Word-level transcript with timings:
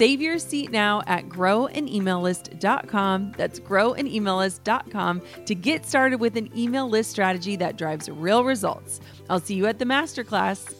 Save 0.00 0.22
your 0.22 0.38
seat 0.38 0.70
now 0.70 1.02
at 1.06 1.28
growanemaillist.com. 1.28 3.34
That's 3.36 3.60
growanemaillist.com 3.60 5.22
to 5.44 5.54
get 5.54 5.84
started 5.84 6.20
with 6.20 6.38
an 6.38 6.58
email 6.58 6.88
list 6.88 7.10
strategy 7.10 7.54
that 7.56 7.76
drives 7.76 8.08
real 8.08 8.42
results. 8.42 8.98
I'll 9.28 9.40
see 9.40 9.56
you 9.56 9.66
at 9.66 9.78
the 9.78 9.84
masterclass. 9.84 10.74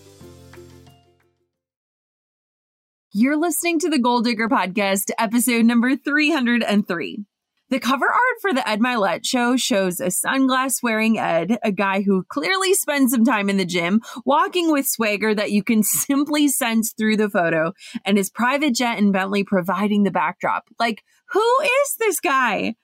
You're 3.12 3.36
listening 3.36 3.80
to 3.80 3.90
the 3.90 3.98
Goal 3.98 4.22
Digger 4.22 4.48
Podcast, 4.48 5.10
episode 5.18 5.66
number 5.66 5.96
303. 5.96 7.26
The 7.70 7.78
cover 7.78 8.06
art 8.06 8.40
for 8.40 8.52
the 8.52 8.68
Ed 8.68 8.80
Mylett 8.80 9.24
show 9.24 9.56
shows 9.56 10.00
a 10.00 10.06
sunglass 10.06 10.82
wearing 10.82 11.20
Ed, 11.20 11.56
a 11.62 11.70
guy 11.70 12.02
who 12.02 12.24
clearly 12.24 12.74
spends 12.74 13.12
some 13.12 13.24
time 13.24 13.48
in 13.48 13.58
the 13.58 13.64
gym, 13.64 14.00
walking 14.24 14.72
with 14.72 14.88
swagger 14.88 15.36
that 15.36 15.52
you 15.52 15.62
can 15.62 15.82
simply 15.84 16.48
sense 16.48 16.92
through 16.98 17.16
the 17.16 17.30
photo, 17.30 17.72
and 18.04 18.18
his 18.18 18.28
private 18.28 18.74
jet 18.74 18.98
and 18.98 19.12
Bentley 19.12 19.44
providing 19.44 20.02
the 20.02 20.10
backdrop. 20.10 20.64
Like, 20.80 21.04
who 21.28 21.46
is 21.62 21.94
this 22.00 22.18
guy? 22.18 22.74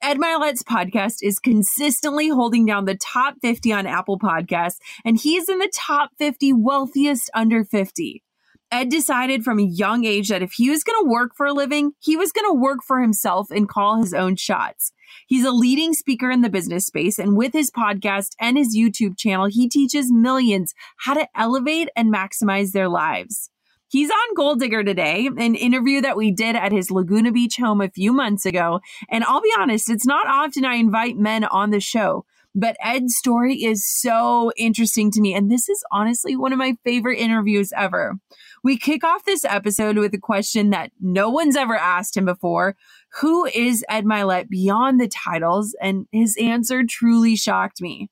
Ed 0.00 0.18
Mylett's 0.18 0.62
podcast 0.62 1.16
is 1.22 1.40
consistently 1.40 2.28
holding 2.28 2.66
down 2.66 2.84
the 2.84 2.96
top 2.96 3.34
50 3.42 3.72
on 3.72 3.84
Apple 3.84 4.16
Podcasts, 4.16 4.78
and 5.04 5.18
he's 5.18 5.48
in 5.48 5.58
the 5.58 5.72
top 5.74 6.10
50 6.18 6.52
wealthiest 6.52 7.28
under 7.34 7.64
50. 7.64 8.22
Ed 8.70 8.88
decided 8.88 9.44
from 9.44 9.58
a 9.58 9.64
young 9.64 10.04
age 10.04 10.28
that 10.28 10.42
if 10.42 10.52
he 10.52 10.70
was 10.70 10.82
going 10.82 11.04
to 11.04 11.10
work 11.10 11.32
for 11.36 11.46
a 11.46 11.52
living, 11.52 11.92
he 12.00 12.16
was 12.16 12.32
going 12.32 12.48
to 12.50 12.60
work 12.60 12.80
for 12.86 13.00
himself 13.00 13.50
and 13.50 13.68
call 13.68 14.00
his 14.00 14.12
own 14.12 14.36
shots. 14.36 14.92
He's 15.28 15.44
a 15.44 15.52
leading 15.52 15.92
speaker 15.92 16.30
in 16.30 16.40
the 16.40 16.50
business 16.50 16.86
space, 16.86 17.18
and 17.18 17.36
with 17.36 17.52
his 17.52 17.70
podcast 17.70 18.30
and 18.40 18.58
his 18.58 18.76
YouTube 18.76 19.16
channel, 19.16 19.46
he 19.46 19.68
teaches 19.68 20.12
millions 20.12 20.74
how 20.98 21.14
to 21.14 21.28
elevate 21.36 21.88
and 21.96 22.12
maximize 22.12 22.72
their 22.72 22.88
lives. 22.88 23.50
He's 23.88 24.10
on 24.10 24.34
Goal 24.34 24.56
Digger 24.56 24.82
today, 24.82 25.28
an 25.38 25.54
interview 25.54 26.00
that 26.00 26.16
we 26.16 26.32
did 26.32 26.56
at 26.56 26.72
his 26.72 26.90
Laguna 26.90 27.30
Beach 27.30 27.56
home 27.56 27.80
a 27.80 27.88
few 27.88 28.12
months 28.12 28.44
ago. 28.44 28.80
And 29.08 29.22
I'll 29.22 29.40
be 29.40 29.52
honest, 29.56 29.88
it's 29.88 30.06
not 30.06 30.26
often 30.26 30.64
I 30.64 30.74
invite 30.74 31.16
men 31.16 31.44
on 31.44 31.70
the 31.70 31.78
show, 31.78 32.24
but 32.56 32.76
Ed's 32.82 33.16
story 33.16 33.62
is 33.62 33.86
so 33.86 34.50
interesting 34.56 35.10
to 35.12 35.20
me. 35.20 35.34
And 35.34 35.50
this 35.50 35.68
is 35.68 35.84
honestly 35.92 36.34
one 36.34 36.52
of 36.52 36.58
my 36.58 36.76
favorite 36.82 37.18
interviews 37.18 37.70
ever. 37.76 38.18
We 38.64 38.78
kick 38.78 39.04
off 39.04 39.24
this 39.24 39.44
episode 39.44 39.98
with 39.98 40.14
a 40.14 40.18
question 40.18 40.70
that 40.70 40.90
no 40.98 41.28
one's 41.28 41.54
ever 41.54 41.76
asked 41.76 42.16
him 42.16 42.24
before. 42.24 42.74
Who 43.20 43.44
is 43.44 43.84
Ed 43.88 44.04
Mylett 44.04 44.48
beyond 44.48 44.98
the 44.98 45.08
titles? 45.08 45.76
And 45.80 46.06
his 46.10 46.36
answer 46.40 46.82
truly 46.88 47.36
shocked 47.36 47.82
me. 47.82 48.08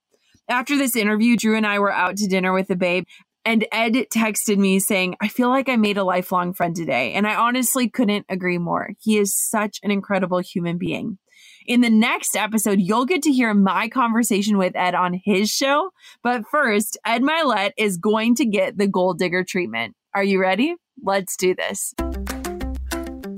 After 0.46 0.76
this 0.76 0.94
interview, 0.94 1.36
Drew 1.36 1.56
and 1.56 1.66
I 1.66 1.78
were 1.78 1.90
out 1.90 2.18
to 2.18 2.28
dinner 2.28 2.52
with 2.52 2.68
the 2.68 2.76
babe, 2.76 3.04
and 3.46 3.66
Ed 3.72 3.94
texted 4.14 4.58
me 4.58 4.78
saying, 4.78 5.16
I 5.20 5.28
feel 5.28 5.48
like 5.48 5.68
I 5.68 5.76
made 5.76 5.96
a 5.96 6.04
lifelong 6.04 6.52
friend 6.52 6.76
today. 6.76 7.12
And 7.12 7.26
I 7.26 7.34
honestly 7.34 7.88
couldn't 7.88 8.26
agree 8.28 8.58
more. 8.58 8.90
He 9.00 9.18
is 9.18 9.36
such 9.36 9.80
an 9.82 9.90
incredible 9.90 10.38
human 10.38 10.78
being. 10.78 11.18
In 11.66 11.80
the 11.80 11.88
next 11.88 12.36
episode, 12.36 12.78
you'll 12.78 13.06
get 13.06 13.22
to 13.22 13.32
hear 13.32 13.54
my 13.54 13.88
conversation 13.88 14.58
with 14.58 14.76
Ed 14.76 14.94
on 14.94 15.18
his 15.24 15.50
show. 15.50 15.92
But 16.22 16.46
first, 16.50 16.98
Ed 17.06 17.22
Mylett 17.22 17.72
is 17.78 17.96
going 17.96 18.34
to 18.34 18.44
get 18.44 18.76
the 18.76 18.86
goal 18.86 19.14
digger 19.14 19.44
treatment. 19.44 19.94
Are 20.14 20.22
you 20.22 20.38
ready? 20.38 20.74
Let's 21.02 21.38
do 21.38 21.54
this. 21.54 21.94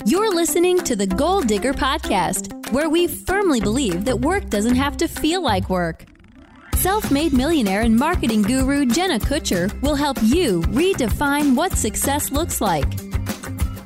You're 0.05 0.35
listening 0.35 0.79
to 0.81 0.97
the 0.97 1.07
Goal 1.07 1.41
Digger 1.41 1.73
Podcast, 1.73 2.73
where 2.73 2.89
we 2.91 3.07
firmly 3.07 3.61
believe 3.61 4.05
that 4.05 4.21
work 4.21 4.51
doesn't 4.51 4.77
have 4.77 4.97
to 4.97 5.09
feel 5.09 5.41
like 5.41 5.71
work. 5.71 6.05
Self 6.75 7.13
made 7.13 7.33
millionaire 7.33 7.83
and 7.83 7.97
marketing 7.97 8.43
guru 8.43 8.87
Jenna 8.87 9.21
Kutcher 9.21 9.71
will 9.83 9.95
help 9.95 10.19
you 10.23 10.63
redefine 10.63 11.55
what 11.55 11.75
success 11.75 12.33
looks 12.33 12.61
like. 12.61 13.06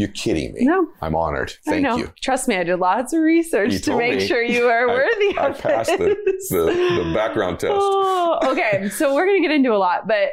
You're 0.00 0.08
kidding 0.08 0.54
me. 0.54 0.64
No. 0.64 0.88
I'm 1.02 1.14
honored. 1.14 1.52
Thank 1.66 1.86
you. 1.98 2.10
Trust 2.22 2.48
me, 2.48 2.56
I 2.56 2.64
did 2.64 2.76
lots 2.78 3.12
of 3.12 3.20
research 3.20 3.72
You 3.74 3.78
to 3.80 3.98
make 3.98 4.18
me. 4.20 4.26
sure 4.26 4.42
you 4.42 4.66
are 4.66 4.88
worthy 4.98 5.36
I, 5.38 5.48
of 5.48 5.56
I 5.56 5.60
passed 5.60 5.90
the, 5.98 6.16
the, 6.48 7.02
the 7.04 7.12
background 7.14 7.60
test. 7.60 7.74
Oh, 7.78 8.38
okay, 8.44 8.88
so 8.92 9.14
we're 9.14 9.26
going 9.26 9.42
to 9.42 9.46
get 9.46 9.54
into 9.54 9.74
a 9.74 9.76
lot, 9.76 10.08
but 10.08 10.30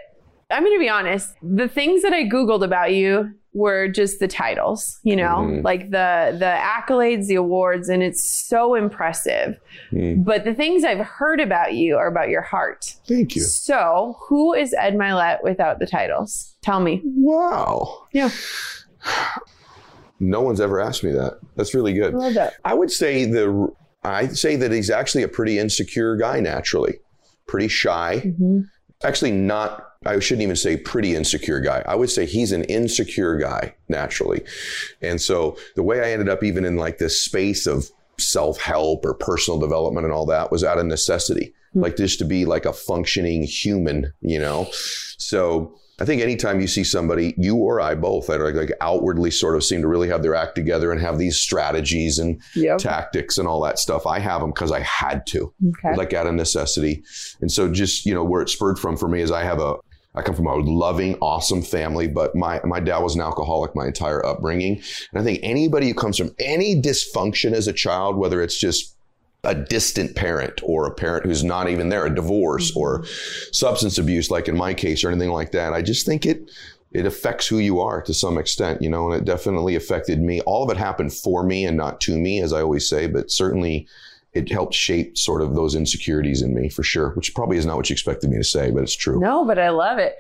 I'm 0.49 0.63
going 0.63 0.73
to 0.77 0.79
be 0.79 0.87
honest. 0.87 1.33
The 1.43 1.67
things 1.67 2.01
that 2.03 2.13
I 2.13 2.23
Googled 2.23 2.63
about 2.63 2.93
you 2.93 3.33
were 3.53 3.89
just 3.89 4.19
the 4.19 4.27
titles, 4.29 4.99
you 5.03 5.15
know, 5.17 5.37
Mhm. 5.39 5.63
like 5.65 5.89
the 5.89 6.33
the 6.39 6.45
accolades, 6.45 7.25
the 7.27 7.35
awards, 7.35 7.89
and 7.89 8.01
it's 8.03 8.23
so 8.47 8.73
impressive. 8.75 9.59
Mm, 9.91 10.23
But 10.23 10.45
the 10.45 10.53
things 10.53 10.85
I've 10.85 11.05
heard 11.05 11.41
about 11.41 11.73
you 11.73 11.97
are 11.97 12.07
about 12.07 12.29
your 12.29 12.43
heart. 12.43 12.95
thank 13.05 13.35
you. 13.35 13.41
So, 13.41 14.15
who 14.29 14.53
is 14.53 14.73
Ed 14.73 14.95
Mylett 14.95 15.43
without 15.43 15.79
the 15.79 15.87
titles? 15.87 16.55
Tell 16.61 16.79
me. 16.79 17.01
Wow. 17.03 18.05
Yeah. 18.13 18.29
No 20.19 20.41
one's 20.41 20.61
ever 20.61 20.79
asked 20.79 21.03
me 21.03 21.11
that. 21.11 21.39
That's 21.55 21.73
really 21.73 21.93
good. 21.93 22.13
I 22.13 22.17
love 22.17 22.33
that. 22.33 22.53
I 22.65 22.73
would 22.73 22.91
say 22.91 23.25
the 23.25 23.71
I'd 24.03 24.37
say 24.37 24.55
that 24.55 24.71
he's 24.71 24.89
actually 24.89 25.23
a 25.23 25.27
pretty 25.27 25.59
insecure 25.59 26.15
guy 26.15 26.39
naturally. 26.39 26.99
Pretty 27.47 27.67
shy. 27.67 28.21
Mm-hmm. 28.25 28.61
Actually 29.03 29.31
not 29.31 29.83
I 30.05 30.19
shouldn't 30.19 30.43
even 30.43 30.55
say 30.55 30.77
pretty 30.77 31.15
insecure 31.15 31.59
guy. 31.59 31.83
I 31.85 31.95
would 31.95 32.09
say 32.09 32.25
he's 32.25 32.51
an 32.51 32.63
insecure 32.65 33.37
guy 33.37 33.75
naturally. 33.89 34.43
And 35.01 35.19
so 35.19 35.57
the 35.75 35.83
way 35.83 36.01
I 36.01 36.11
ended 36.11 36.29
up 36.29 36.43
even 36.43 36.65
in 36.65 36.77
like 36.77 36.97
this 36.97 37.21
space 37.21 37.65
of 37.65 37.89
self-help 38.17 39.05
or 39.05 39.13
personal 39.13 39.59
development 39.59 40.05
and 40.05 40.13
all 40.13 40.25
that 40.27 40.51
was 40.51 40.63
out 40.63 40.77
of 40.77 40.85
necessity. 40.85 41.53
Hmm. 41.73 41.81
Like 41.81 41.97
just 41.97 42.19
to 42.19 42.25
be 42.25 42.45
like 42.45 42.65
a 42.65 42.73
functioning 42.73 43.43
human, 43.43 44.13
you 44.21 44.39
know. 44.39 44.67
So 45.17 45.77
I 45.99 46.05
think 46.05 46.21
anytime 46.21 46.59
you 46.59 46.67
see 46.67 46.83
somebody, 46.83 47.33
you 47.37 47.55
or 47.55 47.81
I 47.81 47.95
both, 47.95 48.27
that 48.27 48.39
are 48.39 48.53
like 48.53 48.71
outwardly 48.81 49.31
sort 49.31 49.55
of 49.55 49.63
seem 49.63 49.81
to 49.81 49.87
really 49.87 50.07
have 50.09 50.21
their 50.21 50.35
act 50.35 50.53
together 50.55 50.91
and 50.91 51.01
have 51.01 51.17
these 51.17 51.37
strategies 51.37 52.19
and 52.19 52.39
Yep. 52.55 52.77
tactics 52.79 53.37
and 53.39 53.47
all 53.47 53.61
that 53.61 53.79
stuff. 53.79 54.05
I 54.05 54.19
have 54.19 54.41
them 54.41 54.51
because 54.51 54.71
I 54.71 54.81
had 54.81 55.25
to, 55.27 55.51
Okay. 55.69 55.95
like 55.97 56.13
out 56.13 56.27
of 56.27 56.35
necessity. 56.35 57.03
And 57.41 57.51
so 57.51 57.71
just, 57.71 58.05
you 58.05 58.13
know, 58.13 58.23
where 58.23 58.41
it 58.41 58.49
spurred 58.49 58.77
from 58.77 58.95
for 58.95 59.07
me 59.07 59.21
is 59.21 59.31
I 59.31 59.43
have 59.43 59.59
a, 59.59 59.75
I 60.13 60.21
come 60.23 60.35
from 60.35 60.47
a 60.47 60.55
loving, 60.55 61.15
awesome 61.21 61.61
family, 61.61 62.07
but 62.07 62.35
my, 62.35 62.59
my 62.63 62.79
dad 62.79 62.99
was 62.99 63.13
an 63.15 63.21
alcoholic 63.21 63.75
my 63.75 63.85
entire 63.87 64.25
upbringing. 64.25 64.81
And 65.11 65.21
I 65.21 65.23
think 65.23 65.39
anybody 65.43 65.87
who 65.89 65.93
comes 65.93 66.17
from 66.17 66.31
any 66.39 66.79
dysfunction 66.79 67.53
as 67.53 67.67
a 67.67 67.73
child, 67.73 68.17
whether 68.17 68.41
it's 68.41 68.59
just 68.59 68.96
a 69.43 69.55
distant 69.55 70.15
parent 70.15 70.59
or 70.63 70.85
a 70.85 70.93
parent 70.93 71.25
who's 71.25 71.43
not 71.43 71.69
even 71.69 71.89
there, 71.89 72.05
a 72.05 72.13
divorce 72.13 72.75
or 72.75 72.99
mm-hmm. 72.99 73.53
substance 73.53 73.97
abuse, 73.97 74.29
like 74.31 74.47
in 74.47 74.57
my 74.57 74.73
case, 74.73 75.03
or 75.03 75.09
anything 75.09 75.31
like 75.31 75.51
that, 75.51 75.73
I 75.73 75.81
just 75.81 76.05
think 76.05 76.25
it, 76.25 76.49
it 76.91 77.05
affects 77.05 77.47
who 77.47 77.59
you 77.59 77.79
are 77.79 78.01
to 78.01 78.13
some 78.13 78.37
extent, 78.37 78.81
you 78.81 78.89
know, 78.89 79.11
and 79.11 79.21
it 79.21 79.25
definitely 79.25 79.75
affected 79.75 80.21
me. 80.21 80.41
All 80.41 80.63
of 80.63 80.75
it 80.75 80.77
happened 80.77 81.13
for 81.13 81.43
me 81.43 81.65
and 81.65 81.77
not 81.77 82.01
to 82.01 82.17
me, 82.17 82.41
as 82.41 82.53
I 82.53 82.61
always 82.61 82.89
say, 82.89 83.07
but 83.07 83.31
certainly 83.31 83.87
it 84.33 84.51
helped 84.51 84.73
shape 84.73 85.17
sort 85.17 85.41
of 85.41 85.55
those 85.55 85.75
insecurities 85.75 86.41
in 86.41 86.53
me 86.53 86.69
for 86.69 86.83
sure, 86.83 87.11
which 87.11 87.33
probably 87.33 87.57
is 87.57 87.65
not 87.65 87.77
what 87.77 87.89
you 87.89 87.93
expected 87.93 88.29
me 88.29 88.37
to 88.37 88.43
say, 88.43 88.71
but 88.71 88.83
it's 88.83 88.95
true. 88.95 89.19
No, 89.19 89.45
but 89.45 89.59
I 89.59 89.69
love 89.69 89.97
it. 89.97 90.17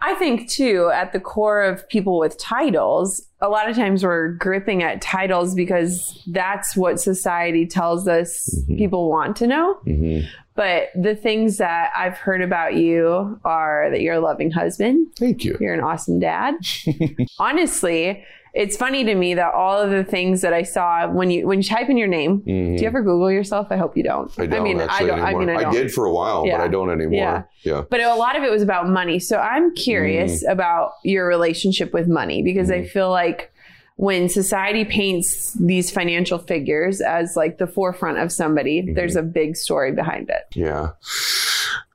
I 0.00 0.14
think 0.16 0.48
too, 0.50 0.90
at 0.92 1.12
the 1.12 1.20
core 1.20 1.62
of 1.62 1.88
people 1.88 2.18
with 2.18 2.36
titles, 2.38 3.26
a 3.40 3.48
lot 3.48 3.68
of 3.70 3.76
times 3.76 4.04
we're 4.04 4.28
gripping 4.32 4.82
at 4.82 5.00
titles 5.00 5.54
because 5.54 6.22
that's 6.26 6.76
what 6.76 7.00
society 7.00 7.66
tells 7.66 8.06
us 8.06 8.48
Mhm. 8.68 8.76
people 8.78 9.08
want 9.08 9.36
to 9.36 9.46
know. 9.46 9.74
hmm 9.84 10.20
But 10.56 10.90
the 10.94 11.16
things 11.16 11.56
that 11.58 11.90
I've 11.96 12.16
heard 12.18 12.40
about 12.42 12.74
you 12.74 13.40
are 13.44 13.88
that 13.90 14.00
you're 14.02 14.14
a 14.14 14.20
loving 14.20 14.50
husband, 14.52 15.08
Thank 15.18 15.42
you. 15.44 15.56
you're 15.60 15.74
an 15.74 15.80
awesome 15.80 16.20
dad. 16.20 16.54
Honestly, 17.38 18.22
it's 18.56 18.76
funny 18.76 19.02
to 19.04 19.14
me 19.16 19.34
that 19.34 19.52
all 19.52 19.80
of 19.80 19.90
the 19.90 20.04
things 20.04 20.40
that 20.42 20.52
I 20.52 20.62
saw 20.62 21.08
when 21.08 21.28
you 21.30 21.46
when 21.46 21.58
you 21.58 21.64
type 21.64 21.88
in 21.88 21.96
your 21.96 22.06
name, 22.08 22.38
Mhm. 22.40 22.76
do 22.76 22.82
you 22.82 22.86
ever 22.86 23.02
Google 23.02 23.30
yourself? 23.30 23.66
I 23.70 23.76
hope 23.76 23.96
you 23.96 24.04
don't. 24.04 24.30
I 24.38 24.46
don't 24.46 24.62
mean, 24.62 24.80
actually 24.80 25.10
I 25.10 25.16
don't. 25.16 25.18
anymore. 25.26 25.42
I 25.42 25.44
mean, 25.46 25.56
I 25.56 25.62
don't. 25.64 25.72
did 25.74 25.90
for 25.92 26.06
a 26.06 26.12
while, 26.12 26.46
Yeah. 26.46 26.58
but 26.58 26.64
I 26.64 26.68
don't 26.68 26.90
anymore. 26.90 27.12
Yeah. 27.18 27.42
Yeah. 27.64 27.82
But 27.90 28.00
a 28.00 28.14
lot 28.14 28.36
of 28.36 28.42
it 28.44 28.50
was 28.52 28.62
about 28.62 28.88
money. 28.88 29.18
So 29.18 29.38
I'm 29.38 29.74
curious 29.74 30.44
Mm. 30.44 30.52
about 30.52 30.92
your 31.02 31.26
relationship 31.26 31.92
with 31.92 32.06
money 32.06 32.42
because 32.42 32.70
I 32.70 32.84
feel 32.84 33.10
like 33.10 33.50
when 33.96 34.28
society 34.28 34.84
paints 34.84 35.52
these 35.54 35.88
financial 35.90 36.38
figures 36.38 37.00
as 37.00 37.36
like 37.36 37.58
the 37.58 37.66
forefront 37.66 38.18
of 38.18 38.30
somebody, 38.32 38.82
Mm-hmm. 38.82 38.94
there's 38.94 39.16
a 39.16 39.22
big 39.22 39.56
story 39.56 39.92
behind 39.92 40.30
it. 40.30 40.42
Yeah. 40.54 40.90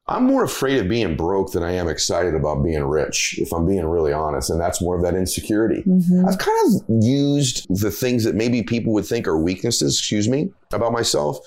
I'm 0.10 0.24
more 0.24 0.44
afraid 0.44 0.80
of 0.80 0.90
being 0.90 1.16
broke 1.16 1.52
than 1.52 1.62
I 1.62 1.74
am 1.74 1.88
excited 1.88 2.34
about 2.34 2.64
being 2.64 2.84
rich, 2.84 3.36
if 3.38 3.54
I'm 3.54 3.68
being 3.68 3.86
really 3.86 4.12
honest. 4.12 4.50
And 4.50 4.60
that's 4.60 4.82
more 4.82 4.96
of 4.96 5.04
that 5.04 5.14
insecurity. 5.14 5.84
Mm-hmm. 5.84 6.28
I've 6.28 6.40
kind 6.40 6.58
of 6.66 7.04
used 7.04 7.68
the 7.70 7.92
things 7.92 8.24
that 8.24 8.34
maybe 8.34 8.64
people 8.64 8.92
would 8.94 9.06
think 9.06 9.28
are 9.28 9.38
weaknesses, 9.38 10.00
excuse 10.00 10.28
me, 10.28 10.52
about 10.74 10.94
myself, 10.94 11.38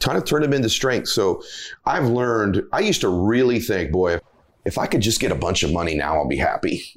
kind 0.00 0.18
of 0.18 0.26
turn 0.26 0.42
them 0.42 0.52
into 0.52 0.68
strengths. 0.68 1.12
So 1.12 1.42
I've 1.86 2.08
learned, 2.08 2.62
I 2.72 2.80
used 2.80 3.00
to 3.00 3.08
really 3.08 3.58
think, 3.58 3.90
boy, 3.90 4.18
if 4.64 4.76
I 4.76 4.86
could 4.86 5.00
just 5.00 5.20
get 5.20 5.32
a 5.32 5.36
bunch 5.36 5.62
of 5.62 5.72
money 5.72 5.94
now, 5.94 6.16
I'll 6.16 6.28
be 6.28 6.36
happy. 6.36 6.82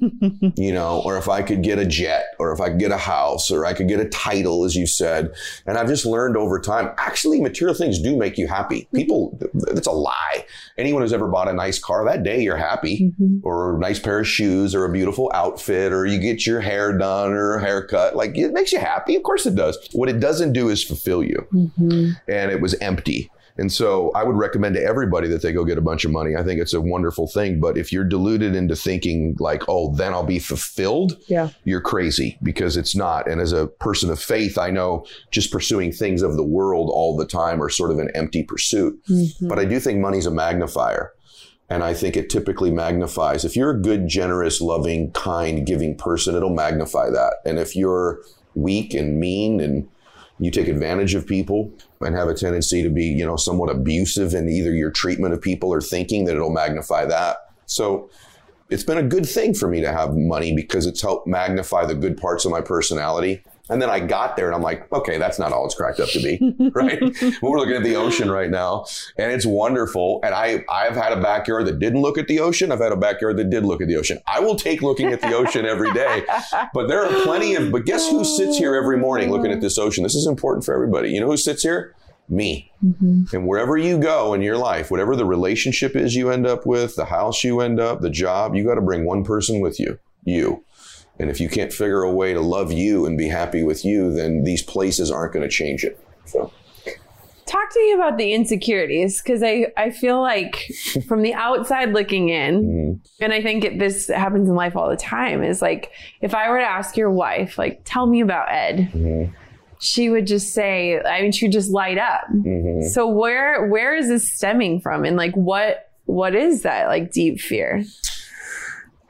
you 0.56 0.72
know, 0.72 1.02
or 1.04 1.16
if 1.16 1.28
I 1.28 1.42
could 1.42 1.62
get 1.62 1.78
a 1.78 1.86
jet, 1.86 2.26
or 2.38 2.52
if 2.52 2.60
I 2.60 2.68
could 2.68 2.78
get 2.78 2.90
a 2.90 2.98
house, 2.98 3.50
or 3.50 3.64
I 3.64 3.72
could 3.72 3.88
get 3.88 4.00
a 4.00 4.08
title, 4.08 4.64
as 4.64 4.76
you 4.76 4.86
said. 4.86 5.32
And 5.66 5.78
I've 5.78 5.88
just 5.88 6.04
learned 6.04 6.36
over 6.36 6.60
time, 6.60 6.90
actually, 6.98 7.40
material 7.40 7.74
things 7.74 8.00
do 8.00 8.16
make 8.16 8.36
you 8.36 8.46
happy. 8.46 8.82
Mm-hmm. 8.82 8.96
People, 8.96 9.38
that's 9.54 9.86
a 9.86 9.92
lie. 9.92 10.44
Anyone 10.76 11.02
who's 11.02 11.12
ever 11.12 11.28
bought 11.28 11.48
a 11.48 11.54
nice 11.54 11.78
car, 11.78 12.04
that 12.04 12.22
day 12.22 12.42
you're 12.42 12.56
happy, 12.56 13.12
mm-hmm. 13.18 13.38
or 13.42 13.76
a 13.76 13.78
nice 13.78 13.98
pair 13.98 14.20
of 14.20 14.28
shoes, 14.28 14.74
or 14.74 14.84
a 14.84 14.92
beautiful 14.92 15.30
outfit, 15.34 15.92
or 15.92 16.04
you 16.04 16.18
get 16.20 16.46
your 16.46 16.60
hair 16.60 16.96
done 16.96 17.32
or 17.32 17.56
a 17.56 17.60
haircut. 17.60 18.14
Like 18.14 18.36
it 18.36 18.52
makes 18.52 18.72
you 18.72 18.78
happy. 18.78 19.16
Of 19.16 19.22
course 19.22 19.46
it 19.46 19.54
does. 19.54 19.78
What 19.92 20.08
it 20.08 20.20
doesn't 20.20 20.52
do 20.52 20.68
is 20.68 20.84
fulfill 20.84 21.22
you. 21.22 21.46
Mm-hmm. 21.52 22.10
And 22.28 22.50
it 22.50 22.60
was 22.60 22.74
empty. 22.74 23.30
And 23.56 23.72
so 23.72 24.10
I 24.16 24.24
would 24.24 24.34
recommend 24.34 24.74
to 24.74 24.82
everybody 24.82 25.28
that 25.28 25.42
they 25.42 25.52
go 25.52 25.64
get 25.64 25.78
a 25.78 25.82
bunch 25.82 26.04
of 26.04 26.10
money. 26.10 26.34
I 26.36 26.42
think 26.42 26.60
it's 26.60 26.74
a 26.74 26.80
wonderful 26.80 27.28
thing. 27.28 27.60
But 27.60 27.78
if 27.78 27.92
you're 27.92 28.02
deluded 28.04 28.56
into 28.56 28.74
thinking 28.74 29.36
like, 29.38 29.62
oh, 29.68 29.94
then 29.94 30.12
I'll 30.12 30.24
be 30.24 30.40
fulfilled, 30.40 31.16
Yeah. 31.28 31.50
you're 31.62 31.80
crazy 31.80 32.36
because 32.42 32.76
it's 32.76 32.96
not. 32.96 33.30
And 33.30 33.40
as 33.40 33.52
a 33.52 33.68
person 33.68 34.10
of 34.10 34.18
faith, 34.20 34.58
I 34.58 34.70
know 34.70 35.06
just 35.30 35.52
pursuing 35.52 35.92
things 35.92 36.20
of 36.22 36.34
the 36.36 36.42
world 36.42 36.90
all 36.92 37.16
the 37.16 37.26
time 37.26 37.62
are 37.62 37.68
sort 37.68 37.92
of 37.92 37.98
an 38.00 38.10
empty 38.16 38.42
pursuit. 38.42 39.00
Mm-hmm. 39.08 39.46
But 39.48 39.60
I 39.60 39.64
do 39.66 39.78
think 39.78 40.00
money's 40.00 40.26
a 40.26 40.32
magnifier. 40.32 41.12
And 41.70 41.82
I 41.82 41.94
think 41.94 42.16
it 42.16 42.28
typically 42.28 42.70
magnifies. 42.70 43.44
If 43.44 43.56
you're 43.56 43.70
a 43.70 43.80
good, 43.80 44.06
generous, 44.08 44.60
loving, 44.60 45.12
kind, 45.12 45.64
giving 45.64 45.96
person, 45.96 46.34
it'll 46.34 46.50
magnify 46.54 47.08
that. 47.10 47.36
And 47.46 47.58
if 47.58 47.74
you're 47.74 48.20
weak 48.54 48.94
and 48.94 49.18
mean 49.18 49.60
and 49.60 49.88
you 50.38 50.50
take 50.50 50.68
advantage 50.68 51.14
of 51.14 51.26
people 51.26 51.72
and 52.00 52.14
have 52.14 52.28
a 52.28 52.34
tendency 52.34 52.82
to 52.82 52.90
be, 52.90 53.04
you 53.04 53.24
know, 53.24 53.36
somewhat 53.36 53.70
abusive 53.70 54.34
in 54.34 54.48
either 54.48 54.72
your 54.72 54.90
treatment 54.90 55.32
of 55.32 55.40
people 55.40 55.72
or 55.72 55.80
thinking 55.80 56.24
that 56.24 56.34
it'll 56.34 56.50
magnify 56.50 57.04
that. 57.06 57.36
So 57.66 58.10
it's 58.68 58.82
been 58.82 58.98
a 58.98 59.02
good 59.02 59.26
thing 59.26 59.54
for 59.54 59.68
me 59.68 59.80
to 59.80 59.92
have 59.92 60.16
money 60.16 60.54
because 60.54 60.86
it's 60.86 61.02
helped 61.02 61.26
magnify 61.26 61.86
the 61.86 61.94
good 61.94 62.16
parts 62.16 62.44
of 62.44 62.50
my 62.50 62.60
personality. 62.60 63.44
And 63.70 63.80
then 63.80 63.88
I 63.88 63.98
got 63.98 64.36
there 64.36 64.46
and 64.46 64.54
I'm 64.54 64.62
like, 64.62 64.92
okay, 64.92 65.16
that's 65.16 65.38
not 65.38 65.52
all 65.52 65.64
it's 65.64 65.74
cracked 65.74 65.98
up 65.98 66.10
to 66.10 66.20
be, 66.20 66.70
right? 66.74 67.00
We're 67.40 67.58
looking 67.58 67.74
at 67.74 67.82
the 67.82 67.96
ocean 67.96 68.30
right 68.30 68.50
now 68.50 68.84
and 69.16 69.32
it's 69.32 69.46
wonderful. 69.46 70.20
And 70.22 70.34
I, 70.34 70.64
I've 70.68 70.94
had 70.94 71.12
a 71.12 71.20
backyard 71.22 71.66
that 71.66 71.78
didn't 71.78 72.02
look 72.02 72.18
at 72.18 72.28
the 72.28 72.40
ocean. 72.40 72.70
I've 72.70 72.80
had 72.80 72.92
a 72.92 72.96
backyard 72.96 73.38
that 73.38 73.48
did 73.48 73.64
look 73.64 73.80
at 73.80 73.88
the 73.88 73.96
ocean. 73.96 74.18
I 74.26 74.40
will 74.40 74.56
take 74.56 74.82
looking 74.82 75.12
at 75.12 75.22
the 75.22 75.34
ocean 75.34 75.64
every 75.64 75.92
day, 75.92 76.24
but 76.74 76.88
there 76.88 77.04
are 77.04 77.22
plenty 77.22 77.54
of, 77.54 77.72
but 77.72 77.86
guess 77.86 78.08
who 78.10 78.22
sits 78.22 78.58
here 78.58 78.74
every 78.74 78.98
morning 78.98 79.30
looking 79.30 79.50
at 79.50 79.62
this 79.62 79.78
ocean? 79.78 80.02
This 80.02 80.14
is 80.14 80.26
important 80.26 80.64
for 80.66 80.74
everybody. 80.74 81.10
You 81.10 81.20
know 81.20 81.28
who 81.28 81.36
sits 81.38 81.62
here? 81.62 81.94
Me. 82.28 82.70
Mm-hmm. 82.84 83.34
And 83.34 83.46
wherever 83.46 83.78
you 83.78 83.98
go 83.98 84.34
in 84.34 84.42
your 84.42 84.58
life, 84.58 84.90
whatever 84.90 85.16
the 85.16 85.26
relationship 85.26 85.96
is 85.96 86.14
you 86.14 86.30
end 86.30 86.46
up 86.46 86.66
with, 86.66 86.96
the 86.96 87.06
house 87.06 87.44
you 87.44 87.60
end 87.60 87.80
up, 87.80 88.00
the 88.00 88.10
job, 88.10 88.54
you 88.54 88.64
got 88.64 88.74
to 88.74 88.82
bring 88.82 89.04
one 89.04 89.24
person 89.24 89.60
with 89.60 89.80
you, 89.80 89.98
you. 90.24 90.64
And 91.18 91.30
if 91.30 91.40
you 91.40 91.48
can't 91.48 91.72
figure 91.72 92.02
a 92.02 92.10
way 92.12 92.32
to 92.34 92.40
love 92.40 92.72
you 92.72 93.06
and 93.06 93.16
be 93.16 93.28
happy 93.28 93.62
with 93.62 93.84
you, 93.84 94.12
then 94.12 94.42
these 94.44 94.62
places 94.62 95.10
aren't 95.10 95.32
going 95.32 95.44
to 95.48 95.54
change 95.54 95.84
it. 95.84 95.98
So, 96.26 96.52
Talk 97.46 97.70
to 97.74 97.78
me 97.78 97.92
about 97.92 98.16
the 98.16 98.32
insecurities 98.32 99.20
because 99.22 99.42
I, 99.42 99.66
I 99.76 99.90
feel 99.90 100.20
like 100.20 100.64
from 101.06 101.20
the 101.22 101.34
outside 101.34 101.92
looking 101.92 102.30
in, 102.30 102.64
mhm. 102.64 103.00
and 103.20 103.32
I 103.34 103.42
think 103.42 103.64
it, 103.64 103.78
this 103.78 104.08
happens 104.08 104.48
in 104.48 104.54
life 104.56 104.74
all 104.74 104.88
the 104.88 104.96
time, 104.96 105.44
is 105.44 105.60
like 105.62 105.92
if 106.22 106.34
I 106.34 106.48
were 106.50 106.58
to 106.58 106.64
ask 106.64 106.96
your 106.96 107.10
wife, 107.10 107.58
like, 107.58 107.82
tell 107.84 108.06
me 108.06 108.20
about 108.22 108.50
Ed, 108.50 108.88
Mhm. 108.94 109.30
she 109.78 110.08
would 110.08 110.26
just 110.26 110.54
say, 110.54 110.98
I 111.00 111.20
mean, 111.20 111.32
she 111.32 111.44
would 111.46 111.52
just 111.52 111.70
light 111.70 111.98
up. 111.98 112.24
Mhm. 112.32 112.88
So 112.88 113.06
where 113.06 113.68
where 113.68 113.94
is 113.94 114.08
this 114.08 114.34
stemming 114.34 114.80
from, 114.80 115.04
and 115.04 115.16
like 115.16 115.34
what 115.34 115.90
what 116.06 116.34
is 116.34 116.62
that 116.62 116.88
like 116.88 117.12
deep 117.12 117.38
fear? 117.40 117.84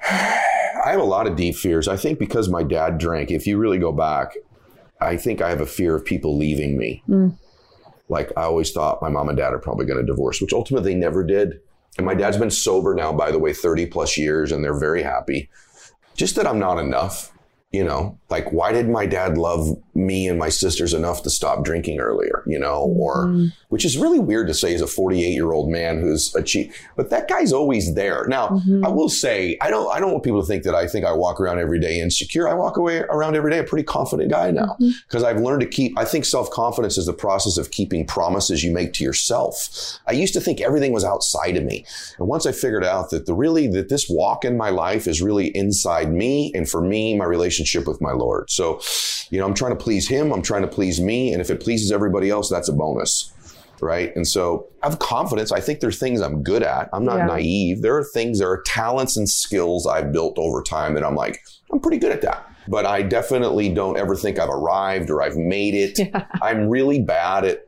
I 0.85 0.91
have 0.91 1.01
a 1.01 1.05
lot 1.05 1.27
of 1.27 1.37
deep 1.37 1.57
fears. 1.57 1.89
I 1.89 1.97
think 1.97 2.19
because 2.19 2.49
my 2.49 2.63
dad 2.63 2.99
drank, 2.99 3.31
if 3.31 3.47
you 3.47 3.57
really 3.57 3.79
go 3.79 3.93
back, 3.93 4.37
I 5.01 5.17
think 5.17 5.41
I 5.41 5.49
have 5.49 5.61
a 5.61 5.67
fear 5.67 5.95
of 5.95 6.05
people 6.05 6.37
leaving 6.37 6.77
me. 6.77 7.03
Hmm. 7.07 7.31
Like 8.09 8.31
I 8.37 8.43
always 8.43 8.71
thought 8.71 9.01
my 9.01 9.09
mom 9.09 9.29
and 9.29 9.39
dad 9.39 9.55
are 9.55 9.59
probably 9.59 9.87
going 9.87 9.99
to 9.99 10.07
divorce, 10.07 10.41
which 10.41 10.53
ultimately 10.53 10.93
they 10.93 10.99
never 10.99 11.25
did. 11.25 11.61
And 11.97 12.05
my 12.05 12.15
dad's 12.15 12.37
been 12.37 12.51
sober 12.51 12.95
now, 12.95 13.13
by 13.13 13.31
the 13.31 13.39
way, 13.39 13.53
30 13.53 13.87
plus 13.87 14.19
years, 14.19 14.53
and 14.53 14.63
they're 14.63 14.79
very 14.79 15.03
happy. 15.03 15.49
Just 16.17 16.37
that 16.37 16.47
I'm 16.47 16.59
not 16.59 16.79
enough. 16.79 17.33
You 17.73 17.85
know, 17.85 18.19
like 18.35 18.53
why 18.53 18.73
did 18.73 18.89
my 18.89 19.07
dad 19.07 19.39
love 19.39 19.81
me 19.95 20.27
and 20.27 20.37
my 20.41 20.49
sisters 20.49 20.93
enough 20.93 21.23
to 21.23 21.31
stop 21.31 21.63
drinking 21.63 22.01
earlier? 22.01 22.43
You 22.47 22.59
know, 22.59 22.93
or 22.99 23.27
mm-hmm. 23.27 23.47
which 23.69 23.85
is 23.85 23.97
really 23.97 24.19
weird 24.19 24.49
to 24.49 24.55
say 24.55 24.75
as 24.75 24.81
a 24.81 24.89
48 24.89 25.31
year 25.31 25.53
old 25.53 25.71
man 25.71 26.01
who's 26.01 26.35
achieved, 26.35 26.75
but 26.97 27.11
that 27.11 27.29
guy's 27.29 27.53
always 27.53 27.95
there. 27.95 28.27
Now, 28.27 28.49
mm-hmm. 28.49 28.85
I 28.85 28.89
will 28.89 29.09
say, 29.09 29.57
I 29.61 29.71
don't, 29.71 29.89
I 29.95 30.01
don't 30.01 30.11
want 30.11 30.25
people 30.25 30.41
to 30.41 30.47
think 30.47 30.65
that 30.65 30.75
I 30.75 30.89
think 30.89 31.05
I 31.05 31.13
walk 31.13 31.41
around 31.41 31.61
every 31.61 31.79
day 31.79 32.01
insecure. 32.01 32.49
I 32.49 32.55
walk 32.55 32.77
away 32.77 33.03
around 33.03 33.37
every 33.37 33.53
day 33.53 33.59
a 33.59 33.65
pretty 33.65 33.85
confident 33.85 34.33
guy 34.33 34.51
now 34.51 34.77
mm-hmm. 34.81 34.91
because 35.07 35.23
I've 35.23 35.41
learned 35.41 35.61
to 35.61 35.69
keep, 35.69 35.97
I 35.97 36.05
think 36.05 36.25
self 36.25 36.51
confidence 36.51 36.99
is 36.99 37.07
the 37.07 37.13
process 37.13 37.57
of 37.57 37.71
keeping 37.71 38.05
promises 38.05 38.65
you 38.65 38.73
make 38.73 38.95
to 38.95 39.05
yourself. 39.05 40.01
I 40.09 40.13
used 40.13 40.35
to 40.35 40.41
think 40.41 40.61
everything 40.61 40.93
was 40.93 41.05
outside 41.05 41.57
of 41.57 41.63
me. 41.63 41.87
And 42.19 42.27
once 42.27 42.47
I 42.47 42.53
figured 42.53 42.85
out 42.85 43.11
that 43.11 43.27
the 43.27 43.35
really, 43.35 43.69
that 43.69 43.91
this 43.91 44.11
walk 44.11 44.45
in 44.45 44.57
my 44.57 44.71
life 44.71 45.07
is 45.07 45.23
really 45.23 45.57
inside 45.57 46.13
me 46.13 46.51
and 46.53 46.69
for 46.69 46.81
me, 46.81 47.17
my 47.17 47.25
relationship 47.25 47.87
with 47.87 48.01
my 48.01 48.11
Lord. 48.25 48.51
So, 48.51 48.81
you 49.31 49.39
know, 49.39 49.47
I'm 49.47 49.55
trying 49.55 49.77
to 49.77 49.83
please 49.85 50.09
him. 50.09 50.33
I'm 50.33 50.43
trying 50.43 50.63
to 50.63 50.69
please 50.69 51.01
me. 51.01 51.33
And 51.33 51.41
if 51.41 51.51
it 51.51 51.61
pleases 51.61 51.93
everybody 51.93 52.31
else, 52.31 52.49
that's 52.51 52.69
a 52.69 52.73
bonus 52.73 53.31
right? 53.81 54.15
And 54.17 54.27
so 54.27 54.67
I 54.83 54.89
have 54.89 54.99
confidence. 54.99 55.53
I 55.53 55.61
think 55.61 55.81
there's 55.81 55.99
things 55.99 56.23
I'm 56.23 56.43
good 56.43 56.63
at. 56.63 56.89
I'm 56.95 57.05
not 57.05 57.19
Yeah. 57.19 57.27
naive. 57.27 57.83
There 57.83 57.97
are 57.99 58.05
things, 58.05 58.39
there 58.39 58.49
are 58.51 58.63
talents 58.65 59.17
and 59.17 59.29
skills 59.29 59.87
I've 59.87 60.11
built 60.13 60.39
over 60.39 60.63
time 60.63 60.95
that 60.95 61.05
I'm 61.05 61.17
like, 61.17 61.41
I'm 61.71 61.81
pretty 61.81 61.99
good 61.99 62.13
at 62.13 62.23
that. 62.23 62.49
But 62.67 62.87
I 62.87 63.03
definitely 63.03 63.69
don't 63.69 63.99
ever 63.99 64.17
think 64.17 64.39
I've 64.39 64.49
arrived 64.49 65.11
or 65.11 65.21
I've 65.23 65.37
made 65.37 65.75
it. 65.75 65.99
I'm 66.43 66.69
really 66.71 67.01
bad 67.03 67.45
at 67.45 67.67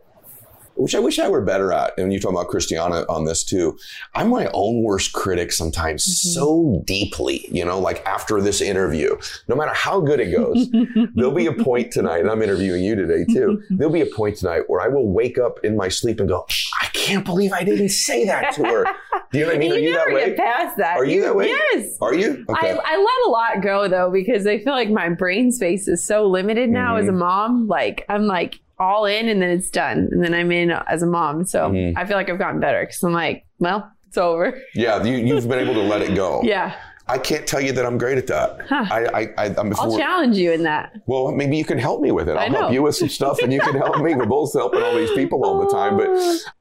which 0.76 0.94
I 0.94 0.98
wish 0.98 1.18
I 1.18 1.28
were 1.28 1.40
better 1.40 1.72
at. 1.72 1.92
And 1.98 2.12
you 2.12 2.20
talk 2.20 2.32
about 2.32 2.48
Christiana 2.48 3.04
on 3.08 3.24
this 3.24 3.44
too. 3.44 3.78
I'm 4.14 4.30
my 4.30 4.48
own 4.54 4.82
worst 4.82 5.12
critic 5.12 5.52
sometimes 5.52 6.04
so 6.34 6.82
deeply, 6.84 7.46
you 7.50 7.64
know, 7.64 7.78
like 7.78 8.04
after 8.06 8.40
this 8.40 8.60
interview, 8.60 9.16
no 9.48 9.56
matter 9.56 9.72
how 9.74 10.00
good 10.00 10.20
it 10.20 10.30
goes, 10.30 10.68
there'll 11.14 11.32
be 11.32 11.46
a 11.46 11.52
point 11.52 11.92
tonight, 11.92 12.20
and 12.20 12.30
I'm 12.30 12.42
interviewing 12.42 12.82
you 12.84 12.94
today 12.94 13.24
too. 13.24 13.62
There'll 13.70 13.92
be 13.92 14.00
a 14.00 14.06
point 14.06 14.36
tonight 14.36 14.64
where 14.68 14.80
I 14.80 14.88
will 14.88 15.08
wake 15.12 15.38
up 15.38 15.58
in 15.64 15.76
my 15.76 15.88
sleep 15.88 16.20
and 16.20 16.28
go, 16.28 16.46
I 16.80 16.86
can't 16.92 17.24
believe 17.24 17.52
I 17.52 17.64
didn't 17.64 17.90
say 17.90 18.24
that 18.26 18.54
to 18.54 18.64
her. 18.64 18.84
Do 19.32 19.38
you 19.38 19.44
know 19.44 19.50
what 19.50 19.56
I 19.56 19.58
mean? 19.58 19.70
you 19.72 19.76
Are 19.76 19.80
you 19.80 19.92
never 19.92 20.10
that 20.10 20.14
way? 20.14 20.26
get 20.26 20.36
past 20.36 20.76
that. 20.78 20.96
Are 20.96 21.04
you 21.04 21.20
that 21.22 21.34
way? 21.36 21.48
Yes. 21.48 21.96
Are 22.00 22.14
you? 22.14 22.44
I, 22.48 22.70
I 22.84 22.96
let 22.96 23.26
a 23.26 23.30
lot 23.30 23.62
go 23.62 23.88
though 23.88 24.10
because 24.10 24.46
I 24.46 24.58
feel 24.62 24.72
like 24.72 24.88
my 24.90 25.08
brain 25.08 25.50
space 25.52 25.88
is 25.88 26.04
so 26.04 26.26
limited 26.26 26.70
now 26.70 26.96
as 26.96 27.06
a 27.06 27.10
Mm-hmm. 27.10 27.18
mom. 27.18 27.66
Like 27.68 28.04
I'm 28.08 28.26
like 28.26 28.60
all 28.78 29.04
in 29.06 29.28
and 29.28 29.40
then 29.40 29.50
it's 29.50 29.70
done 29.70 30.08
and 30.12 30.22
then 30.22 30.34
I'm 30.34 30.50
in 30.52 30.70
as 30.70 31.02
a 31.02 31.06
mom. 31.06 31.44
So 31.46 31.70
Mhm. 31.70 31.94
I 31.96 32.04
feel 32.04 32.16
like 32.16 32.28
I've 32.30 32.38
gotten 32.38 32.60
better 32.60 32.80
because 32.82 33.02
I'm 33.02 33.12
like, 33.12 33.44
well, 33.58 33.90
it's 34.06 34.18
over. 34.18 34.58
yeah, 34.74 35.02
you, 35.02 35.16
you've 35.16 35.48
been 35.48 35.58
able 35.58 35.74
to 35.74 35.82
let 35.82 36.02
it 36.02 36.14
go. 36.14 36.40
Yeah. 36.44 36.74
I 37.08 37.18
can't 37.18 37.46
tell 37.46 37.60
you 37.60 37.70
that 37.70 37.86
I'm 37.86 37.98
great 37.98 38.18
at 38.18 38.26
that. 38.26 38.62
Huh. 38.68 38.84
I, 38.90 39.06
I, 39.06 39.20
I, 39.38 39.54
I'm 39.56 39.72
I'll 39.78 39.96
challenge 39.96 40.36
you 40.36 40.50
in 40.50 40.64
that. 40.64 40.92
well, 41.06 41.30
maybe 41.30 41.56
you 41.56 41.64
can 41.64 41.78
help 41.78 42.00
me 42.00 42.10
with 42.10 42.28
it. 42.28 42.36
I'll 42.36 42.50
help 42.50 42.72
you 42.72 42.82
with 42.82 42.96
some 42.96 43.08
stuff 43.08 43.38
and 43.40 43.52
you 43.52 43.60
can 43.60 43.76
help 43.76 43.98
me. 43.98 44.12
We're 44.16 44.26
both 44.26 44.52
helping 44.52 44.82
all 44.82 44.92
these 44.96 45.12
people 45.12 45.44
all 45.44 45.60
the 45.64 45.70
time. 45.70 45.96
But 45.96 46.08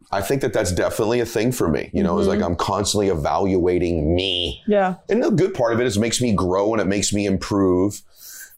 I 0.12 0.22
think 0.22 0.42
that 0.42 0.54
that's 0.54 0.72
definitely 0.72 1.20
a 1.20 1.26
thing 1.26 1.52
for 1.52 1.68
me. 1.68 1.90
You 1.94 2.04
know, 2.04 2.20
it's 2.20 2.28
like 2.28 2.38
Mm-hmm. 2.40 2.46
I'm 2.48 2.56
constantly 2.58 3.10
evaluating 3.10 4.14
me. 4.16 4.62
Yeah. 4.68 4.96
And 5.10 5.24
the 5.24 5.32
good 5.32 5.56
part 5.56 5.74
of 5.74 5.80
it 5.80 5.88
is 5.88 5.98
it 5.98 6.00
makes 6.00 6.22
me 6.22 6.32
grow 6.34 6.74
and 6.74 6.82
it 6.82 6.86
makes 6.86 7.12
me 7.12 7.26
improve. 7.26 8.02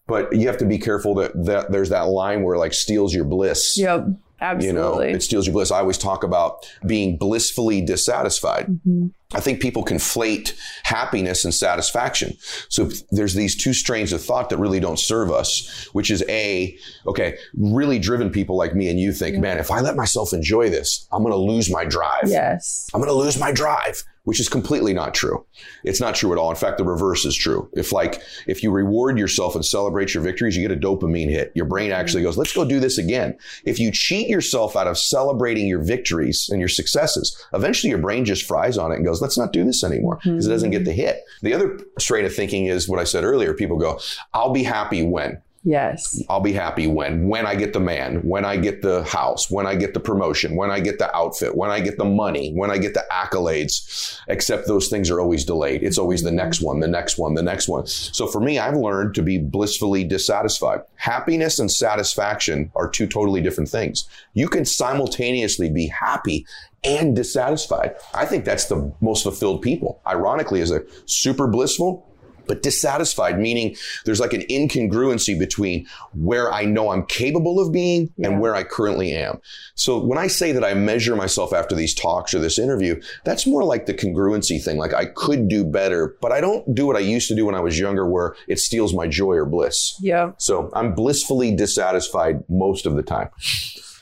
But 0.07 0.33
you 0.33 0.47
have 0.47 0.57
to 0.57 0.65
be 0.65 0.77
careful 0.77 1.15
that, 1.15 1.31
that 1.45 1.71
there's 1.71 1.89
that 1.89 2.03
line 2.07 2.43
where 2.43 2.55
it 2.55 2.59
like 2.59 2.73
steals 2.73 3.13
your 3.13 3.25
bliss. 3.25 3.77
Yep. 3.77 4.07
You 4.07 4.71
know, 4.71 4.89
Absolutely. 4.99 5.11
it 5.13 5.23
steals 5.23 5.47
your 5.47 5.53
bliss. 5.53 5.71
I 5.71 5.79
always 5.79 5.97
talk 5.97 6.23
about 6.23 6.71
being 6.85 7.17
blissfully 7.17 7.81
dissatisfied. 7.81 8.67
Mm-hmm. 8.67 9.07
I 9.33 9.39
think 9.39 9.61
people 9.61 9.83
conflate 9.83 10.55
happiness 10.83 11.43
and 11.43 11.53
satisfaction. 11.53 12.37
So 12.69 12.89
there's 13.09 13.33
these 13.33 13.55
two 13.55 13.73
strains 13.73 14.13
of 14.13 14.23
thought 14.23 14.49
that 14.51 14.57
really 14.57 14.79
don't 14.79 14.99
serve 14.99 15.31
us, 15.31 15.89
which 15.91 16.11
is 16.11 16.23
A, 16.29 16.77
okay, 17.07 17.35
really 17.55 17.97
driven 17.97 18.29
people 18.29 18.55
like 18.55 18.75
me 18.75 18.89
and 18.89 18.99
you 18.99 19.11
think, 19.11 19.37
man, 19.39 19.57
if 19.57 19.71
I 19.71 19.81
let 19.81 19.95
myself 19.95 20.31
enjoy 20.33 20.69
this, 20.69 21.07
I'm 21.11 21.23
going 21.23 21.33
to 21.33 21.37
lose 21.37 21.71
my 21.71 21.83
drive. 21.83 22.27
yes. 22.27 22.87
I'm 22.93 23.01
going 23.01 23.11
to 23.11 23.17
lose 23.17 23.39
my 23.39 23.51
drive, 23.51 24.03
which 24.27 24.41
is 24.41 24.49
completely 24.49 24.93
not 24.93 25.13
true. 25.13 25.45
It's 25.85 26.01
not 26.01 26.13
true 26.13 26.33
at 26.33 26.37
all. 26.37 26.49
In 26.49 26.57
fact, 26.57 26.77
the 26.77 26.83
reverse 26.83 27.23
is 27.23 27.33
true. 27.33 27.69
If 27.71 27.93
like, 27.93 28.21
if 28.45 28.61
you 28.61 28.71
reward 28.71 29.17
yourself 29.17 29.55
and 29.55 29.63
celebrate 29.63 30.13
your 30.13 30.21
victories, 30.21 30.57
you 30.57 30.67
get 30.67 30.77
a 30.77 30.79
dopamine 30.79 31.29
hit. 31.29 31.53
Your 31.55 31.63
brain 31.63 31.93
actually 31.93 32.23
goes, 32.23 32.37
let's 32.37 32.51
go 32.51 32.65
do 32.65 32.81
this 32.81 32.97
again. 32.97 33.37
If 33.63 33.79
you 33.79 33.89
cheat 33.89 34.27
yourself 34.27 34.75
out 34.75 34.85
of 34.85 34.97
celebrating 34.97 35.65
your 35.65 35.81
victories 35.81 36.49
and 36.51 36.59
your 36.59 36.67
successes, 36.67 37.41
eventually 37.53 37.89
your 37.89 37.99
brain 37.99 38.25
just 38.25 38.43
fries 38.43 38.77
on 38.77 38.91
it 38.91 38.95
and 38.95 39.05
goes, 39.05 39.21
let's 39.21 39.37
not 39.37 39.53
do 39.53 39.63
this 39.63 39.81
anymore 39.81 40.19
because 40.21 40.45
it 40.45 40.49
doesn't 40.49 40.71
get 40.71 40.79
hmm. 40.79 40.87
the 40.87 40.91
hit. 40.91 41.23
The 41.41 41.53
other 41.53 41.79
strain 41.97 42.25
of 42.25 42.35
thinking 42.35 42.65
is 42.65 42.89
what 42.89 42.99
I 42.99 43.05
said 43.05 43.23
earlier. 43.23 43.53
People 43.53 43.77
go, 43.77 43.97
I'll 44.33 44.51
be 44.51 44.63
happy 44.63 45.03
when. 45.03 45.41
Yes. 45.67 46.23
I'll 46.29 46.39
be 46.39 46.53
happy 46.53 46.87
when 46.87 47.27
when 47.27 47.45
I 47.45 47.55
get 47.55 47.73
the 47.73 47.81
man, 47.81 48.21
when 48.21 48.45
I 48.45 48.55
get 48.55 48.81
the 48.81 49.03
house, 49.03 49.51
when 49.51 49.67
I 49.67 49.75
get 49.75 49.93
the 49.93 49.99
promotion, 49.99 50.55
when 50.55 50.71
I 50.71 50.79
get 50.79 50.97
the 50.97 51.13
outfit, 51.13 51.57
when 51.57 51.69
I 51.69 51.81
get 51.81 51.97
the 51.97 52.05
money, 52.05 52.53
when 52.53 52.71
I 52.71 52.77
get 52.77 52.93
the 52.93 53.03
accolades. 53.11 54.17
Except 54.29 54.65
those 54.65 54.87
things 54.87 55.11
are 55.11 55.19
always 55.19 55.43
delayed. 55.43 55.83
It's 55.83 55.97
always 55.97 56.23
the 56.23 56.31
next 56.31 56.61
one, 56.61 56.79
the 56.79 56.87
next 56.87 57.17
one, 57.17 57.33
the 57.33 57.43
next 57.43 57.67
one. 57.67 57.85
So 57.85 58.27
for 58.27 58.39
me, 58.39 58.59
I've 58.59 58.77
learned 58.77 59.13
to 59.15 59.21
be 59.21 59.39
blissfully 59.39 60.05
dissatisfied. 60.05 60.83
Happiness 60.95 61.59
and 61.59 61.69
satisfaction 61.69 62.71
are 62.73 62.89
two 62.89 63.05
totally 63.05 63.41
different 63.41 63.69
things. 63.69 64.07
You 64.35 64.47
can 64.47 64.63
simultaneously 64.63 65.69
be 65.69 65.87
happy 65.87 66.45
and 66.85 67.13
dissatisfied. 67.13 67.95
I 68.13 68.25
think 68.25 68.45
that's 68.45 68.65
the 68.65 68.93
most 69.01 69.23
fulfilled 69.23 69.61
people. 69.61 69.99
Ironically, 70.07 70.61
is 70.61 70.71
a 70.71 70.83
super 71.07 71.47
blissful 71.47 72.06
but 72.47 72.63
dissatisfied, 72.63 73.39
meaning 73.39 73.75
there's 74.05 74.19
like 74.19 74.33
an 74.33 74.41
incongruency 74.49 75.37
between 75.37 75.85
where 76.13 76.51
I 76.51 76.65
know 76.65 76.89
I'm 76.91 77.05
capable 77.05 77.59
of 77.59 77.71
being 77.71 78.11
Yeah. 78.17 78.27
and 78.29 78.39
where 78.39 78.55
I 78.55 78.63
currently 78.63 79.13
am. 79.13 79.39
So 79.75 79.99
when 80.03 80.17
I 80.17 80.27
say 80.27 80.51
that 80.51 80.63
I 80.63 80.73
measure 80.73 81.15
myself 81.15 81.53
after 81.53 81.75
these 81.75 81.93
talks 81.93 82.33
or 82.33 82.39
this 82.39 82.57
interview, 82.59 82.99
that's 83.25 83.45
more 83.45 83.63
like 83.63 83.85
the 83.85 83.93
congruency 83.93 84.63
thing. 84.63 84.77
Like 84.77 84.93
I 84.93 85.05
could 85.05 85.47
do 85.47 85.63
better, 85.63 86.15
but 86.21 86.31
I 86.31 86.41
don't 86.41 86.73
do 86.73 86.85
what 86.87 86.95
I 86.95 86.99
used 86.99 87.27
to 87.29 87.35
do 87.35 87.45
when 87.45 87.55
I 87.55 87.59
was 87.59 87.77
younger 87.79 88.09
where 88.09 88.35
it 88.47 88.59
steals 88.59 88.93
my 88.93 89.07
joy 89.07 89.33
or 89.35 89.45
bliss. 89.45 89.95
Yeah. 90.01 90.31
So 90.37 90.69
I'm 90.73 90.93
blissfully 90.93 91.55
dissatisfied 91.55 92.43
most 92.49 92.85
of 92.85 92.95
the 92.95 93.03
time. 93.03 93.29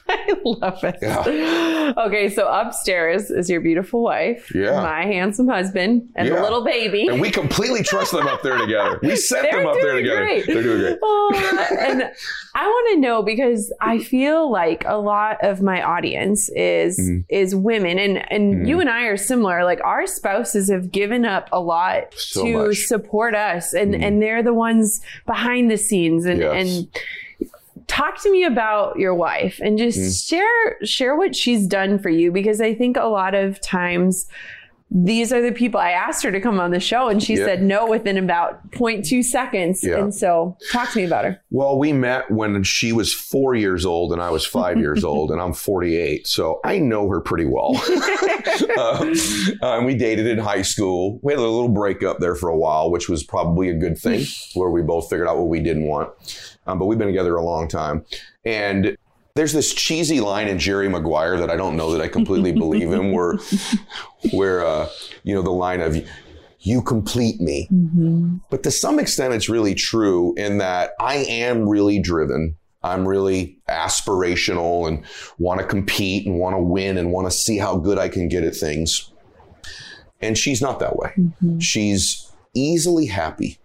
I 0.09 0.33
love 0.43 0.79
it. 0.83 1.97
Okay, 1.97 2.29
so 2.29 2.47
upstairs 2.47 3.31
is 3.31 3.49
your 3.49 3.59
beautiful 3.61 4.03
wife, 4.03 4.51
Yeah. 4.53 4.81
my 4.81 5.03
handsome 5.03 5.47
husband, 5.47 6.09
and 6.15 6.27
the 6.29 6.39
little 6.41 6.63
baby. 6.63 7.07
And 7.07 7.19
we 7.19 7.31
completely 7.31 7.81
trust 7.81 8.11
them 8.11 8.27
up 8.27 8.43
there 8.43 8.57
together. 8.57 8.99
We 9.01 9.15
set 9.15 9.43
They're 9.49 9.61
them 9.61 9.67
up 9.67 9.77
there 9.81 9.95
together. 9.95 10.17
great. 10.21 10.45
They're 10.45 10.61
doing 10.61 10.79
great. 10.79 10.97
Oh, 11.01 11.77
and 11.79 12.03
I 12.53 12.67
want 12.67 12.93
to 12.93 12.99
know 12.99 13.23
because 13.23 13.73
I 13.81 13.97
feel 13.99 14.51
like 14.51 14.83
a 14.85 14.97
lot 14.97 15.43
of 15.43 15.61
my 15.61 15.81
audience 15.81 16.49
is 16.55 16.99
Mhm. 16.99 17.25
is 17.29 17.55
women, 17.55 17.97
and 17.99 18.31
and 18.31 18.55
Mhm. 18.63 18.67
you 18.67 18.79
and 18.79 18.89
I 18.89 19.05
are 19.05 19.17
similar. 19.17 19.63
Like 19.63 19.81
our 19.83 20.05
spouses 20.05 20.69
have 20.69 20.91
given 20.91 21.25
up 21.25 21.49
a 21.51 21.59
lot 21.59 22.13
So 22.15 22.43
to 22.43 22.67
much. 22.67 22.77
support 22.85 23.33
us, 23.35 23.73
and 23.73 23.93
Mhm. 23.95 24.03
and 24.03 24.21
they're 24.21 24.43
the 24.43 24.53
ones 24.53 25.01
behind 25.25 25.71
the 25.71 25.77
scenes, 25.77 26.25
and 26.25 26.39
Yes. 26.39 26.53
and 26.55 26.87
talk 27.87 28.21
to 28.23 28.31
me 28.31 28.43
about 28.43 28.97
your 28.97 29.13
wife 29.13 29.59
and 29.63 29.77
just 29.77 29.97
Mm. 29.99 30.27
share 30.29 30.77
share 30.85 31.15
what 31.15 31.35
she's 31.35 31.67
done 31.67 31.99
for 31.99 32.09
you 32.09 32.31
because 32.31 32.59
I 32.61 32.73
think 32.73 32.97
a 32.97 33.05
lot 33.05 33.35
of 33.35 33.61
times 33.61 34.27
these 34.91 35.33
are 35.33 35.41
the 35.41 35.51
people 35.51 35.79
I 35.79 35.89
asked 35.91 36.23
her 36.23 36.31
to 36.31 36.39
come 36.39 36.59
on 36.59 36.69
the 36.69 36.79
show 36.79 37.07
and 37.09 37.21
she 37.21 37.33
Yeah. 37.33 37.45
said 37.45 37.63
no 37.63 37.87
within 37.87 38.17
about 38.17 38.71
0.2 38.71 39.23
seconds. 39.23 39.83
Yeah. 39.83 39.97
And 39.97 40.13
so 40.13 40.57
talk 40.71 40.91
to 40.91 40.99
me 40.99 41.05
about 41.05 41.25
her. 41.25 41.41
Well, 41.49 41.79
we 41.79 41.91
met 41.91 42.29
when 42.29 42.61
she 42.63 42.93
was 42.93 43.11
four 43.11 43.55
years 43.55 43.83
old 43.85 44.13
and 44.13 44.21
I 44.21 44.29
was 44.29 44.45
five 44.45 44.77
years 44.77 45.03
old, 45.11 45.31
and 45.31 45.41
I'm 45.41 45.53
48. 45.53 46.27
So 46.27 46.59
I 46.63 46.77
know 46.77 47.09
her 47.09 47.19
pretty 47.19 47.45
well. 47.45 47.75
um, 48.79 49.13
uh, 49.63 49.77
and 49.77 49.85
we 49.87 49.95
dated 49.95 50.27
in 50.27 50.37
high 50.37 50.61
school. 50.61 51.19
We 51.23 51.33
had 51.33 51.39
a 51.39 51.41
little 51.41 51.67
breakup 51.67 52.19
there 52.19 52.35
for 52.35 52.49
a 52.49 52.57
while, 52.57 52.91
which 52.91 53.09
was 53.09 53.23
probably 53.23 53.69
a 53.69 53.73
good 53.73 53.97
thing, 53.97 54.23
where 54.53 54.69
we 54.69 54.83
both 54.83 55.09
figured 55.09 55.27
out 55.27 55.37
what 55.37 55.47
we 55.47 55.59
didn't 55.61 55.87
want. 55.87 56.09
Um, 56.67 56.79
but 56.79 56.85
we've 56.85 56.97
been 56.97 57.07
together 57.07 57.35
a 57.35 57.43
long 57.43 57.67
time. 57.67 58.05
And 58.43 58.97
there's 59.35 59.53
this 59.53 59.73
cheesy 59.73 60.21
line 60.21 60.47
in 60.47 60.57
Jerry 60.57 60.87
Maguire 60.87 61.37
that 61.37 61.49
I 61.49 61.57
don't 61.57 61.75
know 61.75 61.91
that 61.91 62.01
I 62.01 62.07
completely 62.07 62.53
believe 62.53 62.91
in, 62.91 63.11
where, 63.11 63.37
where 64.31 64.65
uh, 64.65 64.89
you 65.23 65.35
know, 65.35 65.41
the 65.41 65.51
line 65.51 65.81
of, 65.81 65.97
you 66.59 66.81
complete 66.81 67.39
me. 67.39 67.67
But 68.49 68.63
to 68.63 68.71
some 68.71 68.97
extent, 68.99 69.33
it's 69.33 69.49
really 69.49 69.75
true 69.75 70.33
in 70.35 70.57
that 70.57 70.93
I 70.99 71.17
am 71.17 71.69
really 71.69 71.99
driven. 71.99 72.55
I'm 72.81 73.07
really 73.07 73.59
aspirational 73.69 74.87
and 74.87 75.03
want 75.37 75.59
to 75.59 75.67
compete 75.67 76.25
and 76.25 76.39
want 76.39 76.55
to 76.55 76.59
win 76.59 76.97
and 76.97 77.11
want 77.11 77.27
to 77.27 77.31
see 77.31 77.57
how 77.57 77.77
good 77.77 77.97
I 77.99 78.09
can 78.09 78.29
get 78.29 78.43
at 78.43 78.55
things. 78.55 79.11
And 80.21 80.37
she's 80.37 80.61
not 80.61 80.79
that 80.79 80.95
way. 80.95 81.13
She's 81.59 82.31
easily 82.55 83.07
happy. 83.07 83.59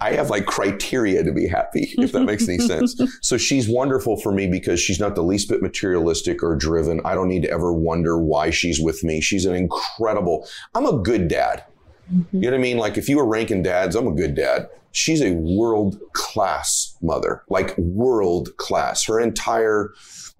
I 0.00 0.12
have 0.12 0.30
like 0.30 0.46
criteria 0.46 1.22
to 1.22 1.32
be 1.32 1.46
happy, 1.46 1.94
if 1.98 2.12
that 2.12 2.24
makes 2.24 2.48
any 2.48 2.58
sense. 2.58 3.00
So 3.22 3.36
she's 3.36 3.68
wonderful 3.68 4.16
for 4.20 4.32
me 4.32 4.46
because 4.46 4.80
she's 4.80 5.00
not 5.00 5.14
the 5.14 5.22
least 5.22 5.48
bit 5.48 5.62
materialistic 5.62 6.42
or 6.42 6.56
driven. 6.56 7.00
I 7.04 7.14
don't 7.14 7.28
need 7.28 7.42
to 7.42 7.50
ever 7.50 7.72
wonder 7.72 8.18
why 8.18 8.50
she's 8.50 8.80
with 8.80 9.04
me. 9.04 9.20
She's 9.20 9.46
an 9.46 9.54
incredible, 9.54 10.46
I'm 10.74 10.86
a 10.86 10.98
good 10.98 11.28
dad. 11.28 11.64
Mm-hmm. 12.12 12.36
You 12.36 12.42
know 12.42 12.56
what 12.56 12.60
I 12.60 12.62
mean? 12.62 12.76
Like 12.76 12.98
if 12.98 13.08
you 13.08 13.16
were 13.16 13.26
ranking 13.26 13.62
dads, 13.62 13.96
I'm 13.96 14.06
a 14.06 14.14
good 14.14 14.34
dad. 14.34 14.68
She's 14.92 15.22
a 15.22 15.32
world 15.32 15.98
class 16.12 16.96
mother, 17.02 17.42
like 17.48 17.76
world 17.78 18.56
class. 18.58 19.04
Her 19.06 19.18
entire 19.18 19.92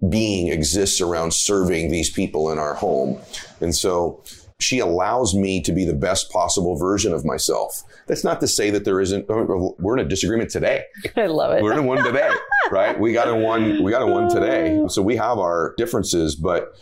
being 0.09 0.49
exists 0.49 1.01
around 1.01 1.33
serving 1.33 1.91
these 1.91 2.11
people 2.11 2.51
in 2.51 2.59
our 2.59 2.75
home. 2.75 3.19
And 3.61 3.75
so 3.75 4.23
she 4.61 4.79
allows 4.79 5.35
me 5.35 5.61
to 5.63 5.73
be 5.73 5.85
the 5.85 5.95
best 5.95 6.31
possible 6.31 6.77
version 6.77 7.13
of 7.13 7.25
myself. 7.25 7.83
That's 8.07 8.23
not 8.25 8.41
to 8.41 8.47
say 8.47 8.71
that 8.71 8.85
there 8.85 9.01
isn't, 9.01 9.27
we're 9.29 9.99
in 9.99 10.05
a 10.05 10.09
disagreement 10.09 10.51
today. 10.51 10.85
I 11.17 11.27
love 11.27 11.53
it. 11.53 11.63
We're 11.63 11.79
in 11.79 11.87
one 11.87 12.03
today, 12.05 12.31
right? 12.71 12.99
We 12.99 13.13
got 13.13 13.29
in 13.29 13.43
one, 13.43 13.83
we 13.83 13.91
got 13.91 14.03
in 14.03 14.11
one 14.13 14.29
today. 14.29 14.81
So 14.89 15.03
we 15.03 15.17
have 15.17 15.39
our 15.39 15.75
differences, 15.77 16.37
but 16.37 16.75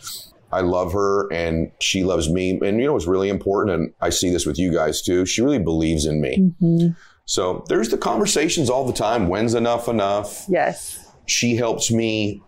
I 0.50 0.60
love 0.60 0.92
her 0.92 1.32
and 1.32 1.70
she 1.80 2.04
loves 2.04 2.28
me. 2.28 2.58
And 2.62 2.78
you 2.80 2.86
know 2.86 2.96
it's 2.96 3.06
really 3.06 3.28
important, 3.28 3.74
and 3.76 3.94
I 4.00 4.10
see 4.10 4.30
this 4.30 4.44
with 4.44 4.58
you 4.58 4.72
guys 4.72 5.02
too, 5.02 5.24
she 5.24 5.40
really 5.40 5.58
believes 5.58 6.04
in 6.04 6.20
me. 6.20 6.52
Mhm. 6.60 6.96
So 7.24 7.64
there's 7.68 7.88
the 7.90 7.96
conversations 7.96 8.68
all 8.68 8.84
the 8.84 8.92
time. 8.92 9.28
When's 9.28 9.54
enough 9.54 9.88
enough? 9.88 10.44
Yes. 10.48 10.98
She 11.26 11.54
helps 11.56 11.90
me 11.90 12.42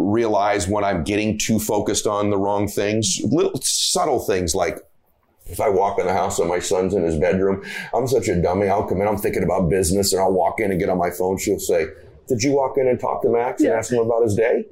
realize 0.00 0.68
when 0.68 0.84
I'm 0.84 1.04
getting 1.04 1.38
too 1.38 1.58
focused 1.58 2.06
on 2.06 2.30
the 2.30 2.38
wrong 2.38 2.68
things, 2.68 3.20
little 3.24 3.58
subtle 3.62 4.20
things 4.20 4.54
like 4.54 4.78
if 5.50 5.60
I 5.60 5.68
walk 5.68 5.98
in 5.98 6.06
the 6.06 6.12
house 6.12 6.38
and 6.38 6.48
my 6.48 6.60
son's 6.60 6.94
in 6.94 7.02
his 7.02 7.16
bedroom, 7.16 7.64
I'm 7.92 8.06
such 8.06 8.28
a 8.28 8.40
dummy. 8.40 8.68
I'll 8.68 8.86
come 8.86 9.00
in, 9.00 9.08
I'm 9.08 9.18
thinking 9.18 9.42
about 9.42 9.68
business, 9.68 10.12
and 10.12 10.22
I'll 10.22 10.32
walk 10.32 10.60
in 10.60 10.70
and 10.70 10.78
get 10.78 10.88
on 10.88 10.98
my 10.98 11.10
phone. 11.10 11.38
She'll 11.38 11.58
say, 11.58 11.86
Did 12.28 12.42
you 12.42 12.52
walk 12.52 12.78
in 12.78 12.86
and 12.86 13.00
talk 13.00 13.22
to 13.22 13.28
Max 13.28 13.60
and 13.60 13.72
ask 13.72 13.92
him 13.92 13.98
about 13.98 14.22
his 14.22 14.36
day? 14.36 14.64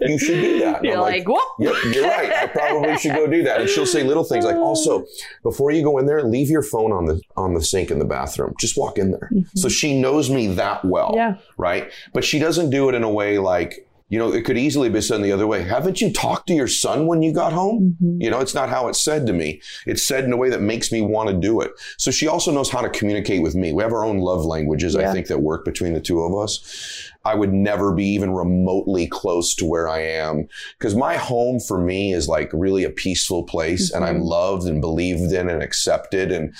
You 0.00 0.18
should 0.18 0.40
do 0.40 0.58
that. 0.60 0.76
And 0.78 0.84
You're 0.84 0.96
I'm 0.96 1.00
like, 1.00 1.26
whoop. 1.26 1.40
Yep, 1.58 1.74
you're 1.94 2.04
right. 2.04 2.32
I 2.32 2.46
probably 2.48 2.98
should 2.98 3.14
go 3.14 3.26
do 3.26 3.42
that. 3.44 3.62
And 3.62 3.70
she'll 3.70 3.86
say 3.86 4.02
little 4.02 4.24
things 4.24 4.44
like, 4.44 4.56
also, 4.70 5.06
before 5.42 5.70
you 5.70 5.82
go 5.82 5.96
in 5.98 6.06
there, 6.06 6.22
leave 6.22 6.50
your 6.50 6.62
phone 6.62 6.92
on 6.92 7.06
the 7.06 7.20
on 7.36 7.54
the 7.54 7.62
sink 7.62 7.90
in 7.90 7.98
the 7.98 8.04
bathroom. 8.04 8.54
Just 8.60 8.76
walk 8.76 8.98
in 8.98 9.12
there. 9.12 9.30
Mm-hmm. 9.32 9.56
So 9.56 9.70
she 9.70 9.98
knows 9.98 10.28
me 10.28 10.48
that 10.48 10.84
well. 10.84 11.12
Yeah. 11.14 11.36
Right. 11.56 11.90
But 12.12 12.24
she 12.24 12.38
doesn't 12.38 12.68
do 12.70 12.90
it 12.90 12.94
in 12.94 13.02
a 13.02 13.10
way 13.10 13.38
like, 13.38 13.86
you 14.10 14.18
know, 14.18 14.32
it 14.32 14.44
could 14.44 14.58
easily 14.58 14.90
be 14.90 15.00
said 15.00 15.22
the 15.22 15.32
other 15.32 15.46
way. 15.46 15.62
Haven't 15.62 16.00
you 16.00 16.12
talked 16.12 16.48
to 16.48 16.52
your 16.54 16.68
son 16.68 17.06
when 17.06 17.22
you 17.22 17.32
got 17.32 17.52
home? 17.52 17.96
Mhm. 18.02 18.16
You 18.20 18.28
know, 18.30 18.40
it's 18.40 18.54
not 18.54 18.68
how 18.68 18.88
it's 18.88 19.00
said 19.00 19.26
to 19.28 19.32
me. 19.32 19.60
It's 19.86 20.06
said 20.06 20.24
in 20.24 20.32
a 20.32 20.36
way 20.36 20.50
that 20.50 20.60
makes 20.60 20.90
me 20.92 21.00
want 21.00 21.30
to 21.30 21.34
do 21.34 21.60
it. 21.60 21.70
So 21.96 22.10
she 22.10 22.26
also 22.26 22.50
knows 22.52 22.70
how 22.70 22.80
to 22.82 22.90
communicate 22.90 23.40
with 23.40 23.54
me. 23.54 23.72
We 23.72 23.82
have 23.82 23.92
our 23.92 24.04
own 24.04 24.18
love 24.18 24.44
languages, 24.44 24.96
I 24.96 25.12
think, 25.12 25.28
that 25.28 25.38
work 25.40 25.64
between 25.64 25.94
the 25.94 26.00
two 26.00 26.22
of 26.22 26.36
us. 26.36 27.09
I 27.24 27.34
would 27.34 27.52
never 27.52 27.92
be 27.92 28.06
even 28.06 28.32
remotely 28.32 29.06
close 29.06 29.54
to 29.56 29.66
where 29.66 29.88
I 29.88 30.00
am. 30.00 30.48
Because 30.78 30.94
my 30.94 31.16
home 31.16 31.60
for 31.60 31.78
me 31.78 32.14
is 32.14 32.28
like 32.28 32.50
really 32.52 32.84
a 32.84 32.90
peaceful 32.90 33.44
place 33.44 33.92
and 33.92 34.04
I'm 34.04 34.20
Mhm. 34.20 34.28
loved 34.28 34.66
and 34.66 34.80
believed 34.80 35.32
in 35.32 35.48
and 35.50 35.62
accepted. 35.62 36.32
And, 36.32 36.54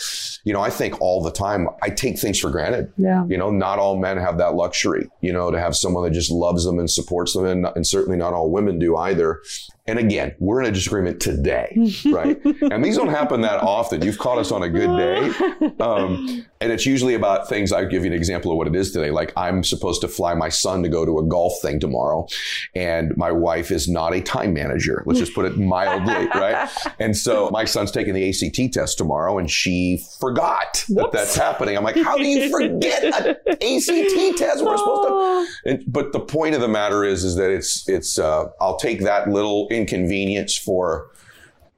you 0.45 0.53
know, 0.53 0.61
I 0.61 0.69
think 0.71 1.01
all 1.01 1.23
the 1.23 1.31
time 1.33 1.69
I 1.83 1.89
take 1.89 2.19
things 2.19 2.39
for 2.39 2.51
granted. 2.51 2.93
Yeah. 2.99 3.25
You 3.29 3.39
know, 3.39 3.51
not 3.51 3.79
all 3.79 3.97
men 3.97 4.19
have 4.19 4.37
that 4.39 4.55
luxury, 4.55 5.09
you 5.21 5.33
know, 5.33 5.51
to 5.51 5.59
have 5.59 5.75
someone 5.75 6.05
that 6.05 6.11
just 6.11 6.31
loves 6.31 6.65
them 6.65 6.79
and 6.79 6.91
supports 6.91 7.33
them. 7.35 7.47
And, 7.47 7.67
and 7.75 7.87
certainly 7.87 8.19
not 8.19 8.35
all 8.35 8.51
women 8.51 8.79
do 8.79 8.97
either. 8.97 9.41
And 9.87 9.99
again, 9.99 10.35
we're 10.39 10.63
in 10.63 10.69
a 10.69 10.73
disagreement 10.73 11.21
today, 11.21 11.77
right? 12.07 12.41
and 12.45 12.85
these 12.85 12.97
don't 12.97 13.09
happen 13.09 13.41
that 13.41 13.63
often. 13.63 14.03
You've 14.03 14.19
caught 14.19 14.39
us 14.39 14.53
on 14.53 14.63
a 14.63 14.69
good 14.69 14.97
day. 14.97 15.75
Um, 15.81 16.47
and 16.61 16.71
it's 16.71 16.85
usually 16.85 17.15
about 17.15 17.49
things. 17.49 17.73
I'll 17.73 17.89
give 17.89 18.05
you 18.05 18.11
an 18.11 18.17
example 18.17 18.51
of 18.51 18.59
what 18.59 18.67
it 18.67 18.77
is 18.77 18.93
today. 18.93 19.11
Like 19.11 19.33
I'm 19.37 19.65
supposed 19.65 20.03
to 20.03 20.09
fly 20.09 20.35
my 20.35 20.51
son 20.51 20.83
to 20.83 20.89
go 20.91 21.07
to 21.07 21.19
a 21.19 21.25
golf 21.25 21.55
thing 21.63 21.81
tomorrow, 21.81 22.27
and 22.75 23.17
my 23.17 23.33
wife 23.33 23.71
is 23.71 23.89
not 23.89 24.15
a 24.15 24.21
time 24.21 24.53
manager. 24.53 25.03
Let's 25.07 25.19
just 25.19 25.35
put 25.35 25.47
it 25.47 25.57
mildly, 25.57 26.29
right? 26.35 26.69
And 26.99 27.17
so 27.17 27.49
my 27.51 27.65
son's 27.65 27.91
taking 27.91 28.13
the 28.13 28.29
ACT 28.29 28.75
test 28.75 28.99
tomorrow, 28.99 29.39
and 29.39 29.51
she 29.51 30.05
forgot 30.21 30.85
that 30.91 31.13
that's 31.13 31.35
happening. 31.35 31.77
I'm 31.79 31.85
like, 31.85 31.97
how 31.97 32.19
do 32.19 32.25
you 32.25 32.51
forget 32.51 33.05
an 33.05 33.37
ACT 33.47 34.39
test? 34.39 34.63
We're 34.65 34.77
supposed 34.77 35.09
to. 35.09 35.11
Oh. 35.21 35.47
And, 35.65 35.83
but 35.87 36.13
the 36.13 36.21
point 36.21 36.55
of 36.55 36.61
the 36.61 36.69
matter 36.69 37.05
is, 37.05 37.25
is 37.25 37.37
that 37.37 37.51
it's 37.51 37.89
it's. 37.89 38.19
Uh, 38.19 38.47
I'll 38.61 38.77
take 38.77 39.03
that 39.03 39.29
little 39.29 39.67
inconvenience 39.71 40.57
for, 40.59 41.11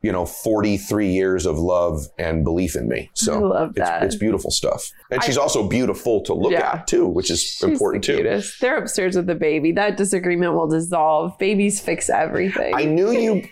you 0.02 0.10
know, 0.10 0.26
43 0.26 1.08
years 1.12 1.46
of 1.46 1.58
love 1.58 2.06
and 2.18 2.42
belief 2.44 2.74
in 2.74 2.88
me. 2.88 3.10
So 3.14 3.34
I 3.34 3.38
love 3.38 3.68
it's, 3.70 3.78
that. 3.78 4.02
it's 4.02 4.16
beautiful 4.16 4.50
stuff, 4.50 4.90
and 5.10 5.22
she's 5.22 5.38
also 5.38 5.68
beautiful 5.68 6.22
to 6.22 6.34
look 6.34 6.52
Yeah. 6.52 6.72
at 6.74 6.86
too, 6.86 7.06
which 7.06 7.30
is 7.30 7.40
She's 7.40 7.62
important 7.62 8.04
the 8.04 8.12
too. 8.12 8.16
cutest. 8.18 8.60
They're 8.60 8.78
upstairs 8.78 9.14
with 9.16 9.26
the 9.26 9.34
baby. 9.36 9.72
That 9.72 9.96
disagreement 9.96 10.54
will 10.54 10.66
dissolve. 10.68 11.38
Babies 11.38 11.80
fix 11.80 12.10
everything. 12.10 12.74
I 12.74 12.84
knew 12.84 13.12
you. 13.12 13.42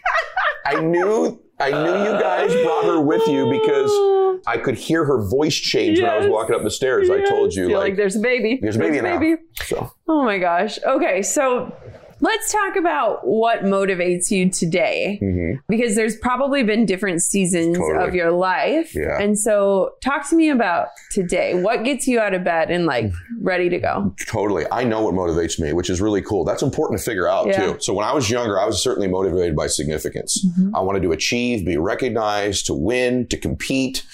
I 0.67 0.81
knew. 0.81 1.41
I 1.61 1.71
knew 1.73 2.05
you 2.05 2.19
guys 2.19 2.51
brought 2.65 2.85
her 2.87 3.01
with 3.03 3.27
you 3.29 3.51
because 3.51 4.41
I 4.47 4.57
could 4.57 4.77
hear 4.77 5.05
her 5.05 5.29
voice 5.29 5.55
change 5.55 6.01
when 6.01 6.09
I 6.09 6.17
was 6.17 6.27
walking 6.27 6.55
up 6.57 6.63
the 6.63 6.71
stairs. 6.71 7.11
I 7.11 7.21
told 7.23 7.53
you, 7.55 7.67
like, 7.69 7.75
like, 7.77 7.97
there's 7.97 8.17
a 8.17 8.21
baby. 8.21 8.59
there's 8.63 8.77
a 8.77 8.79
baby 8.79 9.01
now. 9.03 9.21
So 9.65 9.93
Oh 10.09 10.25
my 10.25 10.39
gosh. 10.39 10.79
Okay, 10.87 11.21
so 11.21 11.71
let's 12.21 12.53
talk 12.53 12.77
about 12.77 13.27
what 13.27 13.63
motivates 13.63 14.31
you 14.31 14.51
today 14.51 15.19
mhm. 15.23 15.61
because 15.69 15.97
there's 15.97 16.17
probably 16.17 16.63
been 16.63 16.87
different 16.87 17.23
seasons 17.23 17.79
Totally. 17.79 18.07
of 18.07 18.15
your 18.15 18.31
life. 18.31 18.95
Yeah. 18.95 19.21
And 19.21 19.39
so 19.39 19.95
talk 20.03 20.29
to 20.31 20.37
me 20.37 20.51
about 20.51 20.89
today. 21.11 21.61
What 21.61 21.85
gets 21.85 22.07
you 22.07 22.21
out 22.21 22.35
of 22.35 22.45
bed 22.45 22.71
and 22.71 22.87
like 22.87 23.13
ready 23.41 23.69
to 23.69 23.79
go? 23.79 24.15
Totally. 24.27 24.65
I 24.71 24.85
know 24.85 25.03
what 25.03 25.15
motivates 25.15 25.59
me, 25.59 25.73
which 25.73 25.91
is 25.91 26.01
really 26.01 26.23
cool. 26.23 26.45
That's 26.45 26.63
important 26.63 27.01
to 27.01 27.05
figure 27.05 27.29
out 27.29 27.47
Yeah. 27.49 27.73
too. 27.73 27.77
So 27.81 27.95
when 27.95 28.07
I 28.07 28.13
was 28.13 28.31
younger, 28.31 28.61
I 28.61 28.67
was 28.67 28.83
certainly 28.83 29.09
motivated 29.09 29.57
by 29.57 29.67
significance. 29.67 30.45
Mm-hmm. 30.45 30.77
I 30.77 30.81
wanted 30.81 31.03
to 31.03 31.13
achieve, 31.13 31.65
be 31.65 31.77
recognized, 31.77 32.67
to 32.67 32.75
win, 32.75 33.27
to 33.29 33.37
compete. 33.37 34.05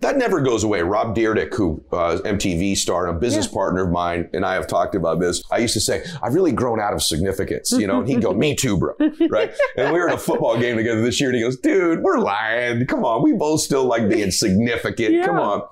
That 0.00 0.16
never 0.16 0.40
goes 0.40 0.64
away. 0.64 0.80
Rob 0.80 1.14
Dyrdek, 1.14 1.52
who 1.54 1.84
uh, 1.92 2.18
MTV 2.24 2.74
star 2.76 3.06
and 3.06 3.16
a 3.16 3.20
business 3.20 3.46
partner 3.46 3.84
of 3.84 3.90
mine, 3.90 4.30
and 4.32 4.46
I 4.46 4.54
have 4.54 4.66
talked 4.66 4.94
about 4.94 5.20
this. 5.20 5.42
I 5.50 5.58
used 5.58 5.74
to 5.74 5.80
say, 5.80 6.02
I've 6.22 6.34
really 6.34 6.52
grown 6.52 6.80
out 6.80 6.94
of 6.94 7.02
significance, 7.02 7.70
you 7.72 7.86
know, 7.86 8.00
and 8.00 8.08
he'd 8.08 8.22
go, 8.22 8.32
me 8.32 8.54
too, 8.54 8.78
bro. 8.78 8.94
Right. 9.28 9.52
And 9.76 9.92
we 9.92 10.00
were 10.00 10.08
at 10.08 10.14
a 10.14 10.18
football 10.18 10.58
game 10.58 10.76
together 10.76 11.00
this 11.00 11.20
year 11.20 11.30
and 11.30 11.36
he 11.36 11.42
goes, 11.42 11.56
dude, 11.58 12.02
we're 12.02 12.18
lying. 12.18 12.84
Come 12.86 13.04
on. 13.04 13.22
We 13.22 13.32
both 13.32 13.60
still 13.60 13.84
like 13.84 14.08
being 14.08 14.30
significant. 14.30 15.14
Yeah. 15.14 15.26
Come 15.26 15.38
on. 15.38 15.62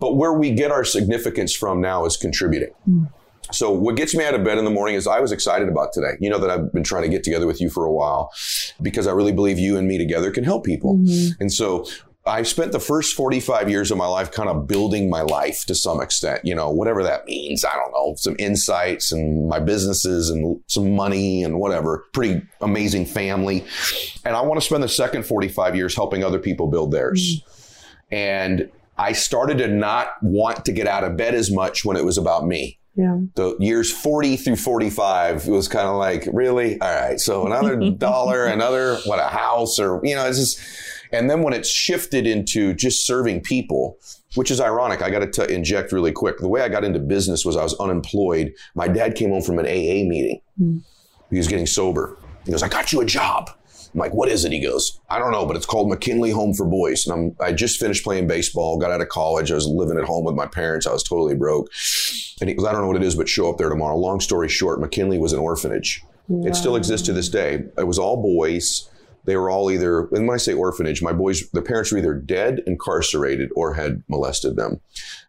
But 0.00 0.16
where 0.16 0.32
we 0.32 0.50
get 0.50 0.70
our 0.70 0.84
significance 0.84 1.54
from 1.54 1.80
now 1.80 2.04
is 2.04 2.16
contributing. 2.16 2.74
So 3.52 3.70
what 3.70 3.96
gets 3.96 4.14
me 4.14 4.24
out 4.24 4.34
of 4.34 4.44
bed 4.44 4.58
in 4.58 4.64
the 4.64 4.70
morning 4.70 4.96
is 4.96 5.06
I 5.06 5.20
was 5.20 5.30
excited 5.32 5.68
about 5.68 5.92
today. 5.92 6.12
You 6.20 6.30
know 6.30 6.38
that 6.38 6.50
I've 6.50 6.72
been 6.72 6.82
trying 6.84 7.02
to 7.04 7.08
get 7.08 7.22
together 7.22 7.46
with 7.46 7.60
you 7.60 7.70
for 7.70 7.84
a 7.84 7.92
while 7.92 8.32
because 8.82 9.06
I 9.06 9.12
really 9.12 9.32
believe 9.32 9.58
you 9.58 9.76
and 9.76 9.86
me 9.86 9.98
together 9.98 10.30
can 10.30 10.44
help 10.44 10.64
people. 10.64 10.94
And 11.40 11.52
so 11.52 11.86
I 12.26 12.42
spent 12.42 12.72
the 12.72 12.80
first 12.80 13.14
45 13.16 13.68
years 13.68 13.90
of 13.90 13.98
my 13.98 14.06
life 14.06 14.30
kind 14.32 14.48
of 14.48 14.66
building 14.66 15.10
my 15.10 15.20
life 15.20 15.64
to 15.66 15.74
some 15.74 16.00
extent, 16.00 16.40
you 16.42 16.54
know, 16.54 16.70
whatever 16.70 17.02
that 17.02 17.26
means. 17.26 17.64
I 17.66 17.74
don't 17.74 17.92
know, 17.92 18.14
some 18.16 18.34
insights 18.38 19.12
and 19.12 19.46
my 19.48 19.60
businesses 19.60 20.30
and 20.30 20.58
some 20.66 20.96
money 20.96 21.42
and 21.44 21.58
whatever. 21.60 22.06
Pretty 22.12 22.40
amazing 22.62 23.04
family. 23.06 23.64
And 24.24 24.34
I 24.34 24.40
want 24.40 24.58
to 24.58 24.66
spend 24.66 24.82
the 24.82 24.88
second 24.88 25.26
45 25.26 25.76
years 25.76 25.94
helping 25.94 26.24
other 26.24 26.38
people 26.38 26.68
build 26.68 26.92
theirs. 26.92 27.20
Mm-hmm. 27.42 28.14
And 28.14 28.70
I 28.96 29.12
started 29.12 29.58
to 29.58 29.68
not 29.68 30.08
want 30.22 30.64
to 30.64 30.72
get 30.72 30.86
out 30.86 31.04
of 31.04 31.16
bed 31.16 31.34
as 31.34 31.50
much 31.50 31.84
when 31.84 31.96
it 31.96 32.04
was 32.04 32.16
about 32.16 32.46
me 32.46 32.78
Yeah. 32.96 33.18
the 33.34 33.56
years 33.58 33.90
40 33.92 34.36
through 34.36 34.56
45 34.56 35.48
it 35.48 35.50
was 35.50 35.66
kind 35.66 35.88
of 35.88 35.96
like 35.96 36.28
really 36.32 36.80
all 36.80 36.88
right 36.94 37.18
so 37.18 37.44
another 37.44 37.90
dollar 37.98 38.44
another 38.46 38.98
what 39.06 39.18
a 39.18 39.24
house 39.26 39.80
or 39.80 40.00
you 40.04 40.14
know 40.14 40.26
it's 40.28 40.38
just 40.38 40.60
and 41.14 41.30
then 41.30 41.42
when 41.42 41.52
it's 41.52 41.70
shifted 41.70 42.26
into 42.26 42.74
just 42.74 43.06
serving 43.06 43.40
people 43.40 43.98
which 44.34 44.50
is 44.50 44.60
ironic 44.60 45.02
i 45.02 45.10
got 45.10 45.32
to 45.32 45.52
inject 45.52 45.92
really 45.92 46.12
quick 46.12 46.38
the 46.38 46.48
way 46.48 46.62
i 46.62 46.68
got 46.68 46.84
into 46.84 46.98
business 46.98 47.44
was 47.44 47.56
i 47.56 47.62
was 47.62 47.74
unemployed 47.74 48.52
my 48.74 48.88
dad 48.88 49.14
came 49.14 49.30
home 49.30 49.42
from 49.42 49.58
an 49.58 49.66
aa 49.66 50.04
meeting 50.08 50.40
hmm. 50.58 50.78
he 51.30 51.36
was 51.36 51.48
getting 51.48 51.66
sober 51.66 52.16
he 52.44 52.50
goes 52.50 52.62
i 52.62 52.68
got 52.68 52.92
you 52.92 53.00
a 53.00 53.06
job 53.06 53.50
I'm 53.94 54.00
like, 54.00 54.12
what 54.12 54.28
is 54.28 54.44
it? 54.44 54.50
He 54.50 54.60
goes, 54.60 55.00
I 55.08 55.20
don't 55.20 55.30
know, 55.30 55.46
but 55.46 55.54
it's 55.54 55.66
called 55.66 55.88
McKinley 55.88 56.32
Home 56.32 56.52
for 56.52 56.66
Boys. 56.66 57.06
And 57.06 57.14
I'm, 57.14 57.46
I 57.46 57.52
just 57.52 57.78
finished 57.78 58.02
playing 58.02 58.26
baseball, 58.26 58.76
got 58.76 58.90
out 58.90 59.00
of 59.00 59.08
college. 59.08 59.52
I 59.52 59.54
was 59.54 59.68
living 59.68 59.98
at 59.98 60.04
home 60.04 60.24
with 60.24 60.34
my 60.34 60.46
parents. 60.46 60.84
I 60.84 60.92
was 60.92 61.04
totally 61.04 61.36
broke. 61.36 61.70
And 62.40 62.50
he 62.50 62.56
goes, 62.56 62.66
I 62.66 62.72
don't 62.72 62.80
know 62.80 62.88
what 62.88 62.96
it 62.96 63.04
is, 63.04 63.14
but 63.14 63.28
show 63.28 63.48
up 63.48 63.56
there 63.56 63.68
tomorrow. 63.68 63.96
Long 63.96 64.18
story 64.18 64.48
short, 64.48 64.80
McKinley 64.80 65.16
was 65.16 65.32
an 65.32 65.38
orphanage. 65.38 66.02
It 66.28 66.56
still 66.56 66.74
exists 66.74 67.06
to 67.06 67.12
this 67.12 67.28
day. 67.28 67.64
It 67.76 67.86
was 67.86 67.98
all 67.98 68.20
boys. 68.20 68.88
They 69.24 69.36
were 69.36 69.50
all 69.50 69.70
either, 69.70 70.00
and 70.08 70.26
when 70.26 70.34
I 70.34 70.38
say 70.38 70.52
orphanage, 70.52 71.02
my 71.02 71.12
boys, 71.12 71.48
their 71.50 71.62
parents 71.62 71.90
were 71.90 71.98
either 71.98 72.14
dead, 72.14 72.62
incarcerated, 72.66 73.50
or 73.56 73.74
had 73.74 74.02
molested 74.08 74.56
them. 74.56 74.80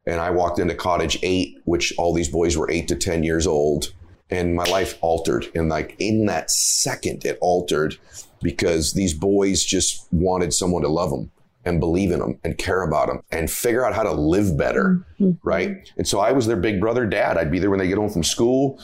And 0.05 0.19
I 0.19 0.31
walked 0.31 0.59
into 0.59 0.75
cottage 0.75 1.17
eight, 1.23 1.57
which 1.65 1.93
all 1.97 2.13
these 2.13 2.29
boys 2.29 2.57
were 2.57 2.69
eight 2.69 2.87
to 2.89 2.95
10 2.95 3.23
years 3.23 3.47
old. 3.47 3.93
And 4.29 4.55
my 4.55 4.65
life 4.65 4.97
altered. 5.01 5.47
And 5.53 5.69
like 5.69 5.95
in 5.99 6.25
that 6.25 6.49
second, 6.49 7.25
it 7.25 7.37
altered 7.41 7.97
because 8.41 8.93
these 8.93 9.13
boys 9.13 9.63
just 9.63 10.07
wanted 10.11 10.53
someone 10.53 10.81
to 10.81 10.87
love 10.87 11.11
them 11.11 11.31
and 11.63 11.79
believe 11.79 12.11
in 12.11 12.19
them 12.19 12.39
and 12.43 12.57
care 12.57 12.83
about 12.83 13.07
them 13.07 13.21
and 13.31 13.49
figure 13.49 13.85
out 13.85 13.93
how 13.93 14.03
to 14.03 14.11
live 14.11 14.57
better. 14.57 15.05
Mm-hmm. 15.19 15.47
Right. 15.47 15.91
And 15.97 16.07
so 16.07 16.19
I 16.19 16.31
was 16.31 16.47
their 16.47 16.55
big 16.55 16.79
brother 16.79 17.05
dad. 17.05 17.37
I'd 17.37 17.51
be 17.51 17.59
there 17.59 17.69
when 17.69 17.79
they 17.79 17.87
get 17.87 17.97
home 17.97 18.09
from 18.09 18.23
school, 18.23 18.79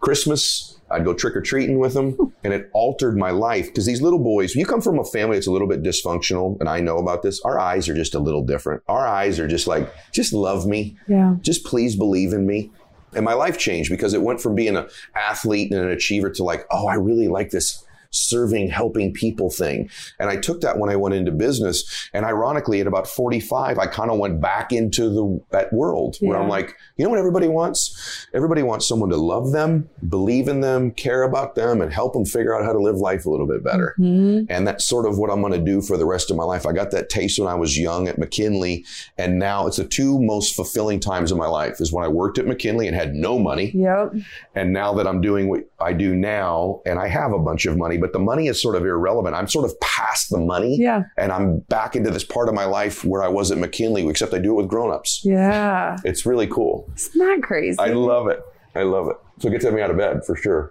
Christmas. 0.00 0.77
I'd 0.90 1.04
go 1.04 1.12
trick 1.14 1.36
or 1.36 1.40
treating 1.42 1.78
with 1.78 1.94
them. 1.94 2.16
And 2.44 2.54
it 2.54 2.70
altered 2.72 3.16
my 3.18 3.32
life 3.32 3.66
because 3.66 3.84
these 3.84 4.00
little 4.00 4.20
boys, 4.20 4.54
you 4.54 4.64
come 4.64 4.80
from 4.80 5.00
a 5.00 5.04
family 5.04 5.36
that's 5.36 5.48
a 5.48 5.50
little 5.50 5.66
bit 5.66 5.82
dysfunctional, 5.82 6.56
and 6.60 6.68
I 6.68 6.80
know 6.80 6.96
about 6.98 7.22
this. 7.22 7.40
Our 7.40 7.58
eyes 7.58 7.88
are 7.88 7.94
just 7.94 8.14
a 8.14 8.20
little 8.20 8.44
different. 8.44 8.84
Our 8.88 9.04
eyes 9.06 9.40
are 9.40 9.48
just 9.48 9.66
like, 9.66 9.92
just 10.12 10.32
love 10.32 10.64
me 10.64 10.96
Yeah. 11.08 11.34
just 11.40 11.64
please 11.66 11.96
believe 11.96 12.32
in 12.32 12.46
me. 12.46 12.70
And 13.14 13.24
my 13.24 13.34
life 13.34 13.58
changed 13.58 13.90
because 13.90 14.14
it 14.14 14.22
went 14.22 14.40
from 14.40 14.54
being 14.54 14.76
an 14.76 14.86
athlete 15.16 15.72
and 15.72 15.80
an 15.82 15.90
achiever 15.90 16.30
to 16.30 16.44
like, 16.44 16.64
oh, 16.70 16.86
I 16.86 16.94
really 16.94 17.26
like 17.26 17.50
this 17.50 17.84
serving, 18.10 18.68
helping 18.68 19.12
people 19.12 19.50
thing. 19.50 19.90
And 20.18 20.30
I 20.30 20.36
took 20.36 20.60
that 20.62 20.78
when 20.78 20.90
I 20.90 20.96
went 20.96 21.14
into 21.14 21.30
business. 21.30 22.08
And 22.12 22.24
ironically, 22.24 22.80
at 22.80 22.86
about 22.86 23.06
45, 23.06 23.78
I 23.78 23.86
kind 23.86 24.10
of 24.10 24.18
went 24.18 24.40
back 24.40 24.72
into 24.72 25.10
the 25.10 25.40
that 25.50 25.72
world 25.72 26.16
where 26.20 26.38
I'm 26.38 26.48
like, 26.48 26.74
you 26.96 27.04
know 27.04 27.10
what 27.10 27.18
everybody 27.18 27.48
wants? 27.48 28.26
Everybody 28.34 28.62
wants 28.62 28.88
someone 28.88 29.10
to 29.10 29.16
love 29.16 29.52
them, 29.52 29.88
believe 30.08 30.48
in 30.48 30.60
them, 30.60 30.90
care 30.92 31.22
about 31.22 31.54
them, 31.54 31.80
and 31.80 31.92
help 31.92 32.12
them 32.12 32.24
figure 32.24 32.56
out 32.56 32.64
how 32.64 32.72
to 32.72 32.80
live 32.80 32.96
life 32.96 33.26
a 33.26 33.30
little 33.30 33.46
bit 33.46 33.62
better. 33.62 33.94
Mhm. 33.98 34.46
And 34.48 34.66
that's 34.66 34.86
sort 34.86 35.06
of 35.06 35.18
what 35.18 35.30
I'm 35.30 35.40
going 35.40 35.52
to 35.52 35.58
do 35.58 35.80
for 35.80 35.96
the 35.96 36.06
rest 36.06 36.30
of 36.30 36.36
my 36.36 36.44
life. 36.44 36.66
I 36.66 36.72
got 36.72 36.90
that 36.92 37.08
taste 37.08 37.38
when 37.38 37.48
I 37.48 37.54
was 37.54 37.78
young 37.78 38.08
at 38.08 38.18
McKinley. 38.18 38.84
And 39.16 39.38
now 39.38 39.66
it's 39.66 39.76
the 39.76 39.84
two 39.84 40.20
most 40.20 40.54
fulfilling 40.54 41.00
times 41.00 41.30
of 41.30 41.38
my 41.38 41.46
life 41.46 41.80
is 41.80 41.92
when 41.92 42.04
I 42.04 42.08
worked 42.08 42.38
at 42.38 42.46
McKinley 42.46 42.86
and 42.86 42.96
had 42.96 43.14
no 43.14 43.38
money. 43.38 43.72
Yep. 43.74 44.14
And 44.54 44.72
now 44.72 44.94
that 44.94 45.06
I'm 45.06 45.20
doing 45.20 45.48
what 45.48 45.64
I 45.80 45.92
do 45.92 46.14
now 46.14 46.80
and 46.86 46.98
I 46.98 47.08
have 47.08 47.32
a 47.32 47.38
bunch 47.38 47.66
of 47.66 47.76
money, 47.76 47.97
but 48.00 48.12
the 48.12 48.18
money 48.18 48.48
is 48.48 48.60
sort 48.60 48.74
of 48.76 48.82
irrelevant. 48.84 49.34
I'm 49.34 49.48
sort 49.48 49.64
of 49.64 49.78
past 49.80 50.30
the 50.30 50.38
money 50.38 50.76
Yeah. 50.78 51.02
and 51.16 51.32
I'm 51.32 51.58
back 51.68 51.96
into 51.96 52.10
this 52.10 52.24
part 52.24 52.48
of 52.48 52.54
my 52.54 52.64
life 52.64 53.04
where 53.04 53.22
I 53.22 53.28
was 53.28 53.50
at 53.50 53.58
McKinley, 53.58 54.06
except 54.08 54.32
I 54.34 54.38
do 54.38 54.52
it 54.52 54.62
with 54.62 54.68
grown-ups. 54.68 55.22
Yeah. 55.24 55.96
It's 56.04 56.24
really 56.26 56.46
cool. 56.46 56.90
Isn't 56.96 57.18
that 57.18 57.42
crazy? 57.42 57.78
I 57.78 57.88
love 57.88 58.28
it. 58.28 58.40
I 58.74 58.82
love 58.82 59.08
it. 59.08 59.16
So 59.40 59.48
it 59.48 59.52
gets 59.52 59.64
me 59.64 59.80
out 59.82 59.90
of 59.90 59.96
bed 59.96 60.24
for 60.24 60.36
sure. 60.36 60.70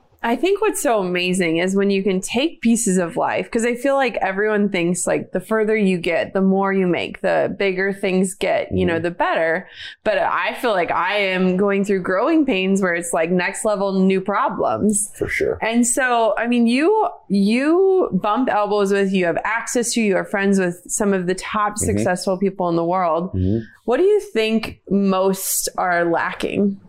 I 0.23 0.35
think 0.35 0.61
what's 0.61 0.79
so 0.79 0.99
amazing 0.99 1.57
is 1.57 1.75
when 1.75 1.89
you 1.89 2.03
can 2.03 2.21
take 2.21 2.61
pieces 2.61 2.99
of 2.99 3.17
life, 3.17 3.45
because 3.45 3.65
I 3.65 3.73
feel 3.73 3.95
like 3.95 4.17
everyone 4.17 4.69
thinks 4.69 5.07
like 5.07 5.31
the 5.31 5.39
further 5.39 5.75
you 5.75 5.97
get, 5.97 6.33
the 6.33 6.43
more 6.43 6.71
you 6.71 6.85
make, 6.85 7.21
the 7.21 7.55
bigger 7.57 7.91
things 7.91 8.35
get, 8.35 8.71
you 8.71 8.85
know, 8.85 8.95
mm-hmm. 8.95 9.03
the 9.03 9.11
better. 9.11 9.67
But 10.03 10.19
I 10.19 10.53
feel 10.61 10.71
like 10.71 10.91
I 10.91 11.17
am 11.17 11.57
going 11.57 11.83
through 11.83 12.03
growing 12.03 12.45
pains 12.45 12.83
where 12.83 12.93
it's 12.93 13.13
like 13.13 13.31
next 13.31 13.65
level 13.65 13.99
new 13.99 14.21
problems. 14.21 15.11
For 15.15 15.27
sure. 15.27 15.57
And 15.59 15.87
so, 15.87 16.35
I 16.37 16.45
mean, 16.45 16.67
you, 16.67 17.09
you 17.27 18.09
bump 18.13 18.47
elbows 18.47 18.93
with, 18.93 19.11
you 19.11 19.25
have 19.25 19.39
access 19.43 19.91
to, 19.93 20.01
you 20.01 20.15
are 20.17 20.25
friends 20.25 20.59
with 20.59 20.83
some 20.85 21.13
of 21.13 21.25
the 21.25 21.33
top 21.33 21.73
mm-hmm. 21.73 21.85
successful 21.85 22.37
people 22.37 22.69
in 22.69 22.75
the 22.75 22.85
world. 22.85 23.33
Mm-hmm. 23.33 23.65
What 23.85 23.97
do 23.97 24.03
you 24.03 24.19
think 24.19 24.81
most 24.87 25.67
are 25.79 26.05
lacking? 26.05 26.79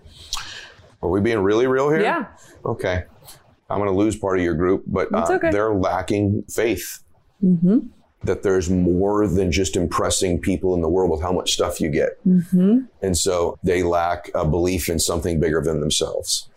Are 1.00 1.08
we 1.08 1.22
being 1.22 1.38
really 1.38 1.66
real 1.66 1.88
here? 1.88 2.02
Yeah. 2.02 2.26
Okay. 2.66 3.04
I'm 3.72 3.78
going 3.78 3.90
to 3.90 3.96
lose 3.96 4.16
part 4.16 4.38
of 4.38 4.44
your 4.44 4.54
group, 4.54 4.85
but 4.87 5.12
uh, 5.14 5.26
okay. 5.30 5.50
they're 5.50 5.74
lacking 5.74 6.44
faith. 6.50 7.02
Mm-hmm. 7.42 7.88
That 8.24 8.44
there's 8.44 8.70
more 8.70 9.26
than 9.26 9.50
just 9.50 9.74
impressing 9.74 10.38
people 10.40 10.76
in 10.76 10.80
the 10.80 10.88
world 10.88 11.11
with 11.11 11.20
how 11.20 11.32
much 11.32 11.54
stuff 11.54 11.80
you 11.80 11.88
get. 11.88 12.24
Mm-hmm. 12.24 12.82
And 13.02 13.18
so 13.18 13.58
they 13.64 13.82
lack 13.82 14.30
a 14.32 14.46
belief 14.46 14.88
in 14.88 15.00
something 15.00 15.40
bigger 15.40 15.61
than 15.61 15.80
themselves. 15.80 16.48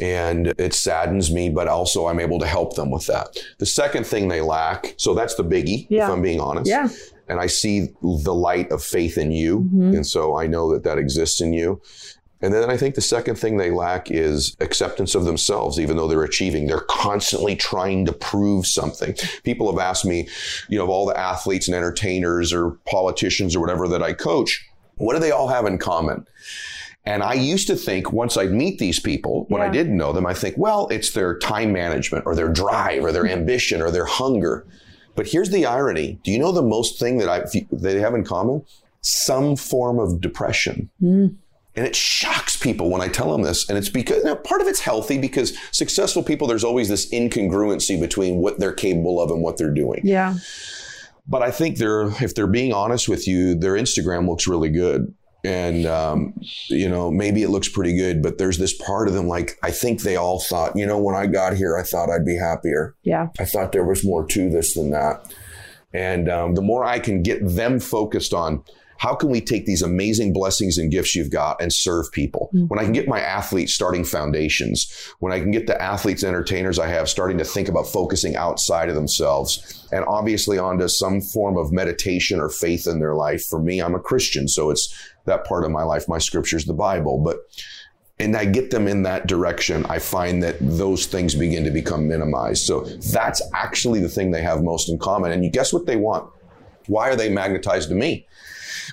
And 0.00 0.54
it 0.58 0.72
saddens 0.72 1.30
me, 1.30 1.50
but 1.50 1.68
also 1.68 2.06
I'm 2.06 2.18
able 2.18 2.38
to 2.38 2.46
help 2.46 2.76
them 2.76 2.90
with 2.90 3.06
that. 3.08 3.28
The 3.58 3.66
second 3.66 4.06
thing 4.06 4.28
they 4.28 4.40
lack, 4.40 4.94
so 4.96 5.12
that's 5.12 5.34
the 5.34 5.44
biggie, 5.44 5.86
yeah. 5.90 6.06
if 6.06 6.12
I'm 6.12 6.22
being 6.22 6.40
honest. 6.40 6.68
Yeah. 6.68 6.88
And 7.28 7.40
I 7.40 7.46
see 7.46 7.88
the 8.00 8.34
light 8.34 8.70
of 8.70 8.82
faith 8.82 9.18
in 9.18 9.32
you. 9.32 9.60
Mm-hmm. 9.60 9.96
And 9.96 10.06
so 10.06 10.38
I 10.38 10.46
know 10.46 10.72
that 10.72 10.84
that 10.84 10.96
exists 10.96 11.42
in 11.42 11.52
you. 11.52 11.82
And 12.46 12.54
then 12.54 12.70
I 12.70 12.76
think 12.76 12.94
the 12.94 13.00
second 13.00 13.34
thing 13.34 13.56
they 13.56 13.72
lack 13.72 14.08
is 14.08 14.56
acceptance 14.60 15.16
of 15.16 15.24
themselves, 15.24 15.80
even 15.80 15.96
though 15.96 16.06
they're 16.06 16.22
achieving. 16.22 16.68
They're 16.68 16.86
constantly 16.88 17.56
trying 17.56 18.06
to 18.06 18.12
prove 18.12 18.68
something. 18.68 19.16
People 19.42 19.68
have 19.68 19.80
asked 19.80 20.04
me, 20.04 20.28
you 20.68 20.78
know, 20.78 20.84
of 20.84 20.90
all 20.90 21.06
the 21.06 21.18
athletes 21.18 21.66
and 21.66 21.74
entertainers 21.74 22.52
or 22.52 22.78
politicians 22.88 23.56
or 23.56 23.60
whatever 23.60 23.88
that 23.88 24.00
I 24.00 24.12
coach, 24.12 24.64
what 24.94 25.14
do 25.14 25.18
they 25.18 25.32
all 25.32 25.48
have 25.48 25.66
in 25.66 25.76
common? 25.76 26.24
And 27.04 27.24
I 27.24 27.34
used 27.34 27.66
to 27.66 27.74
think 27.74 28.12
once 28.12 28.36
I'd 28.36 28.52
meet 28.52 28.78
these 28.78 29.00
people, 29.00 29.46
when 29.48 29.60
yeah. 29.60 29.66
I 29.66 29.72
didn't 29.72 29.96
know 29.96 30.12
them, 30.12 30.24
I 30.24 30.34
think, 30.34 30.54
well, 30.56 30.86
it's 30.86 31.10
their 31.10 31.36
time 31.40 31.72
management 31.72 32.26
or 32.26 32.36
their 32.36 32.48
drive 32.48 33.02
or 33.02 33.10
their 33.10 33.26
ambition 33.26 33.82
or 33.82 33.90
their 33.90 34.06
hunger. 34.06 34.64
But 35.16 35.26
here's 35.26 35.50
the 35.50 35.66
irony. 35.66 36.20
Do 36.22 36.30
you 36.30 36.38
know 36.38 36.52
the 36.52 36.62
most 36.62 37.00
thing 37.00 37.18
that 37.18 37.28
I, 37.28 37.42
they 37.72 37.98
have 37.98 38.14
in 38.14 38.22
common? 38.22 38.64
Some 39.00 39.56
form 39.56 39.98
of 39.98 40.20
depression. 40.20 40.90
Mm. 41.02 41.38
And 41.76 41.86
it 41.86 41.94
shocks 41.94 42.56
people 42.56 42.90
when 42.90 43.02
I 43.02 43.08
tell 43.08 43.30
them 43.30 43.42
this. 43.42 43.68
And 43.68 43.76
it's 43.76 43.90
because 43.90 44.24
now, 44.24 44.34
part 44.34 44.62
of 44.62 44.66
it's 44.66 44.80
healthy 44.80 45.18
because 45.18 45.52
successful 45.72 46.22
people, 46.22 46.46
there's 46.46 46.64
always 46.64 46.88
this 46.88 47.10
incongruency 47.12 48.00
between 48.00 48.36
what 48.36 48.58
they're 48.58 48.72
capable 48.72 49.20
of 49.20 49.30
and 49.30 49.42
what 49.42 49.58
they're 49.58 49.74
doing. 49.74 50.00
Yeah. 50.02 50.36
But 51.28 51.42
I 51.42 51.50
think 51.50 51.76
they're, 51.76 52.08
if 52.22 52.34
they're 52.34 52.46
being 52.46 52.72
honest 52.72 53.08
with 53.08 53.28
you, 53.28 53.54
their 53.54 53.74
Instagram 53.74 54.26
looks 54.28 54.46
really 54.46 54.70
good. 54.70 55.14
And, 55.44 55.86
um, 55.86 56.34
you 56.68 56.88
know, 56.88 57.10
maybe 57.10 57.42
it 57.42 57.50
looks 57.50 57.68
pretty 57.68 57.96
good, 57.96 58.22
but 58.22 58.38
there's 58.38 58.58
this 58.58 58.72
part 58.72 59.06
of 59.06 59.14
them 59.14 59.28
like, 59.28 59.58
I 59.62 59.70
think 59.70 60.02
they 60.02 60.16
all 60.16 60.40
thought, 60.40 60.74
you 60.76 60.86
know, 60.86 60.98
when 60.98 61.14
I 61.14 61.26
got 61.26 61.56
here, 61.56 61.76
I 61.76 61.82
thought 61.82 62.10
I'd 62.10 62.24
be 62.24 62.36
happier. 62.36 62.96
Yeah. 63.02 63.28
I 63.38 63.44
thought 63.44 63.72
there 63.72 63.84
was 63.84 64.04
more 64.04 64.26
to 64.26 64.50
this 64.50 64.74
than 64.74 64.90
that. 64.90 65.32
And 65.92 66.28
um, 66.28 66.54
the 66.54 66.62
more 66.62 66.84
I 66.84 66.98
can 66.98 67.22
get 67.22 67.46
them 67.46 67.80
focused 67.80 68.34
on, 68.34 68.64
how 68.98 69.14
can 69.14 69.30
we 69.30 69.40
take 69.40 69.66
these 69.66 69.82
amazing 69.82 70.32
blessings 70.32 70.78
and 70.78 70.90
gifts 70.90 71.14
you've 71.14 71.30
got 71.30 71.60
and 71.60 71.72
serve 71.72 72.10
people? 72.12 72.50
Mm-hmm. 72.54 72.66
When 72.66 72.78
I 72.78 72.84
can 72.84 72.92
get 72.92 73.08
my 73.08 73.20
athletes 73.20 73.74
starting 73.74 74.04
foundations, 74.04 74.90
when 75.18 75.32
I 75.32 75.40
can 75.40 75.50
get 75.50 75.66
the 75.66 75.80
athletes, 75.80 76.24
entertainers 76.24 76.78
I 76.78 76.88
have 76.88 77.08
starting 77.08 77.38
to 77.38 77.44
think 77.44 77.68
about 77.68 77.86
focusing 77.86 78.36
outside 78.36 78.88
of 78.88 78.94
themselves 78.94 79.86
and 79.92 80.04
obviously 80.06 80.58
onto 80.58 80.88
some 80.88 81.20
form 81.20 81.56
of 81.56 81.72
meditation 81.72 82.40
or 82.40 82.48
faith 82.48 82.86
in 82.86 82.98
their 82.98 83.14
life. 83.14 83.44
For 83.44 83.60
me, 83.60 83.80
I'm 83.80 83.94
a 83.94 84.00
Christian, 84.00 84.48
so 84.48 84.70
it's 84.70 84.94
that 85.24 85.44
part 85.44 85.64
of 85.64 85.70
my 85.70 85.82
life. 85.82 86.08
My 86.08 86.18
scripture 86.18 86.56
is 86.56 86.64
the 86.64 86.72
Bible, 86.72 87.18
but 87.18 87.40
and 88.18 88.34
I 88.34 88.46
get 88.46 88.70
them 88.70 88.88
in 88.88 89.02
that 89.02 89.26
direction, 89.26 89.84
I 89.86 89.98
find 89.98 90.42
that 90.42 90.56
those 90.60 91.04
things 91.04 91.34
begin 91.34 91.64
to 91.64 91.70
become 91.70 92.08
minimized. 92.08 92.64
So 92.64 92.80
that's 92.80 93.42
actually 93.52 94.00
the 94.00 94.08
thing 94.08 94.30
they 94.30 94.40
have 94.40 94.62
most 94.62 94.88
in 94.88 94.98
common. 94.98 95.32
And 95.32 95.44
you 95.44 95.50
guess 95.50 95.70
what 95.70 95.84
they 95.84 95.96
want? 95.96 96.30
Why 96.86 97.10
are 97.10 97.16
they 97.16 97.28
magnetized 97.28 97.90
to 97.90 97.94
me? 97.94 98.26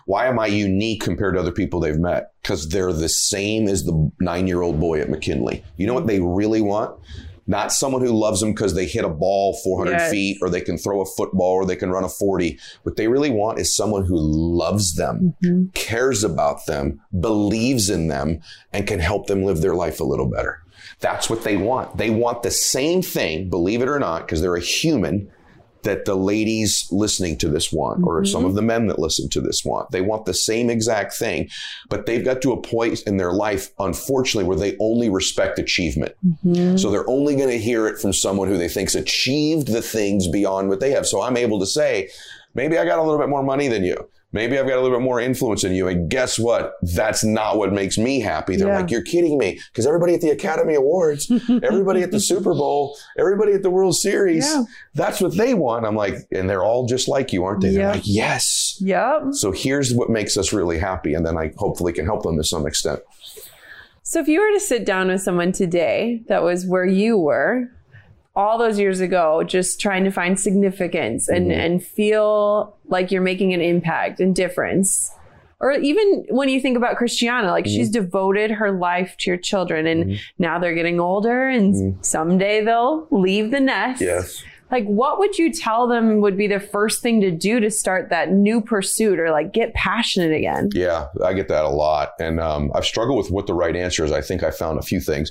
Why 0.05 0.27
am 0.27 0.39
I 0.39 0.47
unique 0.47 1.01
compared 1.01 1.35
to 1.35 1.39
other 1.39 1.51
people 1.51 1.79
they've 1.79 1.97
met? 1.97 2.31
Because 2.41 2.69
they're 2.69 2.93
the 2.93 3.09
same 3.09 3.67
as 3.67 3.83
the 3.83 4.11
nine 4.19 4.47
year 4.47 4.61
old 4.61 4.79
boy 4.79 4.99
at 5.01 5.09
McKinley. 5.09 5.63
You 5.77 5.87
know 5.87 5.93
what 5.93 6.07
they 6.07 6.19
really 6.19 6.61
want? 6.61 6.99
Not 7.45 7.73
someone 7.73 8.01
who 8.01 8.11
loves 8.11 8.39
them 8.39 8.53
because 8.53 8.73
they 8.73 8.85
hit 8.85 9.03
a 9.03 9.09
ball 9.09 9.53
400 9.63 9.91
Yes. 9.91 10.11
feet 10.11 10.37
or 10.41 10.49
they 10.49 10.61
can 10.61 10.77
throw 10.77 11.01
a 11.01 11.05
football 11.05 11.51
or 11.51 11.65
they 11.65 11.75
can 11.75 11.91
run 11.91 12.05
a 12.05 12.09
40. 12.09 12.57
What 12.83 12.95
they 12.95 13.07
really 13.07 13.29
want 13.29 13.59
is 13.59 13.75
someone 13.75 14.05
who 14.05 14.15
loves 14.17 14.95
them, 14.95 15.33
mm-hmm. 15.43 15.65
cares 15.73 16.23
about 16.23 16.65
them, 16.67 17.01
believes 17.19 17.89
in 17.89 18.07
them, 18.07 18.39
and 18.71 18.87
can 18.87 18.99
help 18.99 19.27
them 19.27 19.43
live 19.43 19.61
their 19.61 19.75
life 19.75 19.99
a 19.99 20.05
little 20.05 20.29
better. 20.29 20.59
That's 20.99 21.29
what 21.29 21.43
they 21.43 21.57
want. 21.57 21.97
They 21.97 22.09
want 22.09 22.43
the 22.43 22.51
same 22.51 23.01
thing, 23.01 23.49
believe 23.49 23.81
it 23.81 23.89
or 23.89 23.99
not, 23.99 24.21
because 24.21 24.41
they're 24.41 24.55
a 24.55 24.61
human 24.61 25.29
that 25.83 26.05
the 26.05 26.15
ladies 26.15 26.87
listening 26.91 27.37
to 27.37 27.49
this 27.49 27.71
want, 27.71 28.03
or 28.05 28.21
mm-hmm. 28.21 28.31
some 28.31 28.45
of 28.45 28.55
the 28.55 28.61
men 28.61 28.87
that 28.87 28.99
listen 28.99 29.29
to 29.29 29.41
this 29.41 29.63
want. 29.63 29.91
They 29.91 30.01
want 30.01 30.25
the 30.25 30.33
same 30.33 30.69
exact 30.69 31.13
thing, 31.13 31.49
but 31.89 32.05
they've 32.05 32.23
got 32.23 32.41
to 32.41 32.51
a 32.51 32.61
point 32.61 33.01
in 33.03 33.17
their 33.17 33.33
life, 33.33 33.69
unfortunately, 33.79 34.47
where 34.47 34.57
they 34.57 34.75
only 34.79 35.09
respect 35.09 35.59
achievement. 35.59 36.15
Mm-hmm. 36.25 36.77
So 36.77 36.91
they're 36.91 37.09
only 37.09 37.35
going 37.35 37.49
to 37.49 37.59
hear 37.59 37.87
it 37.87 37.99
from 37.99 38.13
someone 38.13 38.47
who 38.47 38.57
they 38.57 38.69
think's 38.69 38.95
achieved 38.95 39.67
the 39.67 39.81
things 39.81 40.27
beyond 40.27 40.69
what 40.69 40.79
they 40.79 40.91
have. 40.91 41.05
So 41.05 41.21
I'm 41.21 41.37
able 41.37 41.59
to 41.59 41.65
say, 41.65 42.09
maybe 42.53 42.77
I 42.77 42.85
got 42.85 42.99
a 42.99 43.03
little 43.03 43.19
bit 43.19 43.29
more 43.29 43.43
money 43.43 43.67
than 43.67 43.83
you. 43.83 44.09
Maybe 44.33 44.57
I've 44.59 44.67
got 44.67 44.77
a 44.77 44.81
little 44.81 44.97
bit 44.97 45.03
more 45.03 45.19
influence 45.21 45.61
than 45.61 45.73
you. 45.73 45.87
And 45.87 46.09
guess 46.09 46.37
what? 46.39 46.73
That's 46.81 47.23
not 47.23 47.57
what 47.57 47.71
makes 47.71 47.97
me 47.97 48.19
happy. 48.19 48.55
They're 48.55 48.67
Yeah. 48.67 48.79
like, 48.79 48.91
you're 48.91 49.03
kidding 49.03 49.37
me. 49.37 49.59
Because 49.71 49.85
everybody 49.85 50.13
at 50.15 50.21
the 50.21 50.31
Academy 50.31 50.73
Awards, 50.75 51.31
everybody 51.63 52.01
at 52.01 52.11
the 52.11 52.19
Super 52.19 52.53
Bowl, 52.53 52.97
everybody 53.17 53.53
at 53.53 53.61
the 53.63 53.69
World 53.69 53.95
Series, 53.95 54.45
Yeah. 54.45 54.63
that's 54.95 55.21
what 55.21 55.37
they 55.37 55.53
want. 55.53 55.85
I'm 55.85 55.95
like, 55.95 56.15
and 56.31 56.49
they're 56.49 56.63
all 56.63 56.85
just 56.87 57.07
like 57.07 57.31
you, 57.31 57.45
aren't 57.45 57.61
they? 57.61 57.69
They're 57.75 57.91
like, 57.91 58.01
yes. 58.05 58.77
Yep. 58.81 59.33
So 59.33 59.51
here's 59.51 59.93
what 59.93 60.09
makes 60.09 60.35
us 60.35 60.51
really 60.51 60.79
happy. 60.79 61.13
And 61.13 61.25
then 61.25 61.37
I 61.37 61.53
hopefully 61.57 61.93
can 61.93 62.05
help 62.05 62.23
them 62.23 62.35
to 62.37 62.43
some 62.43 62.65
extent. 62.67 62.99
So 64.01 64.19
if 64.19 64.27
you 64.27 64.41
were 64.41 64.51
to 64.51 64.59
sit 64.59 64.85
down 64.85 65.07
with 65.07 65.21
someone 65.21 65.51
today 65.51 66.23
that 66.27 66.43
was 66.43 66.65
where 66.65 66.85
you 66.85 67.17
were 67.17 67.69
all 68.35 68.57
those 68.57 68.79
years 68.79 68.99
ago, 68.99 69.43
just 69.43 69.79
trying 69.79 70.03
to 70.03 70.11
find 70.11 70.39
significance 70.39 71.29
and, 71.29 71.51
Mhm. 71.51 71.55
and 71.55 71.83
feel 71.83 72.75
like 72.87 73.11
you're 73.11 73.21
making 73.21 73.53
an 73.53 73.61
impact 73.61 74.19
and 74.19 74.35
difference. 74.35 75.11
Or 75.59 75.71
even 75.73 76.25
when 76.29 76.49
you 76.49 76.59
think 76.59 76.75
about 76.75 76.97
Christiana, 76.97 77.51
like 77.51 77.65
she's 77.65 77.89
devoted 77.89 78.51
her 78.51 78.71
life 78.71 79.15
to 79.19 79.29
your 79.29 79.37
children 79.37 79.87
and 79.87 80.05
Mhm. 80.05 80.19
now 80.39 80.59
they're 80.59 80.73
getting 80.73 80.99
older 80.99 81.47
and 81.47 81.73
Mhm. 81.73 82.05
someday 82.05 82.61
they'll 82.65 83.07
leave 83.11 83.51
the 83.51 83.59
nest. 83.61 84.01
Like, 84.73 84.85
what 84.85 85.19
would 85.19 85.37
you 85.37 85.51
tell 85.53 85.87
them 85.87 86.19
would 86.21 86.35
be 86.35 86.47
the 86.47 86.59
first 86.59 87.03
thing 87.03 87.21
to 87.21 87.29
do 87.29 87.59
to 87.59 87.69
start 87.69 88.09
that 88.09 88.31
new 88.31 88.59
pursuit 88.59 89.19
or 89.19 89.29
like 89.29 89.53
get 89.53 89.71
passionate 89.75 90.35
again? 90.35 90.69
Yeah, 90.73 91.09
I 91.23 91.33
get 91.33 91.47
that 91.49 91.63
a 91.63 91.69
lot. 91.69 92.13
And 92.19 92.39
um, 92.39 92.71
I've 92.73 92.83
struggled 92.83 93.19
with 93.19 93.29
what 93.29 93.45
the 93.45 93.53
right 93.53 93.75
answer 93.75 94.03
is. 94.03 94.11
I 94.11 94.21
think 94.21 94.41
I 94.41 94.49
found 94.49 94.79
a 94.79 94.81
few 94.81 94.99
things. 94.99 95.29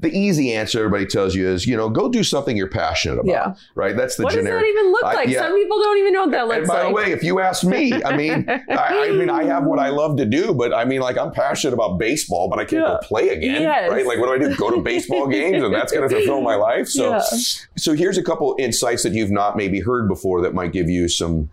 The 0.00 0.10
easy 0.14 0.52
answer 0.52 0.78
everybody 0.80 1.06
tells 1.06 1.34
you 1.34 1.48
is, 1.48 1.66
you 1.66 1.74
know, 1.74 1.88
go 1.88 2.10
do 2.10 2.22
something 2.22 2.54
you're 2.54 2.68
passionate 2.68 3.14
about. 3.14 3.26
Yeah. 3.32 3.54
Right? 3.74 3.96
That's 3.96 4.16
the 4.16 4.24
what 4.24 4.34
does 4.34 4.44
generic. 4.44 4.62
that 4.62 4.68
even 4.68 4.92
look 4.92 5.04
I- 5.04 5.14
like? 5.14 5.28
yeah. 5.30 5.38
Some 5.46 5.54
people 5.56 5.78
don't 5.78 5.98
even 5.98 6.12
know 6.12 6.20
what 6.24 6.30
that 6.32 6.48
looks 6.48 6.50
like. 6.50 6.58
and 6.58 6.68
by 6.68 6.82
like. 6.82 6.88
the 6.88 6.94
way, 7.10 7.12
if 7.16 7.24
you 7.24 7.40
ask 7.40 7.64
me, 7.64 7.94
I 8.04 8.14
mean, 8.14 8.44
I, 8.46 9.08
I 9.08 9.10
mean, 9.12 9.30
I 9.30 9.44
have 9.44 9.64
what 9.64 9.78
I 9.78 9.88
love 9.88 10.18
to 10.18 10.26
do, 10.26 10.52
but 10.52 10.74
I 10.74 10.84
mean, 10.84 11.00
like, 11.00 11.16
I'm 11.16 11.32
passionate 11.32 11.72
about 11.72 11.96
baseball, 11.98 12.50
but 12.50 12.58
I 12.58 12.66
can't 12.66 12.82
Yeah. 12.86 12.98
go 13.00 13.06
play 13.08 13.30
again, 13.30 13.62
Yes. 13.62 13.90
right? 13.90 14.04
Like, 14.04 14.18
what 14.18 14.26
do 14.26 14.34
I 14.44 14.48
do? 14.50 14.54
Go 14.56 14.70
to 14.70 14.82
baseball 14.82 15.28
games, 15.28 15.62
and 15.62 15.74
that's 15.74 15.92
going 15.92 16.06
to 16.06 16.14
fulfill 16.14 16.42
my 16.42 16.56
life. 16.56 16.88
So, 16.88 17.08
Yeah. 17.12 17.20
so 17.78 17.94
here's 17.94 18.18
a 18.18 18.22
couple 18.22 18.54
insights 18.58 18.81
that 18.82 19.12
you've 19.12 19.30
not 19.30 19.56
maybe 19.56 19.80
heard 19.80 20.08
before 20.08 20.42
that 20.42 20.54
might 20.54 20.72
give 20.72 20.88
you 20.88 21.08
some 21.08 21.50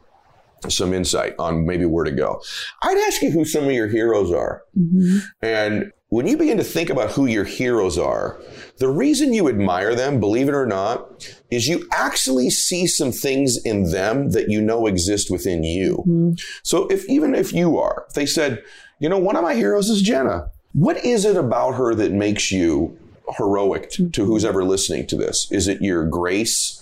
some 0.68 0.94
insight 0.94 1.36
on 1.40 1.66
maybe 1.66 1.86
where 1.86 2.04
to 2.04 2.12
go. 2.12 2.42
I'd 2.82 2.98
ask 3.08 3.22
you 3.22 3.32
who 3.32 3.46
some 3.46 3.64
of 3.64 3.72
your 3.72 3.88
heroes 3.88 4.30
are. 4.30 4.64
Mm-hmm. 4.78 5.20
And 5.42 5.94
when 6.10 6.28
you 6.28 6.36
begin 6.36 6.58
to 6.58 6.64
think 6.64 6.90
about 6.90 7.12
who 7.12 7.28
your 7.28 7.46
heroes 7.46 7.98
are, 7.98 8.42
the 8.78 8.90
reason 8.90 9.32
you 9.32 9.48
admire 9.48 9.96
them, 9.96 10.20
believe 10.20 10.50
it 10.50 10.56
or 10.56 10.66
not, 10.66 11.34
is 11.52 11.68
you 11.68 11.88
actually 11.94 12.50
see 12.50 12.88
some 12.88 13.12
things 13.12 13.58
in 13.64 13.92
them 13.92 14.32
that 14.32 14.50
you 14.50 14.62
know 14.62 14.88
exist 14.88 15.30
within 15.32 15.64
you. 15.64 15.98
Mm-hmm. 16.00 16.34
So 16.64 16.88
if 16.88 17.08
even 17.08 17.36
if 17.36 17.54
you 17.54 17.78
are, 17.78 18.06
if 18.10 18.16
they 18.16 18.26
said, 18.26 18.64
you 19.00 19.08
know, 19.08 19.18
one 19.18 19.36
of 19.36 19.44
my 19.44 19.56
heroes 19.56 19.90
is 19.90 20.02
Jenna. 20.02 20.50
What 20.74 21.04
is 21.04 21.26
it 21.26 21.36
about 21.36 21.76
her 21.76 21.96
that 21.96 22.12
makes 22.12 22.52
you 22.52 22.98
heroic 23.38 23.90
to, 23.92 24.10
to 24.10 24.26
who's 24.26 24.46
ever 24.46 24.64
listening 24.64 25.08
to 25.08 25.16
this? 25.16 25.48
Is 25.52 25.68
it 25.68 25.82
your 25.82 26.06
grace, 26.06 26.79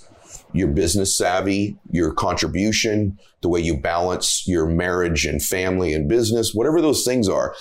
your 0.58 0.70
business 0.70 1.18
savvy, 1.18 1.78
your 1.92 2.14
contribution, 2.14 3.18
the 3.42 3.50
way 3.50 3.60
you 3.60 3.78
balance 3.78 4.48
your 4.48 4.66
marriage 4.66 5.26
and 5.26 5.42
family 5.42 5.94
and 5.94 6.10
business, 6.10 6.54
whatever 6.54 6.82
those 6.82 7.04
things 7.04 7.30
are? 7.30 7.56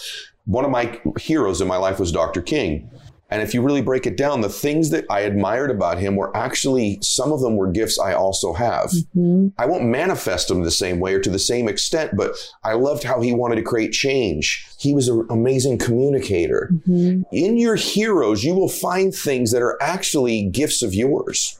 One 0.45 0.65
of 0.65 0.71
my 0.71 1.01
heroes 1.19 1.61
in 1.61 1.69
my 1.69 1.77
life 1.77 1.99
was 1.99 2.13
Dr. 2.13 2.41
King. 2.41 2.91
And 3.29 3.43
if 3.43 3.55
you 3.55 3.61
really 3.61 3.83
break 3.83 4.07
it 4.07 4.17
down, 4.17 4.41
the 4.41 4.49
things 4.49 4.91
that 4.91 5.05
I 5.11 5.21
admired 5.21 5.71
about 5.71 5.99
him 5.99 6.15
were 6.15 6.35
actually, 6.37 6.99
some 7.03 7.33
of 7.33 7.41
them 7.41 7.57
were 7.57 7.71
gifts 7.71 7.99
I 7.99 8.15
also 8.15 8.53
have. 8.53 8.91
Mm-hmm. 8.91 9.49
I 9.59 9.67
won't 9.67 9.85
manifest 9.85 10.47
them 10.47 10.63
the 10.63 10.71
same 10.71 11.01
way 11.01 11.15
or 11.15 11.21
to 11.21 11.31
the 11.31 11.39
same 11.39 11.69
extent, 11.69 12.13
but 12.17 12.37
I 12.63 12.75
loved 12.75 13.03
how 13.03 13.21
he 13.21 13.33
wanted 13.33 13.57
to 13.57 13.63
create 13.63 13.93
change. 13.93 14.65
He 14.79 14.95
was 14.95 15.09
an 15.09 15.27
amazing 15.29 15.79
communicator. 15.79 16.71
Mm-hmm. 16.89 17.23
In 17.33 17.57
your 17.57 17.75
heroes, 17.75 18.45
you 18.45 18.55
will 18.55 18.69
find 18.69 19.13
things 19.13 19.51
that 19.51 19.63
are 19.63 19.77
actually 19.83 20.49
gifts 20.49 20.83
of 20.83 20.95
yours. 20.95 21.59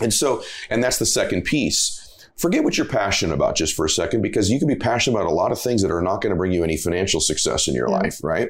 And 0.00 0.12
so, 0.12 0.42
and 0.70 0.82
that's 0.82 0.98
the 0.98 1.06
second 1.06 1.44
piece. 1.44 2.00
Forget 2.36 2.64
what 2.64 2.76
you're 2.76 2.86
passionate 2.86 3.34
about 3.34 3.54
just 3.54 3.74
for 3.74 3.84
a 3.84 3.90
second, 3.90 4.22
because 4.22 4.50
you 4.50 4.58
can 4.58 4.66
be 4.66 4.74
passionate 4.74 5.16
about 5.16 5.30
a 5.30 5.34
lot 5.34 5.52
of 5.52 5.60
things 5.60 5.82
that 5.82 5.92
are 5.92 6.02
not 6.02 6.20
going 6.20 6.30
to 6.30 6.36
bring 6.36 6.52
you 6.52 6.64
any 6.64 6.76
financial 6.76 7.20
success 7.20 7.68
in 7.68 7.74
your 7.74 7.88
life, 7.88 8.18
right? 8.24 8.48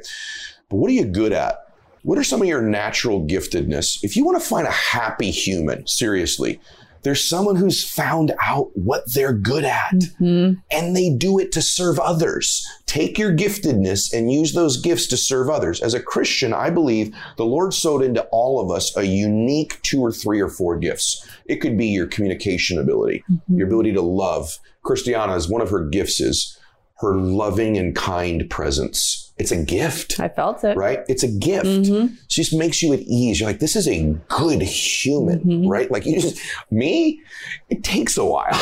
But 0.71 0.77
what 0.77 0.91
are 0.91 0.95
you 0.95 1.05
good 1.05 1.33
at? 1.33 1.59
What 2.03 2.19
are 2.19 2.25
some 2.25 2.41
of 2.41 2.49
your 2.49 2.63
natural 2.63 3.27
giftedness? 3.27 4.03
If 4.03 4.17
you 4.17 4.25
want 4.25 4.41
to 4.43 4.49
find 4.49 4.67
a 4.67 4.71
happy 4.71 5.31
human, 5.31 5.87
seriously, 5.87 6.61
there's 7.05 7.23
someone 7.23 7.57
who's 7.57 7.89
found 7.89 8.33
out 8.43 8.71
what 8.75 9.05
they're 9.13 9.35
good 9.35 9.65
at 9.65 9.95
mm-hmm. 9.95 10.55
and 10.71 10.97
they 10.97 11.11
do 11.11 11.39
it 11.39 11.53
to 11.53 11.61
serve 11.63 11.99
others. 11.99 12.67
Take 12.87 13.19
your 13.19 13.35
giftedness 13.35 14.13
and 14.13 14.33
use 14.33 14.55
those 14.55 14.79
gifts 14.79 15.07
to 15.09 15.19
serve 15.19 15.51
others. 15.51 15.83
As 15.83 15.93
a 15.93 16.03
Christian, 16.03 16.55
I 16.55 16.71
believe 16.71 17.15
the 17.37 17.45
Lord 17.45 17.75
sowed 17.75 18.03
into 18.03 18.23
all 18.33 18.59
of 18.59 18.71
us 18.75 18.97
a 18.97 19.05
unique 19.05 19.81
two 19.83 20.01
or 20.01 20.11
three 20.11 20.41
or 20.41 20.49
four 20.49 20.79
gifts. 20.79 21.29
It 21.47 21.57
could 21.57 21.77
be 21.77 21.87
your 21.87 22.07
communication 22.07 22.79
ability, 22.79 23.23
mm-hmm. 23.31 23.59
your 23.59 23.67
ability 23.67 23.93
to 23.93 24.03
love. 24.03 24.59
Christiana 24.83 25.35
is 25.35 25.49
one 25.49 25.61
of 25.61 25.71
her 25.71 25.85
gifts 25.85 26.21
is 26.21 26.59
her 26.99 27.17
loving 27.17 27.77
and 27.77 27.95
kind 27.95 28.49
presence. 28.49 29.24
It's 29.37 29.51
a 29.51 29.57
gift 29.57 30.21
I 30.21 30.29
felt 30.29 30.63
it. 30.63 30.77
right? 30.77 31.01
It's 31.09 31.25
a 31.25 31.29
gift. 31.29 31.67
Mhm. 31.67 32.13
It 32.15 32.29
just 32.29 32.55
makes 32.55 32.83
you 32.83 32.93
at 32.93 33.01
ease. 33.01 33.41
You're 33.41 33.49
like, 33.49 33.59
this 33.59 33.75
is 33.75 33.89
a 33.89 34.15
good 34.29 34.63
human, 34.63 35.41
Mhm. 35.41 35.69
right? 35.69 35.91
Like 35.91 36.07
you 36.07 36.21
just 36.21 36.39
me, 36.71 37.21
it 37.69 37.83
takes 37.83 38.17
a 38.17 38.25
while. 38.25 38.53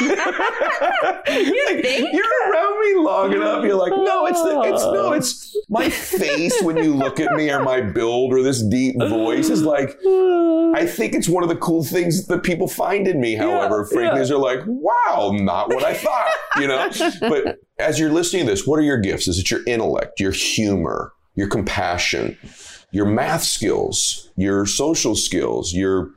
you 0.00 0.14
Like, 1.66 1.82
think? 1.84 2.12
You're 2.12 2.50
around 2.52 2.80
me 2.80 3.04
long 3.04 3.32
enough. 3.32 3.64
You're 3.64 3.74
like, 3.76 3.92
no, 3.92 4.26
it's 4.26 4.42
the, 4.42 4.60
it's 4.66 4.82
no, 4.84 5.06
Oh. 5.08 5.12
it's 5.12 5.56
my 5.70 5.88
face 5.88 6.60
when 6.62 6.76
you 6.76 6.94
look 6.94 7.20
at 7.20 7.32
me 7.32 7.50
or 7.50 7.62
my 7.62 7.80
build 7.80 8.32
or 8.34 8.42
this 8.42 8.62
deep 8.62 8.96
voice 8.98 9.48
is 9.48 9.62
like. 9.62 9.96
I 10.74 10.84
think 10.86 11.14
it's 11.14 11.28
one 11.28 11.42
of 11.42 11.48
the 11.48 11.56
cool 11.56 11.82
things 11.82 12.26
that 12.26 12.42
people 12.42 12.68
find 12.68 13.08
in 13.08 13.20
me. 13.20 13.34
However, 13.34 13.86
frankly, 13.86 14.18
yeah. 14.18 14.22
is 14.22 14.28
they're 14.28 14.36
like, 14.38 14.60
wow, 14.66 15.30
not 15.34 15.68
what 15.70 15.82
I 15.84 15.94
thought, 15.94 16.28
you 16.60 16.66
know? 16.68 16.90
but 17.20 17.58
as 17.78 17.98
you're 17.98 18.12
listening 18.12 18.44
to 18.46 18.50
this, 18.50 18.66
what 18.66 18.78
are 18.78 18.82
your 18.82 18.98
gifts? 18.98 19.28
Is 19.28 19.38
it 19.38 19.50
your 19.50 19.60
intellect, 19.66 20.20
your 20.20 20.32
humor, 20.32 21.12
your 21.34 21.48
compassion, 21.48 22.36
your 22.90 23.06
math 23.06 23.44
skills, 23.44 24.30
your 24.36 24.66
social 24.66 25.14
skills, 25.14 25.72
your 25.72 26.10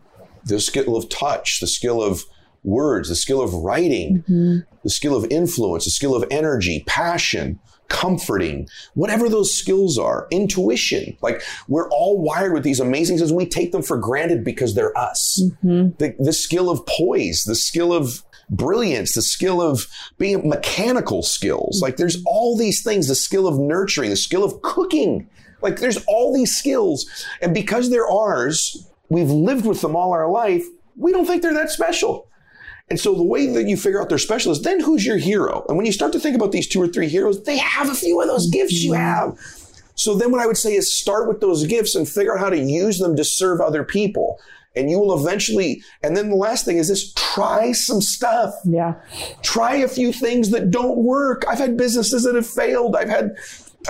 the 0.45 0.59
skill 0.59 0.95
of 0.95 1.07
touch, 1.09 1.59
the 1.59 1.67
skill 1.67 2.01
of 2.01 2.23
words, 2.63 3.09
the 3.09 3.15
skill 3.15 3.41
of 3.41 3.53
writing, 3.53 4.23
mm-hmm. 4.27 4.57
the 4.83 4.89
skill 4.89 5.15
of 5.15 5.29
influence, 5.29 5.85
the 5.85 5.91
skill 5.91 6.15
of 6.15 6.25
energy, 6.31 6.83
passion, 6.87 7.59
comforting, 7.89 8.67
whatever 8.95 9.29
those 9.29 9.53
skills 9.53 9.99
are, 9.99 10.27
intuition. 10.31 11.15
Like 11.21 11.43
we're 11.67 11.89
all 11.89 12.19
wired 12.19 12.53
with 12.53 12.63
these 12.63 12.79
amazing 12.79 13.17
things. 13.17 13.31
We 13.31 13.45
take 13.45 13.71
them 13.71 13.83
for 13.83 13.97
granted 13.97 14.43
because 14.43 14.73
they're 14.73 14.97
us. 14.97 15.43
Mm-hmm. 15.43 15.97
The, 15.99 16.15
the 16.17 16.33
skill 16.33 16.71
of 16.71 16.83
poise, 16.87 17.43
the 17.43 17.55
skill 17.55 17.93
of 17.93 18.23
brilliance, 18.51 19.15
the 19.15 19.21
skill 19.21 19.61
of 19.61 19.87
being 20.17 20.47
mechanical 20.47 21.23
skills. 21.23 21.79
Like 21.81 21.97
there's 21.97 22.21
all 22.25 22.57
these 22.57 22.83
things, 22.83 23.07
the 23.07 23.15
skill 23.15 23.47
of 23.47 23.57
nurturing, 23.57 24.09
the 24.09 24.15
skill 24.15 24.43
of 24.43 24.61
cooking. 24.61 25.27
Like 25.61 25.79
there's 25.79 26.03
all 26.07 26.33
these 26.33 26.55
skills. 26.55 27.09
And 27.41 27.53
because 27.53 27.89
they're 27.89 28.09
ours, 28.09 28.87
we've 29.09 29.29
lived 29.29 29.65
with 29.65 29.81
them 29.81 29.95
all 29.95 30.11
our 30.11 30.29
life. 30.29 30.65
We 30.95 31.11
don't 31.11 31.25
think 31.25 31.41
they're 31.41 31.53
that 31.53 31.71
special. 31.71 32.27
And 32.89 32.99
so 32.99 33.15
the 33.15 33.23
way 33.23 33.47
that 33.47 33.69
you 33.69 33.77
figure 33.77 34.01
out 34.01 34.09
they're 34.09 34.17
special 34.17 34.51
is 34.51 34.63
then 34.63 34.81
who's 34.81 35.05
your 35.05 35.17
hero? 35.17 35.65
And 35.69 35.77
when 35.77 35.85
you 35.85 35.93
start 35.93 36.11
to 36.11 36.19
think 36.19 36.35
about 36.35 36.51
these 36.51 36.67
two 36.67 36.81
or 36.81 36.87
three 36.87 37.07
heroes, 37.07 37.41
they 37.43 37.57
have 37.57 37.89
a 37.89 37.95
few 37.95 38.21
of 38.21 38.27
those 38.27 38.49
gifts 38.49 38.83
you 38.83 38.91
have. 38.91 39.37
So 39.95 40.15
then 40.15 40.31
what 40.31 40.41
I 40.41 40.45
would 40.45 40.57
say 40.57 40.73
is 40.73 40.93
start 40.93 41.27
with 41.27 41.39
those 41.39 41.65
gifts 41.65 41.95
and 41.95 42.07
figure 42.07 42.33
out 42.33 42.41
how 42.41 42.49
to 42.49 42.59
use 42.59 42.99
them 42.99 43.15
to 43.15 43.23
serve 43.23 43.61
other 43.61 43.85
people. 43.85 44.39
And 44.75 44.89
you 44.89 44.99
will 44.99 45.19
eventually, 45.19 45.83
and 46.01 46.15
then 46.15 46.29
the 46.29 46.35
last 46.35 46.63
thing 46.63 46.77
is 46.77 46.87
this 46.87 47.13
try 47.13 47.73
some 47.73 48.01
stuff. 48.01 48.53
Yeah. 48.63 48.95
Try 49.41 49.75
a 49.75 49.87
few 49.87 50.13
things 50.13 50.49
that 50.51 50.71
don't 50.71 50.97
work. 50.97 51.43
I've 51.47 51.57
had 51.57 51.75
businesses 51.75 52.23
that 52.23 52.35
have 52.35 52.47
failed. 52.47 52.95
I've 52.95 53.09
had 53.09 53.35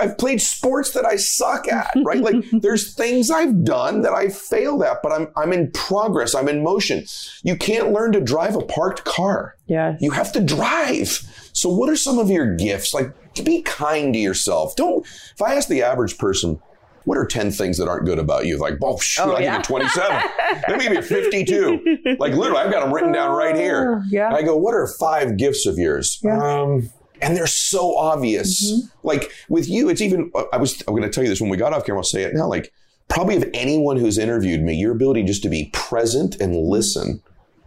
I've 0.00 0.16
played 0.16 0.40
sports 0.40 0.92
that 0.92 1.04
I 1.04 1.16
suck 1.16 1.68
at, 1.68 1.90
right? 2.04 2.20
like 2.20 2.44
there's 2.50 2.94
things 2.94 3.30
I've 3.30 3.64
done 3.64 4.02
that 4.02 4.12
I 4.12 4.28
failed 4.28 4.82
at, 4.82 5.02
but 5.02 5.12
I'm 5.12 5.28
I'm 5.36 5.52
in 5.52 5.70
progress. 5.72 6.34
I'm 6.34 6.48
in 6.48 6.62
motion. 6.62 7.04
You 7.42 7.56
can't 7.56 7.92
learn 7.92 8.12
to 8.12 8.20
drive 8.20 8.56
a 8.56 8.62
parked 8.62 9.04
car. 9.04 9.56
Yes. 9.66 10.00
You 10.00 10.10
have 10.10 10.32
to 10.32 10.40
drive. 10.40 11.20
So 11.52 11.68
what 11.68 11.88
are 11.88 11.96
some 11.96 12.18
of 12.18 12.30
your 12.30 12.56
gifts? 12.56 12.94
Like 12.94 13.12
be 13.44 13.62
kind 13.62 14.12
to 14.14 14.18
yourself. 14.20 14.76
Don't 14.76 15.06
if 15.06 15.42
I 15.42 15.54
ask 15.54 15.68
the 15.68 15.82
average 15.82 16.18
person, 16.18 16.60
what 17.04 17.18
are 17.18 17.26
10 17.26 17.50
things 17.50 17.78
that 17.78 17.88
aren't 17.88 18.06
good 18.06 18.18
about 18.18 18.46
you? 18.46 18.58
Like, 18.58 18.74
oh, 18.82 18.98
shoot, 18.98 19.22
Oh, 19.26 19.32
I 19.34 19.40
yeah. 19.40 19.52
give 19.58 19.70
you 19.70 19.76
27. 19.76 20.30
Let 20.68 20.78
me 20.78 20.84
give 20.84 20.92
you 20.94 21.02
52. 21.02 22.16
Like, 22.18 22.32
literally, 22.34 22.60
I've 22.60 22.72
got 22.72 22.84
them 22.84 22.92
written 22.92 23.12
down 23.12 23.36
right 23.36 23.56
here. 23.56 24.00
Oh, 24.02 24.08
yeah. 24.10 24.28
And 24.28 24.36
I 24.36 24.42
go, 24.42 24.56
what 24.56 24.74
are 24.74 24.86
five 24.98 25.36
gifts 25.36 25.66
of 25.66 25.78
yours? 25.78 26.20
Yeah. 26.22 26.38
Um, 26.38 26.90
and 27.20 27.36
they're 27.36 27.46
so 27.46 27.96
obvious. 27.96 28.70
Mm-hmm. 28.72 29.06
Like 29.06 29.30
with 29.48 29.68
you, 29.68 29.88
it's 29.88 30.00
even, 30.00 30.30
I 30.52 30.56
was, 30.56 30.82
I'm 30.88 30.94
going 30.94 31.02
to 31.02 31.10
tell 31.10 31.22
you 31.22 31.30
this 31.30 31.40
when 31.40 31.50
we 31.50 31.56
got 31.56 31.72
off 31.72 31.84
camera, 31.84 32.00
I'll 32.00 32.04
say 32.04 32.22
it 32.22 32.34
now. 32.34 32.48
Like, 32.48 32.72
probably 33.08 33.36
of 33.36 33.44
anyone 33.54 33.96
who's 33.96 34.18
interviewed 34.18 34.60
me, 34.62 34.74
your 34.74 34.92
ability 34.92 35.22
just 35.24 35.42
to 35.42 35.48
be 35.48 35.70
present 35.72 36.40
and 36.40 36.56
listen 36.56 37.22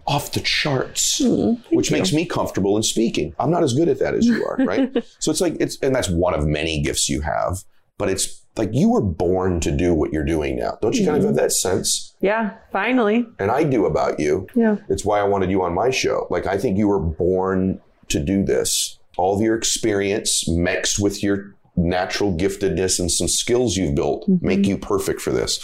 off 0.07 0.31
the 0.33 0.39
charts, 0.41 1.19
Mm-hmm. 1.21 1.75
which 1.75 1.91
makes 1.91 2.13
me 2.13 2.25
comfortable 2.25 2.77
in 2.77 2.83
speaking. 2.83 3.33
I'm 3.39 3.49
not 3.49 3.63
as 3.63 3.73
good 3.73 3.87
at 3.87 3.97
that 3.99 4.13
as 4.13 4.25
you 4.27 4.45
are, 4.45 4.57
right? 4.65 4.91
so 5.19 5.31
it's 5.31 5.41
like, 5.41 5.55
it's, 5.59 5.79
and 5.79 5.95
that's 5.95 6.09
one 6.09 6.33
of 6.35 6.45
many 6.45 6.81
gifts 6.83 7.09
you 7.09 7.21
have, 7.21 7.63
but 7.97 8.09
it's 8.09 8.44
like 8.57 8.69
you 8.73 8.89
were 8.89 9.01
born 9.01 9.59
to 9.61 9.71
do 9.71 9.93
what 9.93 10.13
you're 10.13 10.23
doing 10.25 10.57
now. 10.57 10.77
Don't 10.81 10.95
you 10.95 11.05
kind 11.05 11.17
of 11.17 11.23
Mm-hmm. 11.23 11.27
have 11.33 11.35
that 11.35 11.51
sense? 11.51 12.15
Yeah. 12.21 12.53
Finally. 12.71 13.25
And 13.39 13.51
I 13.51 13.63
do 13.63 13.85
about 13.85 14.19
you. 14.19 14.47
Yeah. 14.55 14.77
It's 14.89 15.03
why 15.05 15.19
I 15.19 15.23
wanted 15.23 15.49
you 15.51 15.61
on 15.61 15.73
my 15.73 15.89
show. 15.89 16.27
Like, 16.29 16.45
I 16.45 16.57
think 16.57 16.77
you 16.77 16.87
were 16.87 16.99
born 16.99 17.81
to 18.09 18.19
do 18.19 18.43
this. 18.43 18.97
All 19.17 19.35
of 19.35 19.41
your 19.41 19.55
experience 19.55 20.47
mixed 20.47 20.99
with 20.99 21.23
your 21.23 21.54
natural 21.75 22.35
giftedness 22.35 22.99
and 22.99 23.11
some 23.11 23.27
skills 23.27 23.75
you've 23.75 23.95
built 23.95 24.27
mm-hmm. 24.27 24.45
make 24.45 24.65
you 24.65 24.77
perfect 24.77 25.21
for 25.21 25.31
this. 25.31 25.59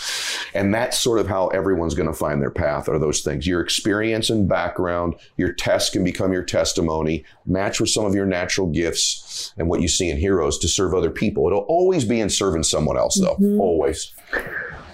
And 0.54 0.74
that's 0.74 1.00
sort 1.00 1.19
of 1.19 1.28
how 1.28 1.47
everyone's 1.47 1.93
going 1.93 2.08
to 2.08 2.13
find 2.13 2.41
their 2.41 2.52
path 2.52 2.89
are 2.89 3.00
those 3.00 3.21
things. 3.21 3.47
Your 3.47 3.62
experience 3.62 4.30
and 4.30 4.47
background, 4.47 5.15
your 5.38 5.54
test 5.54 5.93
can 5.93 6.04
become 6.04 6.34
your 6.34 6.43
testimony, 6.43 7.24
match 7.45 7.80
with 7.80 7.89
some 7.89 8.06
of 8.06 8.13
your 8.13 8.26
natural 8.26 8.67
gifts 8.67 9.54
and 9.58 9.69
what 9.69 9.82
you 9.82 9.88
see 9.88 10.10
in 10.10 10.17
heroes 10.17 10.58
to 10.60 10.67
serve 10.67 10.93
other 10.93 11.12
people. 11.12 11.47
It'll 11.47 11.60
always 11.60 12.06
be 12.06 12.19
in 12.19 12.30
serving 12.30 12.63
someone 12.63 12.97
else 12.97 13.19
though. 13.19 13.36
Mm-hmm. 13.36 13.60
Always. 13.60 14.12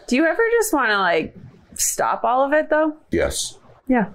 Do 0.08 0.16
you 0.16 0.26
ever 0.26 0.44
just 0.60 0.74
want 0.74 0.92
to 0.92 1.00
like 1.00 1.36
stop 1.74 2.24
all 2.24 2.46
of 2.46 2.54
it 2.54 2.70
though? 2.70 2.96
Yes. 3.12 3.58
Yeah. 3.88 4.10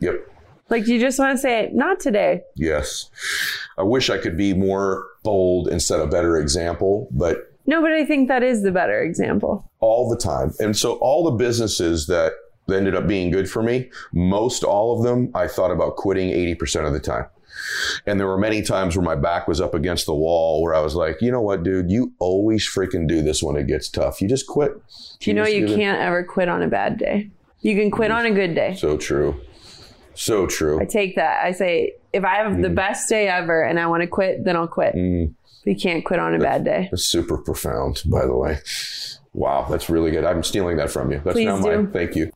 Yep. 0.00 0.28
Like, 0.70 0.86
you 0.86 1.00
just 1.00 1.18
want 1.18 1.36
to 1.36 1.40
say, 1.40 1.70
not 1.72 1.98
today? 1.98 2.42
Yes. 2.54 3.08
I 3.78 3.82
wish 3.82 4.10
I 4.10 4.18
could 4.18 4.36
be 4.36 4.52
more 4.54 5.06
bold 5.22 5.68
and 5.68 5.80
set 5.80 6.00
a 6.00 6.06
better 6.06 6.36
example, 6.36 7.08
but 7.12 7.52
No, 7.66 7.80
but 7.80 7.92
I 7.92 8.04
think 8.04 8.28
that 8.28 8.42
is 8.42 8.62
the 8.62 8.72
better 8.72 9.00
example. 9.02 9.70
all 9.80 10.08
the 10.10 10.16
time. 10.16 10.52
And 10.58 10.76
so 10.76 10.94
all 10.94 11.24
the 11.24 11.36
businesses 11.36 12.06
that 12.08 12.32
ended 12.68 12.94
up 12.94 13.06
being 13.06 13.30
good 13.30 13.48
for 13.48 13.62
me, 13.62 13.88
most 14.12 14.64
all 14.64 14.96
of 14.96 15.04
them, 15.04 15.30
I 15.34 15.46
thought 15.48 15.70
about 15.70 15.96
quitting 15.96 16.30
80% 16.30 16.86
of 16.86 16.92
the 16.92 17.00
time. 17.00 17.26
And 18.06 18.20
there 18.20 18.26
were 18.26 18.38
many 18.38 18.62
times 18.62 18.96
where 18.96 19.04
my 19.04 19.14
back 19.16 19.48
was 19.48 19.60
up 19.60 19.74
against 19.74 20.06
the 20.06 20.14
wall 20.14 20.62
where 20.62 20.74
I 20.74 20.80
was 20.80 20.94
like, 20.94 21.20
you 21.20 21.30
know 21.30 21.40
what, 21.40 21.62
dude, 21.62 21.90
you 21.90 22.12
always 22.18 22.68
freaking 22.68 23.08
do 23.08 23.22
this 23.22 23.42
when 23.42 23.56
it 23.56 23.66
gets 23.66 23.88
tough. 23.88 24.20
You 24.20 24.28
just 24.28 24.46
quit. 24.46 24.72
You 25.22 25.34
know, 25.34 25.46
you 25.46 25.66
can't 25.66 26.00
ever 26.00 26.22
quit 26.24 26.48
on 26.48 26.62
a 26.62 26.68
bad 26.68 26.98
day. 26.98 27.30
You 27.60 27.74
can 27.74 27.90
quit 27.90 28.10
on 28.10 28.26
a 28.26 28.30
good 28.30 28.54
day. 28.54 28.74
So 28.74 28.96
true. 28.96 29.40
So 30.14 30.46
true. 30.46 30.80
I 30.80 30.84
take 30.84 31.16
that. 31.16 31.44
I 31.44 31.52
say, 31.52 31.94
if 32.12 32.24
I 32.24 32.36
have 32.36 32.60
the 32.62 32.70
best 32.70 33.08
day 33.08 33.28
ever 33.28 33.62
and 33.62 33.78
I 33.78 33.86
want 33.86 34.02
to 34.02 34.06
quit, 34.06 34.44
then 34.44 34.56
I'll 34.56 34.68
quit. 34.68 34.94
Mm. 34.94 35.34
You 35.64 35.76
can't 35.76 36.04
quit 36.04 36.18
on 36.18 36.34
a 36.34 36.38
bad 36.38 36.64
day. 36.64 36.88
That's 36.90 37.04
super 37.04 37.36
profound, 37.36 38.02
by 38.06 38.24
the 38.24 38.34
way. 38.34 38.58
Wow, 39.34 39.66
that's 39.68 39.90
really 39.90 40.10
good. 40.10 40.24
I'm 40.24 40.42
stealing 40.42 40.78
that 40.78 40.90
from 40.90 41.12
you. 41.12 41.20
That's 41.24 41.34
Please 41.34 41.46
now 41.46 41.60
do. 41.60 41.82
mine. 41.82 41.92
Thank 41.92 42.16
you. 42.16 42.32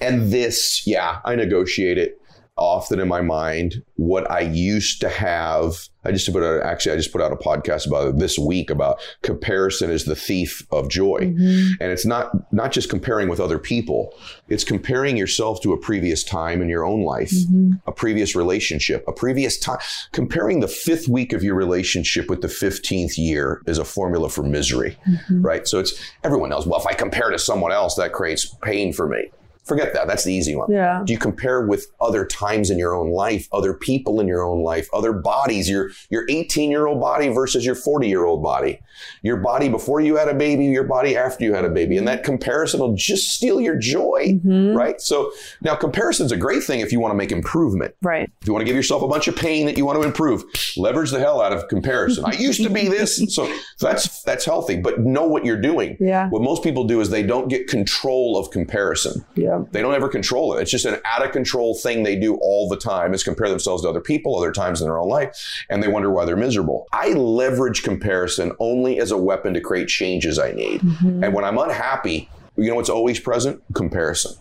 And 0.00 0.30
this, 0.30 0.86
yeah, 0.86 1.20
I 1.24 1.34
negotiate 1.34 1.98
it 1.98 2.20
often 2.56 3.00
in 3.00 3.08
my 3.08 3.22
mind. 3.22 3.82
What 3.96 4.30
I 4.30 4.40
used 4.40 5.00
to 5.00 5.08
have, 5.08 5.88
I 6.04 6.12
just 6.12 6.30
put 6.32 6.42
out, 6.42 6.62
actually, 6.62 6.92
I 6.92 6.96
just 6.96 7.12
put 7.12 7.22
out 7.22 7.32
a 7.32 7.36
podcast 7.36 7.86
about 7.86 8.08
it 8.08 8.18
this 8.18 8.38
week 8.38 8.70
about 8.70 9.00
comparison 9.22 9.90
is 9.90 10.04
the 10.04 10.16
thief 10.16 10.66
of 10.70 10.88
joy. 10.88 11.20
Mm-hmm. 11.20 11.82
And 11.82 11.92
it's 11.92 12.06
not, 12.06 12.52
not 12.52 12.72
just 12.72 12.90
comparing 12.90 13.28
with 13.28 13.40
other 13.40 13.58
people. 13.58 14.14
It's 14.48 14.64
comparing 14.64 15.16
yourself 15.16 15.60
to 15.62 15.72
a 15.72 15.78
previous 15.78 16.22
time 16.22 16.60
in 16.62 16.68
your 16.68 16.84
own 16.84 17.02
life, 17.02 17.32
mm-hmm. 17.32 17.72
a 17.86 17.92
previous 17.92 18.36
relationship, 18.36 19.04
a 19.08 19.12
previous 19.12 19.58
time. 19.58 19.78
Comparing 20.12 20.60
the 20.60 20.68
fifth 20.68 21.08
week 21.08 21.32
of 21.32 21.42
your 21.42 21.54
relationship 21.54 22.28
with 22.28 22.42
the 22.42 22.48
15th 22.48 23.16
year 23.16 23.62
is 23.66 23.78
a 23.78 23.84
formula 23.84 24.28
for 24.28 24.42
misery, 24.42 24.96
mm-hmm. 25.08 25.42
right? 25.42 25.66
So 25.66 25.78
it's 25.78 25.94
everyone 26.22 26.50
knows, 26.50 26.66
well, 26.66 26.80
if 26.80 26.86
I 26.86 26.94
compare 26.94 27.30
to 27.30 27.38
someone 27.38 27.72
else, 27.72 27.94
that 27.96 28.12
creates 28.12 28.46
pain 28.62 28.92
for 28.92 29.08
me. 29.08 29.30
Forget 29.64 29.94
that. 29.94 30.06
That's 30.06 30.24
the 30.24 30.32
easy 30.32 30.54
one. 30.54 30.70
Yeah. 30.70 31.02
Do 31.04 31.12
you 31.12 31.18
compare 31.18 31.66
with 31.66 31.86
other 32.00 32.26
times 32.26 32.70
in 32.70 32.78
your 32.78 32.94
own 32.94 33.10
life, 33.10 33.48
other 33.50 33.72
people 33.72 34.20
in 34.20 34.28
your 34.28 34.42
own 34.42 34.62
life, 34.62 34.88
other 34.92 35.12
bodies, 35.12 35.68
your 35.68 35.90
your 36.10 36.26
18 36.28 36.70
year 36.70 36.86
old 36.86 37.00
body 37.00 37.28
versus 37.28 37.64
your 37.64 37.74
40 37.74 38.08
year 38.08 38.24
old 38.24 38.42
body, 38.42 38.80
your 39.22 39.38
body 39.38 39.68
before 39.68 40.00
you 40.00 40.16
had 40.16 40.28
a 40.28 40.34
baby, 40.34 40.66
your 40.66 40.84
body 40.84 41.16
after 41.16 41.44
you 41.44 41.54
had 41.54 41.64
a 41.64 41.70
baby, 41.70 41.96
and 41.96 42.06
that 42.06 42.24
comparison 42.24 42.80
will 42.80 42.94
just 42.94 43.30
steal 43.30 43.60
your 43.60 43.76
joy, 43.76 44.38
mm-hmm. 44.44 44.76
right? 44.76 45.00
So 45.00 45.32
now 45.62 45.74
comparison's 45.74 46.32
a 46.32 46.36
great 46.36 46.62
thing 46.62 46.80
if 46.80 46.92
you 46.92 47.00
want 47.00 47.12
to 47.12 47.16
make 47.16 47.32
improvement. 47.32 47.94
Right. 48.02 48.30
If 48.40 48.46
you 48.46 48.52
want 48.52 48.62
to 48.62 48.66
give 48.66 48.76
yourself 48.76 49.02
a 49.02 49.08
bunch 49.08 49.28
of 49.28 49.36
pain 49.36 49.66
that 49.66 49.78
you 49.78 49.86
want 49.86 50.00
to 50.00 50.06
improve, 50.06 50.44
leverage 50.76 51.10
the 51.10 51.20
hell 51.20 51.40
out 51.40 51.52
of 51.52 51.68
comparison. 51.68 52.24
I 52.24 52.32
used 52.32 52.62
to 52.62 52.70
be 52.70 52.88
this, 52.88 53.22
so 53.34 53.50
that's 53.80 54.22
that's 54.22 54.44
healthy. 54.44 54.78
But 54.80 55.00
know 55.00 55.26
what 55.26 55.44
you're 55.44 55.60
doing. 55.60 55.96
Yeah. 56.00 56.28
What 56.28 56.42
most 56.42 56.62
people 56.62 56.84
do 56.84 57.00
is 57.00 57.10
they 57.10 57.22
don't 57.22 57.48
get 57.48 57.68
control 57.68 58.36
of 58.36 58.50
comparison. 58.50 59.24
Yeah. 59.34 59.53
They 59.70 59.82
don't 59.82 59.94
ever 59.94 60.08
control 60.08 60.56
it. 60.56 60.62
It's 60.62 60.70
just 60.70 60.84
an 60.84 61.00
out 61.04 61.24
of 61.24 61.32
control 61.32 61.74
thing 61.74 62.02
they 62.02 62.16
do 62.16 62.36
all 62.36 62.68
the 62.68 62.76
time 62.76 63.14
is 63.14 63.22
compare 63.22 63.48
themselves 63.48 63.82
to 63.82 63.88
other 63.88 64.00
people, 64.00 64.36
other 64.36 64.52
times 64.52 64.80
in 64.80 64.86
their 64.86 64.98
own 64.98 65.08
life, 65.08 65.64
and 65.70 65.82
they 65.82 65.88
wonder 65.88 66.10
why 66.10 66.24
they're 66.24 66.36
miserable. 66.36 66.86
I 66.92 67.10
leverage 67.10 67.82
comparison 67.82 68.52
only 68.58 68.98
as 69.00 69.10
a 69.10 69.18
weapon 69.18 69.54
to 69.54 69.60
create 69.60 69.88
changes 69.88 70.38
I 70.38 70.52
need. 70.52 70.80
Mm-hmm. 70.80 71.24
And 71.24 71.34
when 71.34 71.44
I'm 71.44 71.58
unhappy, 71.58 72.28
you 72.56 72.68
know 72.68 72.76
what's 72.76 72.90
always 72.90 73.18
present? 73.18 73.62
Comparison. 73.74 74.36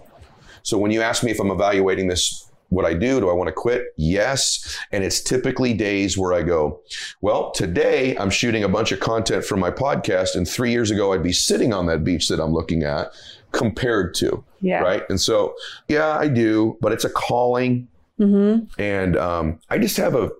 So 0.63 0.78
when 0.78 0.91
you 0.91 1.02
ask 1.02 1.23
me 1.23 1.32
if 1.32 1.39
I'm 1.39 1.52
evaluating 1.52 2.08
this, 2.08 2.49
what 2.69 2.86
I 2.86 2.93
do, 2.93 3.19
do 3.19 3.30
I 3.30 3.34
want 3.34 3.49
to 3.49 3.54
quit? 3.54 3.88
Yes. 3.97 4.78
And 4.91 5.04
it's 5.04 5.21
typically 5.21 5.73
days 5.73 6.17
where 6.17 6.34
I 6.34 6.41
go, 6.41 6.82
well, 7.21 7.52
today 7.52 8.15
I'm 8.17 8.30
shooting 8.30 8.63
a 8.63 8.69
bunch 8.69 8.91
of 8.91 8.99
content 8.99 9.45
for 9.45 9.58
my 9.58 9.69
podcast. 9.69 10.36
And 10.36 10.47
three 10.47 10.71
years 10.71 10.89
ago, 10.89 11.13
I'd 11.13 11.21
be 11.21 11.34
sitting 11.34 11.73
on 11.73 11.86
that 11.88 12.04
beach 12.04 12.30
that 12.30 12.39
I'm 12.39 12.54
looking 12.54 12.84
at 12.84 13.12
compared 13.53 14.13
to. 14.15 14.43
Yeah. 14.59 14.81
Right. 14.81 15.03
And 15.09 15.19
so, 15.19 15.55
yeah, 15.87 16.17
I 16.17 16.27
do, 16.27 16.77
but 16.81 16.91
it's 16.91 17.05
a 17.05 17.09
calling. 17.09 17.87
Mm-hmm. 18.19 18.81
And 18.81 19.17
um, 19.17 19.59
I 19.69 19.77
just 19.77 19.97
have 19.97 20.15
a 20.15 20.31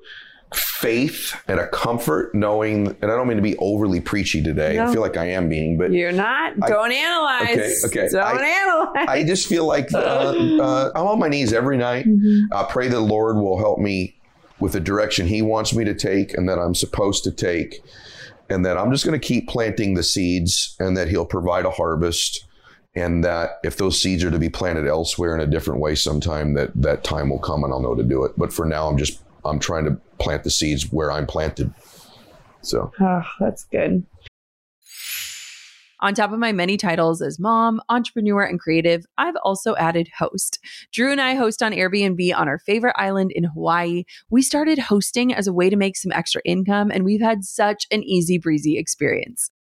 faith 0.54 1.36
and 1.48 1.60
a 1.60 1.68
comfort 1.68 2.34
knowing, 2.36 2.96
and 3.02 3.12
I 3.12 3.16
don't 3.16 3.28
mean 3.28 3.38
to 3.38 3.44
be 3.44 3.58
overly 3.58 4.00
preachy 4.00 4.44
today. 4.44 4.80
I 4.80 4.92
feel 4.92 5.02
like 5.02 5.18
I 5.18 5.26
am 5.26 5.50
being, 5.50 5.78
but 5.78 5.92
You're 5.92 6.12
not. 6.12 6.54
I- 6.62 6.70
don't 6.70 6.92
analyze. 6.92 7.50
Okay, 7.50 7.74
okay. 7.86 8.10
Don't 8.12 8.22
I- 8.40 8.46
analyze. 8.46 9.06
I 9.08 9.24
just 9.24 9.48
feel 9.48 9.66
like 9.66 9.92
uh, 9.94 9.98
uh, 9.98 10.92
I'm 10.96 11.08
on 11.08 11.20
my 11.20 11.28
knees 11.30 11.54
every 11.54 11.78
night. 11.78 12.06
Mm-hmm. 12.06 12.54
I 12.54 12.64
pray 12.70 12.88
the 12.88 13.00
Lord 13.00 13.38
will 13.38 13.58
help 13.58 13.80
me 13.80 14.16
with 14.60 14.74
the 14.74 14.80
direction 14.80 15.28
He 15.28 15.42
wants 15.42 15.74
me 15.74 15.84
to 15.86 15.94
take 15.96 16.34
and 16.36 16.48
that 16.48 16.60
I'm 16.60 16.76
supposed 16.76 17.24
to 17.26 17.32
take. 17.32 17.84
And 18.50 18.66
that 18.66 18.78
I'm 18.78 18.92
just 18.92 19.06
going 19.06 19.20
to 19.20 19.26
keep 19.26 19.48
planting 19.48 19.96
the 19.96 20.04
seeds 20.04 20.76
and 20.80 20.96
that 20.98 21.08
He'll 21.08 21.26
provide 21.26 21.66
a 21.66 21.72
harvest. 21.72 22.46
And 22.96 23.24
that 23.24 23.60
if 23.64 23.78
those 23.78 24.00
seeds 24.00 24.24
are 24.24 24.30
to 24.30 24.38
be 24.38 24.50
planted 24.50 24.88
elsewhere 24.88 25.34
in 25.34 25.42
a 25.42 25.48
different 25.48 25.82
way 25.82 25.96
sometime, 25.96 26.54
that 26.54 26.72
that 26.76 27.04
time 27.04 27.30
will 27.30 27.40
come 27.40 27.64
and 27.64 27.74
I'll 27.74 27.80
know 27.80 27.96
to 27.96 28.04
do 28.04 28.24
it. 28.24 28.34
But 28.38 28.54
for 28.54 28.66
now, 28.66 28.88
I'm 28.88 28.98
just 28.98 29.20
I'm 29.46 29.60
trying 29.60 29.86
to 29.86 29.98
plant 30.20 30.44
the 30.44 30.52
seeds 30.52 30.92
where 30.92 31.12
I'm 31.12 31.26
planted. 31.26 31.74
So 32.62 32.92
Oh, 33.02 33.24
that's 33.40 33.66
good. 33.66 34.06
On 36.04 36.14
top 36.14 36.34
of 36.34 36.40
my 36.40 36.52
many 36.52 36.76
titles 36.76 37.22
as 37.22 37.40
mom, 37.40 37.80
entrepreneur, 37.88 38.44
and 38.44 38.60
creative, 38.60 39.06
I've 39.18 39.38
also 39.42 39.74
added 39.78 40.10
host. 40.20 40.60
Drew 40.92 41.14
and 41.14 41.22
I 41.22 41.36
host 41.36 41.64
on 41.64 41.72
Airbnb 41.72 42.36
on 42.36 42.50
our 42.50 42.60
favorite 42.60 42.96
island 42.98 43.32
in 43.34 43.46
Hawaii. 43.46 44.04
We 44.30 44.42
started 44.42 44.80
hosting 44.80 45.34
as 45.34 45.48
a 45.48 45.54
way 45.54 45.70
to 45.70 45.78
make 45.78 45.96
some 45.96 46.12
extra 46.12 46.42
income, 46.44 46.92
and 46.92 47.06
we've 47.06 47.22
had 47.22 47.46
such 47.46 47.88
an 47.90 48.04
easy 48.04 48.38
breezy 48.38 48.78
experience. 48.78 49.50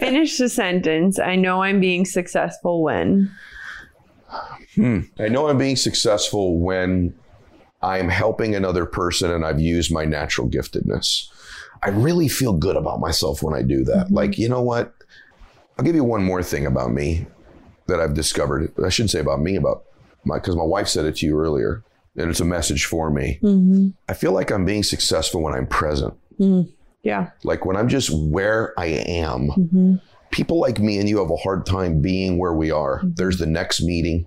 Finish 0.00 0.38
the 0.38 0.48
sentence. 0.48 1.18
I 1.18 1.36
know 1.36 1.62
I'm 1.62 1.80
being 1.80 2.04
successful 2.04 2.82
when. 2.82 3.30
Hmm. 4.74 5.00
I 5.18 5.28
know 5.28 5.48
I'm 5.48 5.58
being 5.58 5.76
successful 5.76 6.58
when 6.58 7.14
I'm 7.82 8.08
helping 8.08 8.54
another 8.54 8.86
person 8.86 9.30
and 9.30 9.44
I've 9.44 9.60
used 9.60 9.92
my 9.92 10.04
natural 10.04 10.48
giftedness. 10.48 11.28
I 11.82 11.90
really 11.90 12.28
feel 12.28 12.52
good 12.52 12.76
about 12.76 13.00
myself 13.00 13.42
when 13.42 13.54
I 13.54 13.62
do 13.62 13.84
that. 13.84 14.06
Mm-hmm. 14.06 14.14
Like, 14.14 14.38
you 14.38 14.48
know 14.48 14.62
what? 14.62 14.94
I'll 15.78 15.84
give 15.84 15.94
you 15.94 16.04
one 16.04 16.24
more 16.24 16.42
thing 16.42 16.66
about 16.66 16.92
me 16.92 17.26
that 17.86 18.00
I've 18.00 18.14
discovered. 18.14 18.72
I 18.84 18.88
shouldn't 18.88 19.10
say 19.10 19.20
about 19.20 19.40
me, 19.40 19.56
about 19.56 19.84
my, 20.24 20.36
because 20.36 20.56
my 20.56 20.64
wife 20.64 20.88
said 20.88 21.06
it 21.06 21.16
to 21.16 21.26
you 21.26 21.38
earlier, 21.38 21.84
and 22.16 22.30
it's 22.30 22.40
a 22.40 22.44
message 22.44 22.84
for 22.84 23.10
me. 23.10 23.38
Mm-hmm. 23.42 23.88
I 24.08 24.14
feel 24.14 24.32
like 24.32 24.50
I'm 24.50 24.64
being 24.64 24.82
successful 24.82 25.40
when 25.40 25.54
I'm 25.54 25.66
present. 25.66 26.14
Mm. 26.40 26.68
Yeah. 27.02 27.30
Like 27.44 27.64
when 27.64 27.76
I'm 27.76 27.88
just 27.88 28.10
where 28.10 28.78
I 28.78 28.86
am, 28.86 29.48
mm-hmm. 29.48 29.94
people 30.30 30.60
like 30.60 30.78
me 30.78 30.98
and 30.98 31.08
you 31.08 31.18
have 31.18 31.30
a 31.30 31.36
hard 31.36 31.66
time 31.66 32.02
being 32.02 32.38
where 32.38 32.52
we 32.52 32.70
are. 32.70 32.98
Mm-hmm. 32.98 33.14
There's 33.14 33.38
the 33.38 33.46
next 33.46 33.80
meeting. 33.82 34.26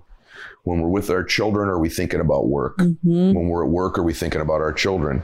When 0.64 0.80
we're 0.80 0.88
with 0.88 1.10
our 1.10 1.24
children, 1.24 1.68
are 1.68 1.78
we 1.78 1.88
thinking 1.88 2.20
about 2.20 2.48
work? 2.48 2.78
Mm-hmm. 2.78 3.34
When 3.34 3.48
we're 3.48 3.64
at 3.64 3.70
work, 3.70 3.98
are 3.98 4.02
we 4.02 4.14
thinking 4.14 4.40
about 4.40 4.60
our 4.60 4.72
children? 4.72 5.22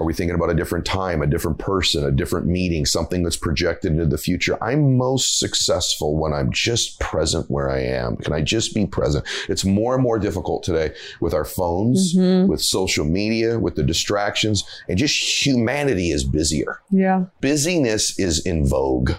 Are 0.00 0.04
we 0.04 0.14
thinking 0.14 0.34
about 0.34 0.48
a 0.48 0.54
different 0.54 0.86
time, 0.86 1.20
a 1.20 1.26
different 1.26 1.58
person, 1.58 2.06
a 2.06 2.10
different 2.10 2.46
meeting, 2.46 2.86
something 2.86 3.22
that's 3.22 3.36
projected 3.36 3.92
into 3.92 4.06
the 4.06 4.16
future? 4.16 4.56
I'm 4.64 4.96
most 4.96 5.38
successful 5.38 6.16
when 6.16 6.32
I'm 6.32 6.50
just 6.50 6.98
present 7.00 7.50
where 7.50 7.68
I 7.68 7.80
am. 7.80 8.16
Can 8.16 8.32
I 8.32 8.40
just 8.40 8.74
be 8.74 8.86
present? 8.86 9.26
It's 9.50 9.62
more 9.62 9.92
and 9.92 10.02
more 10.02 10.18
difficult 10.18 10.62
today 10.62 10.94
with 11.20 11.34
our 11.34 11.44
phones, 11.44 12.16
mm-hmm. 12.16 12.50
with 12.50 12.62
social 12.62 13.04
media, 13.04 13.58
with 13.58 13.74
the 13.74 13.82
distractions, 13.82 14.64
and 14.88 14.96
just 14.96 15.46
humanity 15.46 16.12
is 16.12 16.24
busier. 16.24 16.80
Yeah. 16.90 17.26
Busyness 17.42 18.18
is 18.18 18.46
in 18.46 18.66
vogue. 18.66 19.12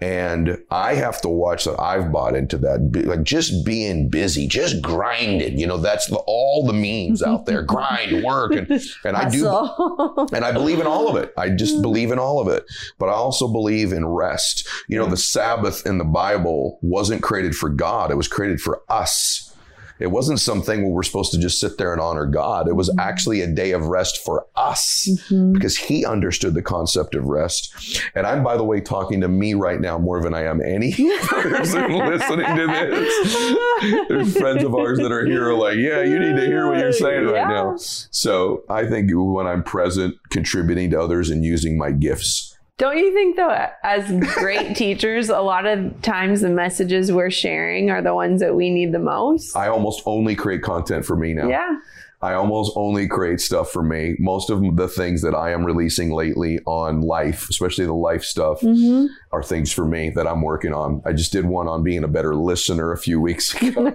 And 0.00 0.58
I 0.70 0.94
have 0.94 1.20
to 1.22 1.28
watch 1.28 1.64
that. 1.64 1.80
I've 1.80 2.10
bought 2.10 2.34
into 2.34 2.58
that. 2.58 3.04
Like 3.06 3.22
just 3.22 3.64
being 3.64 4.10
busy, 4.10 4.46
just 4.48 4.82
grinding. 4.82 5.58
You 5.58 5.66
know, 5.66 5.78
that's 5.78 6.06
the, 6.08 6.16
all 6.26 6.66
the 6.66 6.72
memes 6.72 7.22
out 7.22 7.46
there. 7.46 7.62
Grind, 7.74 8.24
work, 8.24 8.52
and 8.52 8.68
and 9.04 9.16
I 9.16 9.30
do, 9.30 9.46
and 10.32 10.44
I 10.44 10.52
believe 10.52 10.80
in 10.80 10.86
all 10.86 11.08
of 11.08 11.22
it. 11.22 11.32
I 11.38 11.50
just 11.50 11.80
believe 11.80 12.10
in 12.10 12.18
all 12.18 12.40
of 12.40 12.48
it. 12.48 12.64
But 12.98 13.08
I 13.08 13.12
also 13.12 13.48
believe 13.48 13.92
in 13.92 14.06
rest. 14.06 14.68
You 14.88 14.98
know, 14.98 15.06
the 15.06 15.16
Sabbath 15.16 15.86
in 15.86 15.98
the 15.98 16.04
Bible 16.04 16.78
wasn't 16.82 17.22
created 17.22 17.54
for 17.54 17.68
God; 17.68 18.10
it 18.10 18.16
was 18.16 18.28
created 18.28 18.60
for 18.60 18.82
us. 18.88 19.53
It 19.98 20.08
wasn't 20.08 20.40
something 20.40 20.82
where 20.82 20.90
we're 20.90 21.02
supposed 21.02 21.32
to 21.32 21.38
just 21.38 21.60
sit 21.60 21.78
there 21.78 21.92
and 21.92 22.00
honor 22.00 22.26
God. 22.26 22.68
It 22.68 22.74
was 22.74 22.90
mm-hmm. 22.90 23.00
actually 23.00 23.40
a 23.42 23.46
day 23.46 23.72
of 23.72 23.86
rest 23.86 24.24
for 24.24 24.46
us 24.56 25.08
mm-hmm. 25.08 25.52
because 25.52 25.76
He 25.76 26.04
understood 26.04 26.54
the 26.54 26.62
concept 26.62 27.14
of 27.14 27.26
rest. 27.26 27.72
And 28.14 28.26
I'm, 28.26 28.42
by 28.42 28.56
the 28.56 28.64
way, 28.64 28.80
talking 28.80 29.20
to 29.20 29.28
me 29.28 29.54
right 29.54 29.80
now 29.80 29.98
more 29.98 30.20
than 30.20 30.34
I 30.34 30.42
am 30.42 30.60
any 30.60 30.92
person 31.22 31.92
listening 31.92 32.56
to 32.56 32.66
this. 32.66 34.08
There's 34.08 34.36
friends 34.36 34.64
of 34.64 34.74
ours 34.74 34.98
that 34.98 35.12
are 35.12 35.24
here 35.24 35.48
are 35.48 35.54
like, 35.54 35.76
yeah, 35.76 36.02
you 36.02 36.18
need 36.18 36.36
to 36.36 36.46
hear 36.46 36.68
what 36.68 36.78
you're 36.78 36.92
saying 36.92 37.26
right 37.26 37.48
now. 37.48 37.76
So 37.76 38.64
I 38.68 38.86
think 38.86 39.10
when 39.12 39.46
I'm 39.46 39.62
present, 39.62 40.16
contributing 40.30 40.90
to 40.90 41.00
others 41.00 41.30
and 41.30 41.44
using 41.44 41.78
my 41.78 41.92
gifts 41.92 42.53
don't 42.76 42.98
you 42.98 43.12
think 43.12 43.36
though, 43.36 43.66
as 43.82 44.10
great 44.34 44.76
teachers, 44.76 45.28
a 45.28 45.40
lot 45.40 45.66
of 45.66 46.02
times 46.02 46.40
the 46.40 46.50
messages 46.50 47.12
we're 47.12 47.30
sharing 47.30 47.90
are 47.90 48.02
the 48.02 48.14
ones 48.14 48.40
that 48.40 48.54
we 48.54 48.70
need 48.70 48.92
the 48.92 48.98
most? 48.98 49.56
I 49.56 49.68
almost 49.68 50.02
only 50.06 50.34
create 50.34 50.62
content 50.62 51.04
for 51.04 51.16
me 51.16 51.34
now. 51.34 51.48
Yeah. 51.48 51.76
I 52.24 52.32
almost 52.32 52.72
only 52.74 53.06
create 53.06 53.38
stuff 53.38 53.70
for 53.70 53.82
me. 53.82 54.16
Most 54.18 54.48
of 54.48 54.76
the 54.76 54.88
things 54.88 55.20
that 55.20 55.34
I 55.34 55.52
am 55.52 55.62
releasing 55.62 56.10
lately 56.10 56.58
on 56.64 57.02
life, 57.02 57.50
especially 57.50 57.84
the 57.84 57.92
life 57.92 58.24
stuff, 58.24 58.62
mm-hmm. 58.62 59.08
are 59.30 59.42
things 59.42 59.70
for 59.70 59.84
me 59.84 60.08
that 60.08 60.26
I'm 60.26 60.40
working 60.40 60.72
on. 60.72 61.02
I 61.04 61.12
just 61.12 61.32
did 61.32 61.44
one 61.44 61.68
on 61.68 61.82
being 61.82 62.02
a 62.02 62.08
better 62.08 62.34
listener 62.34 62.92
a 62.92 62.96
few 62.96 63.20
weeks 63.20 63.52
ago. 63.62 63.92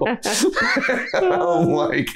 I'm 1.15 1.69
like, 1.71 2.07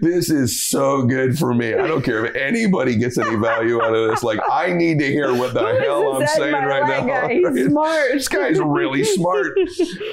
this 0.00 0.30
is 0.30 0.66
so 0.66 1.04
good 1.04 1.38
for 1.38 1.54
me. 1.54 1.74
I 1.74 1.86
don't 1.86 2.02
care 2.02 2.26
if 2.26 2.34
anybody 2.34 2.96
gets 2.96 3.16
any 3.16 3.36
value 3.36 3.80
out 3.80 3.94
of 3.94 4.10
this. 4.10 4.24
Like, 4.24 4.40
I 4.50 4.72
need 4.72 4.98
to 4.98 5.06
hear 5.06 5.32
what 5.32 5.54
the 5.54 5.60
hell 5.80 6.16
I'm 6.16 6.26
saying 6.26 6.54
right 6.54 6.88
now. 6.88 7.06
Guy? 7.06 7.34
He's 7.34 7.66
smart. 7.68 8.06
This 8.14 8.26
guy's 8.26 8.58
really 8.58 9.04
smart. 9.04 9.56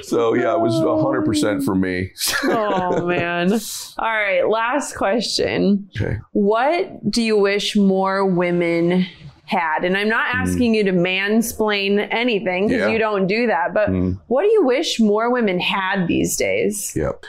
So 0.02 0.34
yeah, 0.34 0.54
it 0.54 0.60
was 0.60 0.74
100% 0.74 1.64
for 1.64 1.74
me. 1.74 2.12
oh 2.44 3.04
man. 3.04 3.52
All 3.98 4.08
right, 4.08 4.48
last 4.48 4.94
question 4.94 5.39
question. 5.40 5.88
Okay. 5.96 6.18
What 6.32 7.10
do 7.10 7.22
you 7.22 7.36
wish 7.36 7.76
more 7.76 8.26
women 8.26 9.06
had? 9.44 9.84
And 9.84 9.96
I'm 9.96 10.08
not 10.08 10.28
mm. 10.28 10.34
asking 10.34 10.72
mm. 10.72 10.76
you 10.76 10.84
to 10.84 10.92
mansplain 10.92 12.06
anything 12.10 12.68
because 12.68 12.82
yeah. 12.82 12.88
you 12.88 12.98
don't 12.98 13.26
do 13.26 13.46
that, 13.46 13.74
but 13.74 13.90
mm. 13.90 14.20
what 14.28 14.42
do 14.42 14.48
you 14.48 14.64
wish 14.64 15.00
more 15.00 15.32
women 15.32 15.58
had 15.58 16.06
these 16.06 16.36
days? 16.36 16.94
Yep. 16.96 17.24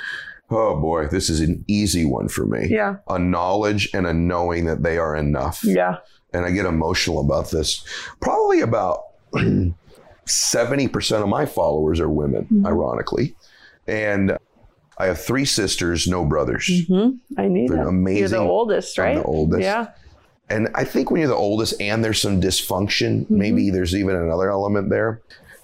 Oh 0.49 0.79
boy, 0.79 1.07
this 1.07 1.29
is 1.29 1.39
an 1.39 1.63
easy 1.67 2.03
one 2.03 2.27
for 2.27 2.45
me. 2.45 2.67
Yeah. 2.69 2.97
A 3.07 3.17
knowledge 3.17 3.89
and 3.93 4.05
a 4.05 4.13
knowing 4.13 4.65
that 4.65 4.83
they 4.83 4.97
are 4.97 5.15
enough. 5.15 5.63
Yeah. 5.63 5.97
And 6.33 6.45
I 6.45 6.51
get 6.51 6.65
emotional 6.65 7.19
about 7.19 7.51
this. 7.51 7.85
Probably 8.19 8.61
about 8.61 9.03
70% 9.33 11.21
of 11.21 11.29
my 11.29 11.45
followers 11.45 11.99
are 11.99 12.09
women, 12.09 12.43
mm-hmm. 12.43 12.65
ironically. 12.65 13.35
And 13.87 14.37
I 15.01 15.07
have 15.07 15.19
three 15.19 15.45
sisters, 15.45 16.07
no 16.07 16.23
brothers. 16.25 16.69
Mm-hmm. 16.69 17.39
I 17.39 17.47
need 17.47 17.71
They're 17.71 17.87
amazing. 17.87 18.19
You're 18.19 18.29
the 18.29 18.37
oldest, 18.37 18.99
right? 18.99 19.17
I'm 19.17 19.23
the 19.23 19.23
oldest. 19.23 19.63
Yeah. 19.63 19.87
And 20.47 20.69
I 20.75 20.83
think 20.83 21.09
when 21.09 21.21
you're 21.21 21.29
the 21.29 21.35
oldest 21.35 21.81
and 21.81 22.03
there's 22.03 22.21
some 22.21 22.39
dysfunction, 22.39 23.21
mm-hmm. 23.21 23.37
maybe 23.37 23.69
there's 23.71 23.95
even 23.95 24.15
another 24.15 24.51
element 24.51 24.91
there. 24.91 25.21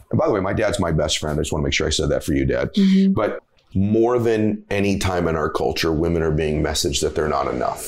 And 0.09 0.17
by 0.17 0.25
the 0.25 0.33
way, 0.33 0.39
my 0.39 0.53
dad's 0.53 0.79
my 0.79 0.91
best 0.91 1.19
friend. 1.19 1.37
I 1.37 1.41
just 1.43 1.51
want 1.51 1.61
to 1.61 1.65
make 1.65 1.73
sure 1.73 1.85
I 1.85 1.91
said 1.91 2.09
that 2.09 2.23
for 2.23 2.33
you, 2.33 2.45
Dad. 2.45 2.73
Mm-hmm. 2.73 3.13
But 3.13 3.43
more 3.75 4.17
than 4.17 4.65
any 4.71 4.97
time 4.97 5.27
in 5.27 5.35
our 5.35 5.51
culture, 5.51 5.91
women 5.91 6.23
are 6.23 6.31
being 6.31 6.63
messaged 6.63 7.01
that 7.01 7.13
they're 7.13 7.29
not 7.29 7.47
enough. 7.47 7.83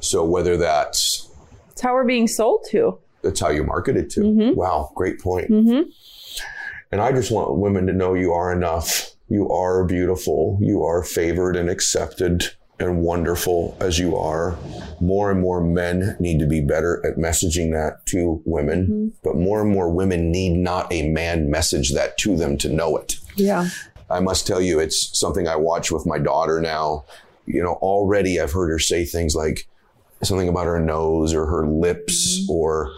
So 0.00 0.24
whether 0.24 0.56
that's 0.56 1.28
it's 1.72 1.80
how 1.80 1.94
we're 1.94 2.04
being 2.04 2.28
sold 2.28 2.64
to. 2.70 2.96
That's 3.22 3.40
how 3.40 3.50
you 3.50 3.64
market 3.64 3.96
it 3.96 4.10
to. 4.10 4.20
Mm-hmm. 4.20 4.54
Wow, 4.54 4.92
great 4.94 5.18
point. 5.18 5.50
Mm-hmm. 5.50 5.90
And 6.92 7.00
I 7.00 7.10
just 7.10 7.32
want 7.32 7.56
women 7.56 7.88
to 7.88 7.92
know 7.92 8.14
you 8.14 8.32
are 8.32 8.52
enough 8.52 9.11
you 9.32 9.48
are 9.48 9.82
beautiful. 9.84 10.58
You 10.60 10.84
are 10.84 11.02
favored 11.02 11.56
and 11.56 11.70
accepted 11.70 12.50
and 12.78 13.00
wonderful 13.00 13.74
as 13.80 13.98
you 13.98 14.14
are. 14.14 14.58
More 15.00 15.30
and 15.30 15.40
more 15.40 15.64
men 15.64 16.18
need 16.20 16.38
to 16.40 16.46
be 16.46 16.60
better 16.60 17.04
at 17.06 17.16
messaging 17.16 17.72
that 17.72 18.04
to 18.08 18.42
women, 18.44 18.82
mm-hmm. 18.84 19.08
but 19.24 19.36
more 19.36 19.62
and 19.62 19.70
more 19.70 19.88
women 19.88 20.30
need 20.30 20.58
not 20.58 20.92
a 20.92 21.08
man 21.08 21.50
message 21.50 21.94
that 21.94 22.18
to 22.18 22.36
them 22.36 22.58
to 22.58 22.68
know 22.68 22.98
it. 22.98 23.16
Yeah. 23.34 23.70
I 24.10 24.20
must 24.20 24.46
tell 24.46 24.60
you, 24.60 24.78
it's 24.78 25.18
something 25.18 25.48
I 25.48 25.56
watch 25.56 25.90
with 25.90 26.04
my 26.04 26.18
daughter 26.18 26.60
now. 26.60 27.06
You 27.46 27.62
know, 27.62 27.78
already 27.80 28.38
I've 28.38 28.52
heard 28.52 28.68
her 28.68 28.78
say 28.78 29.06
things 29.06 29.34
like 29.34 29.66
something 30.22 30.48
about 30.48 30.66
her 30.66 30.80
nose 30.80 31.34
or 31.34 31.46
her 31.46 31.66
lips 31.66 32.40
mm-hmm. 32.40 32.50
or 32.50 32.92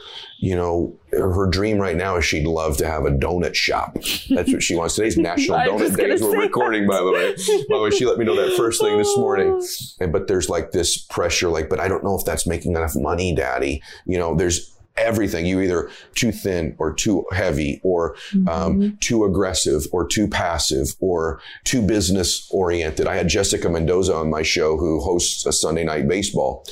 you 0.44 0.54
know, 0.54 0.94
her 1.10 1.46
dream 1.46 1.78
right 1.78 1.96
now 1.96 2.16
is 2.16 2.24
she'd 2.26 2.46
love 2.46 2.76
to 2.76 2.86
have 2.86 3.06
a 3.06 3.10
donut 3.10 3.54
shop. 3.54 3.94
That's 4.28 4.52
what 4.52 4.62
she 4.62 4.74
wants. 4.74 4.94
Today's 4.94 5.16
National 5.18 5.58
Donut 5.58 5.96
Day. 5.96 6.16
We're 6.20 6.38
recording, 6.38 6.86
by 6.86 6.98
the 6.98 7.10
way. 7.10 7.34
By 7.68 7.78
the 7.78 7.82
way, 7.84 7.90
she 7.90 8.04
let 8.04 8.18
me 8.18 8.26
know 8.26 8.36
that 8.36 8.54
first 8.54 8.82
thing 8.82 8.98
this 8.98 9.16
morning. 9.16 9.66
And, 10.00 10.12
but 10.12 10.28
there's 10.28 10.50
like 10.50 10.72
this 10.72 10.98
pressure, 10.98 11.48
like, 11.48 11.70
but 11.70 11.80
I 11.80 11.88
don't 11.88 12.04
know 12.04 12.14
if 12.18 12.26
that's 12.26 12.46
making 12.46 12.72
enough 12.72 12.94
money, 12.94 13.34
Daddy. 13.34 13.82
You 14.04 14.18
know, 14.18 14.34
there's 14.34 14.76
everything. 14.98 15.46
You 15.46 15.60
either 15.60 15.90
too 16.14 16.30
thin 16.30 16.76
or 16.78 16.92
too 16.92 17.24
heavy 17.32 17.80
or 17.82 18.14
um, 18.34 18.46
mm-hmm. 18.46 18.96
too 19.00 19.24
aggressive 19.24 19.86
or 19.92 20.06
too 20.06 20.28
passive 20.28 20.94
or 21.00 21.40
too 21.64 21.80
business 21.80 22.48
oriented. 22.50 23.06
I 23.06 23.16
had 23.16 23.28
Jessica 23.28 23.70
Mendoza 23.70 24.14
on 24.14 24.30
my 24.30 24.42
show 24.42 24.76
who 24.76 25.00
hosts 25.00 25.46
a 25.46 25.52
Sunday 25.52 25.84
night 25.84 26.06
baseball 26.06 26.66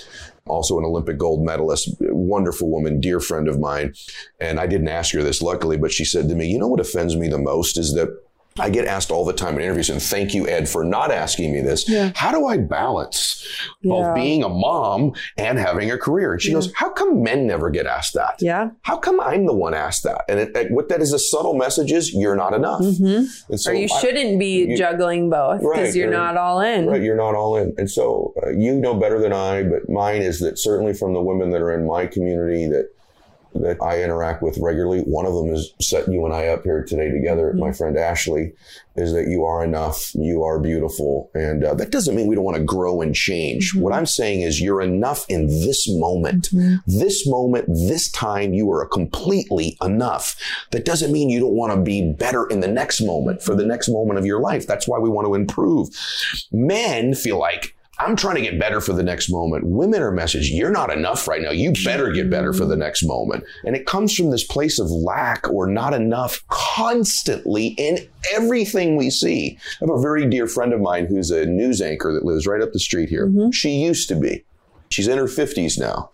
also 0.47 0.79
an 0.79 0.85
Olympic 0.85 1.19
gold 1.19 1.45
medalist, 1.45 1.89
wonderful 2.01 2.71
woman, 2.71 3.01
dear 3.01 3.21
friend 3.21 3.49
of 3.49 3.61
mine. 3.61 3.95
And 4.41 4.59
I 4.59 4.67
didn't 4.67 4.89
ask 4.89 5.15
her 5.15 5.23
this 5.23 5.43
luckily, 5.43 5.77
but 5.77 5.93
she 5.93 6.05
said 6.05 6.29
to 6.29 6.35
me, 6.35 6.51
you 6.51 6.59
know 6.59 6.69
what 6.69 6.81
offends 6.81 7.17
me 7.17 7.29
the 7.29 7.39
most 7.39 7.79
is 7.79 7.95
that 7.95 8.09
I 8.59 8.69
get 8.69 8.87
asked 8.87 9.11
all 9.11 9.25
the 9.25 9.33
time 9.33 9.57
in 9.57 9.63
interviews, 9.63 9.89
and 9.89 10.01
thank 10.03 10.35
you, 10.35 10.47
Ed, 10.47 10.69
for 10.69 10.85
not 10.85 11.11
asking 11.11 11.53
me 11.53 11.61
this. 11.63 11.89
Yeah. 11.89 12.13
How 12.15 12.33
do 12.33 12.47
I 12.47 12.59
balance 12.59 13.47
Yeah. 13.81 13.91
both 13.91 14.15
being 14.15 14.43
a 14.45 14.49
mom 14.49 15.15
and 15.39 15.59
having 15.59 15.91
a 15.91 15.97
career? 15.97 16.33
And 16.33 16.43
she 16.43 16.49
Yeah. 16.51 16.55
goes, 16.57 16.73
How 16.75 16.91
come 16.91 17.23
men 17.23 17.47
never 17.47 17.71
get 17.71 17.87
asked 17.87 18.15
that? 18.15 18.37
Yeah. 18.41 18.71
How 18.83 18.97
come 18.99 19.21
I'm 19.21 19.47
the 19.47 19.55
one 19.55 19.73
asked 19.75 20.03
that? 20.05 20.25
And 20.29 20.39
it, 20.39 20.57
it- 20.57 20.71
what 20.71 20.89
that 20.91 21.01
is 21.01 21.13
a 21.13 21.19
subtle 21.19 21.55
message 21.55 21.93
is 21.93 22.13
you're 22.13 22.37
not 22.37 22.53
enough. 22.53 22.81
hmm 22.85 23.25
And 23.49 23.59
so 23.61 23.71
or 23.71 23.75
you 23.75 23.89
I- 23.93 24.01
shouldn't 24.01 24.39
be 24.39 24.67
you- 24.67 24.77
juggling 24.77 25.31
both 25.31 25.61
because 25.61 25.79
Right, 25.79 25.95
you're 25.95 26.11
not 26.11 26.37
all 26.37 26.61
in. 26.61 26.87
Right, 26.87 27.03
you're 27.03 27.17
not 27.17 27.35
all 27.35 27.57
in. 27.57 27.75
And 27.79 27.91
so 27.91 28.35
uh, 28.47 28.51
you 28.51 28.75
know 28.75 28.95
better 28.95 29.19
than 29.21 29.33
I, 29.33 29.63
but 29.63 29.89
mine 29.89 30.23
is 30.23 30.41
that 30.41 30.59
certainly 30.59 30.93
from 30.93 31.15
the 31.15 31.23
women 31.23 31.51
that 31.53 31.61
are 31.63 31.73
in 31.73 31.87
my 31.87 32.07
community 32.07 32.67
that 32.69 32.91
that 33.55 33.83
I 33.83 34.03
interact 34.03 34.43
with 34.43 34.59
regularly, 34.59 35.01
one 35.01 35.27
of 35.27 35.35
them 35.35 35.55
is 35.55 35.73
set 35.81 36.09
you 36.09 36.25
and 36.25 36.35
I 36.35 36.49
up 36.49 36.63
here 36.63 36.85
today 36.85 37.11
together, 37.11 37.51
mm-hmm. 37.51 37.61
my 37.61 37.73
friend 37.73 37.97
Ashley, 37.97 38.53
is 38.97 39.13
that 39.13 39.29
you 39.29 39.45
are 39.45 39.65
enough, 39.65 40.15
you 40.15 40.43
are 40.43 40.59
beautiful. 40.59 41.31
And 41.35 41.65
uh, 41.65 41.75
that 41.75 41.91
doesn't 41.91 42.15
mean 42.15 42.27
we 42.27 42.35
don't 42.35 42.45
want 42.45 42.57
to 42.57 42.65
grow 42.65 43.01
and 43.01 43.15
change. 43.15 43.73
Mm-hmm. 43.73 43.81
What 43.81 43.93
I'm 43.93 44.07
saying 44.07 44.43
is 44.43 44.61
you're 44.61 44.83
enough 44.83 45.25
in 45.29 45.47
this 45.47 45.89
moment. 45.89 46.51
Mm-hmm. 46.51 46.77
This 46.87 47.27
moment, 47.27 47.67
this 47.69 48.11
time, 48.11 48.55
you 48.55 48.71
are 48.73 48.87
completely 48.87 49.77
enough. 49.83 50.37
That 50.71 50.85
doesn't 50.85 51.13
mean 51.13 51.31
you 51.31 51.41
don't 51.41 51.55
want 51.55 51.73
to 51.73 51.81
be 51.81 52.13
better 52.13 52.47
in 52.47 52.61
the 52.61 52.69
next 52.69 53.01
moment 53.01 53.43
for 53.43 53.55
the 53.55 53.67
next 53.67 53.89
moment 53.89 54.19
of 54.19 54.27
your 54.27 54.41
life. 54.41 54.67
That's 54.67 54.89
why 54.89 54.99
we 54.99 55.09
want 55.09 55.27
to 55.27 55.35
improve. 55.35 55.89
Men 56.51 57.15
feel 57.15 57.39
like, 57.39 57.77
I'm 58.03 58.17
trying 58.17 58.37
to 58.37 58.43
get 58.43 58.59
better 58.59 58.81
for 58.81 58.93
the 58.93 59.03
next 59.03 59.31
moment. 59.31 59.65
Women 59.65 60.03
are 60.03 60.13
messaged, 60.13 60.49
you're 60.51 60.71
not 60.71 60.91
enough 60.91 61.29
right 61.29 61.41
now. 61.41 61.51
You 61.51 61.73
better 61.85 62.11
get 62.11 62.31
better 62.31 62.53
for 62.53 62.65
the 62.65 62.77
next 62.77 63.05
moment. 63.05 63.45
And 63.65 63.77
it 63.77 63.87
comes 63.87 64.15
from 64.15 64.31
this 64.31 64.45
place 64.45 64.79
of 64.79 64.91
lack 64.91 65.49
or 65.49 65.67
not 65.67 65.95
enough 65.95 66.43
constantly 66.49 67.69
in 67.79 67.99
everything 68.33 68.97
we 68.97 69.11
see. 69.11 69.59
I 69.81 69.87
have 69.87 69.91
a 69.91 70.01
very 70.01 70.29
dear 70.29 70.47
friend 70.47 70.73
of 70.73 70.81
mine 70.81 71.07
who's 71.07 71.31
a 71.31 71.47
news 71.47 71.81
anchor 71.81 72.13
that 72.13 72.25
lives 72.25 72.47
right 72.47 72.63
up 72.63 72.73
the 72.73 72.81
street 72.81 73.09
here. 73.09 73.29
Mm-hmm. 73.29 73.51
She 73.51 73.71
used 73.71 74.09
to 74.09 74.17
be. 74.17 74.45
She's 74.93 75.09
in 75.09 75.17
her 75.17 75.25
50s 75.25 75.79
now. 75.79 76.11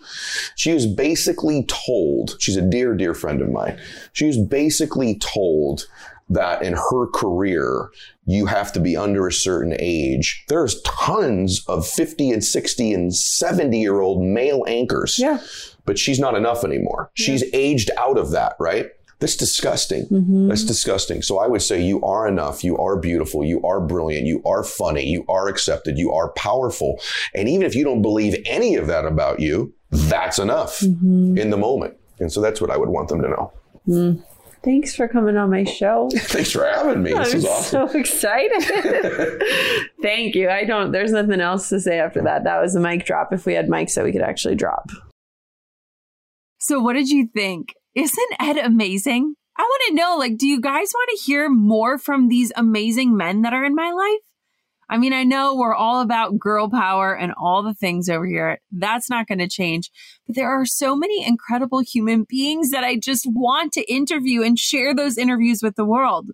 She 0.55 0.73
was 0.73 0.87
basically 0.87 1.65
told, 1.65 2.37
she's 2.39 2.57
a 2.57 2.63
dear, 2.63 2.95
dear 2.95 3.13
friend 3.13 3.43
of 3.43 3.51
mine. 3.51 3.79
She 4.13 4.25
was 4.27 4.39
basically 4.39 5.19
told 5.19 5.89
that 6.31 6.63
in 6.63 6.75
her 6.75 7.07
career, 7.15 7.91
you 8.27 8.47
have 8.47 8.73
to 8.75 8.81
be 8.81 8.97
under 8.97 9.27
a 9.27 9.33
certain 9.33 9.75
age. 9.79 10.45
There's 10.49 10.81
tons 10.83 11.65
of 11.69 11.87
50 11.87 12.31
and 12.33 12.45
60 12.45 12.93
and 12.93 13.15
70 13.15 13.81
year 13.81 14.01
old 14.01 14.23
male 14.23 14.65
anchors, 14.67 15.19
Yeah. 15.19 15.41
but 15.87 15.99
she's 15.99 16.19
not 16.19 16.35
enough 16.37 16.65
anymore. 16.65 17.11
She's 17.15 17.43
aged 17.55 17.91
out 17.97 18.19
of 18.19 18.31
that, 18.33 18.55
right? 18.61 18.87
That's 19.21 19.35
disgusting. 19.37 20.07
Mm-hmm. 20.07 20.47
That's 20.49 20.65
disgusting. 20.65 21.23
So 21.23 21.39
I 21.39 21.49
would 21.49 21.63
say 21.63 21.83
you 21.83 22.01
are 22.03 22.29
enough. 22.29 22.63
You 22.63 22.77
are 22.79 22.97
beautiful. 22.97 23.43
You 23.43 23.61
are 23.63 23.81
brilliant. 23.81 24.27
You 24.27 24.41
are 24.45 24.63
funny. 24.63 25.05
You 25.09 25.25
are 25.29 25.49
accepted. 25.49 25.99
You 25.99 26.13
are 26.13 26.29
powerful. 26.35 27.01
And 27.35 27.49
even 27.49 27.67
if 27.67 27.75
you 27.75 27.83
don't 27.83 28.01
believe 28.03 28.41
any 28.47 28.77
of 28.77 28.87
that 28.87 29.05
about 29.07 29.41
you, 29.41 29.75
that's 29.91 30.39
enough 30.39 30.79
Mm-hmm. 30.81 31.37
in 31.39 31.51
the 31.51 31.57
moment. 31.57 31.95
And 32.21 32.31
so 32.31 32.41
that's 32.41 32.61
what 32.61 32.71
I 32.71 32.77
would 32.77 32.91
want 32.91 33.09
them 33.09 33.21
to 33.23 33.29
know. 33.29 34.23
Thanks 34.63 34.95
for 34.95 35.09
coming 35.09 35.37
on 35.37 35.51
my 35.51 35.65
show. 35.65 36.09
Thanks 36.15 36.53
for 36.53 36.65
having 36.65 37.03
me. 37.03 37.13
This 37.13 37.33
I'm 37.33 37.39
is 37.39 37.47
awesome. 37.47 37.89
so 37.89 37.99
excited. 37.99 38.63
Thank 40.03 40.35
you. 40.35 40.49
I 40.49 40.65
don't, 40.65 40.93
there's 40.93 41.13
nothing 41.13 41.41
else 41.41 41.69
to 41.69 41.81
say 41.81 42.01
after 42.01 42.23
that. 42.23 42.45
That 42.45 42.61
was 42.61 42.75
a 42.75 42.81
mic 42.81 43.05
drop 43.05 43.33
if 43.33 43.47
we 43.47 43.55
had 43.55 43.69
mics 43.69 43.95
that 43.95 44.05
we 44.05 44.13
could 44.13 44.23
actually 44.23 44.57
drop. 44.57 44.91
So, 46.59 46.81
what 46.81 46.95
did 46.95 47.09
you 47.09 47.29
think? 47.33 47.75
Isn't 47.95 48.35
Ed 48.41 48.59
amazing? 48.59 49.35
I 49.57 49.63
want 49.63 49.83
to 49.89 49.95
know, 49.95 50.17
like, 50.17 50.37
do 50.37 50.47
you 50.47 50.61
guys 50.61 50.93
want 50.95 51.11
to 51.17 51.25
hear 51.25 51.49
more 51.49 51.99
from 51.99 52.29
these 52.29 52.53
amazing 52.57 53.17
men 53.17 53.43
that 53.43 53.53
are 53.53 53.65
in 53.65 53.75
my 53.75 53.91
life? 53.91 54.28
I 54.91 54.97
mean, 54.97 55.13
I 55.13 55.25
know 55.25 55.55
we're 55.55 55.75
all 55.75 56.01
about 56.01 56.39
girl 56.39 56.71
power 56.71 57.15
and 57.15 57.33
all 57.37 57.63
the 57.63 57.75
things 57.75 58.09
over 58.09 58.27
here. 58.27 58.59
That's 58.73 59.11
not 59.11 59.27
going 59.27 59.39
to 59.39 59.49
change. 59.49 59.91
But 60.27 60.37
there 60.37 60.49
are 60.49 60.65
so 60.65 60.97
many 60.97 61.27
incredible 61.27 61.81
human 61.81 62.25
beings 62.25 62.71
that 62.71 62.85
I 62.85 62.97
just 62.97 63.27
want 63.27 63.73
to 63.75 63.93
interview 63.93 64.43
and 64.43 64.59
share 64.59 64.95
those 64.95 65.19
interviews 65.19 65.63
with 65.63 65.77
the 65.77 65.85
world. 65.85 66.31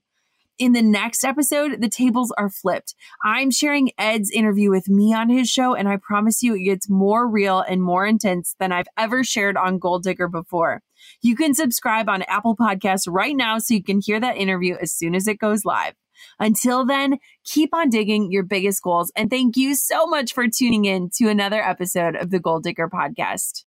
In 0.56 0.72
the 0.72 0.82
next 0.82 1.24
episode, 1.24 1.80
the 1.80 1.88
tables 1.88 2.32
are 2.38 2.48
flipped. 2.48 2.94
I'm 3.24 3.50
sharing 3.50 3.90
Ed's 3.98 4.30
interview 4.30 4.70
with 4.70 4.88
me 4.88 5.12
on 5.12 5.28
his 5.28 5.48
show, 5.50 5.74
and 5.74 5.88
I 5.88 5.96
promise 5.96 6.44
you 6.44 6.54
it 6.54 6.62
gets 6.62 6.88
more 6.88 7.26
real 7.26 7.58
and 7.58 7.82
more 7.82 8.06
intense 8.06 8.54
than 8.60 8.70
I've 8.70 8.86
ever 8.96 9.24
shared 9.24 9.56
on 9.56 9.80
Goal 9.80 9.98
Digger 9.98 10.28
before. 10.28 10.80
You 11.20 11.34
can 11.34 11.54
subscribe 11.54 12.08
on 12.08 12.22
Apple 12.22 12.56
Podcasts 12.56 13.08
right 13.08 13.34
now 13.34 13.58
so 13.58 13.74
you 13.74 13.82
can 13.82 14.00
hear 14.00 14.20
that 14.20 14.36
interview 14.36 14.76
as 14.80 14.92
soon 14.92 15.16
as 15.16 15.26
it 15.26 15.40
goes 15.40 15.64
live. 15.64 15.94
Until 16.38 16.86
then, 16.86 17.18
keep 17.44 17.74
on 17.74 17.90
digging 17.90 18.30
your 18.30 18.42
biggest 18.42 18.82
goals. 18.82 19.10
And 19.16 19.30
thank 19.30 19.56
you 19.56 19.74
so 19.74 20.06
much 20.06 20.32
for 20.32 20.46
tuning 20.48 20.84
in 20.84 21.10
to 21.16 21.28
another 21.28 21.62
episode 21.62 22.14
of 22.16 22.30
the 22.30 22.38
Goal 22.38 22.60
Digger 22.60 22.88
Podcast. 22.88 23.64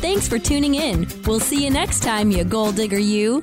Thanks 0.00 0.28
for 0.28 0.38
tuning 0.38 0.76
in. 0.76 1.08
We'll 1.26 1.40
see 1.40 1.64
you 1.64 1.70
next 1.70 2.04
time, 2.04 2.30
you 2.30 2.44
goal 2.44 2.70
digger, 2.70 3.00
you. 3.00 3.42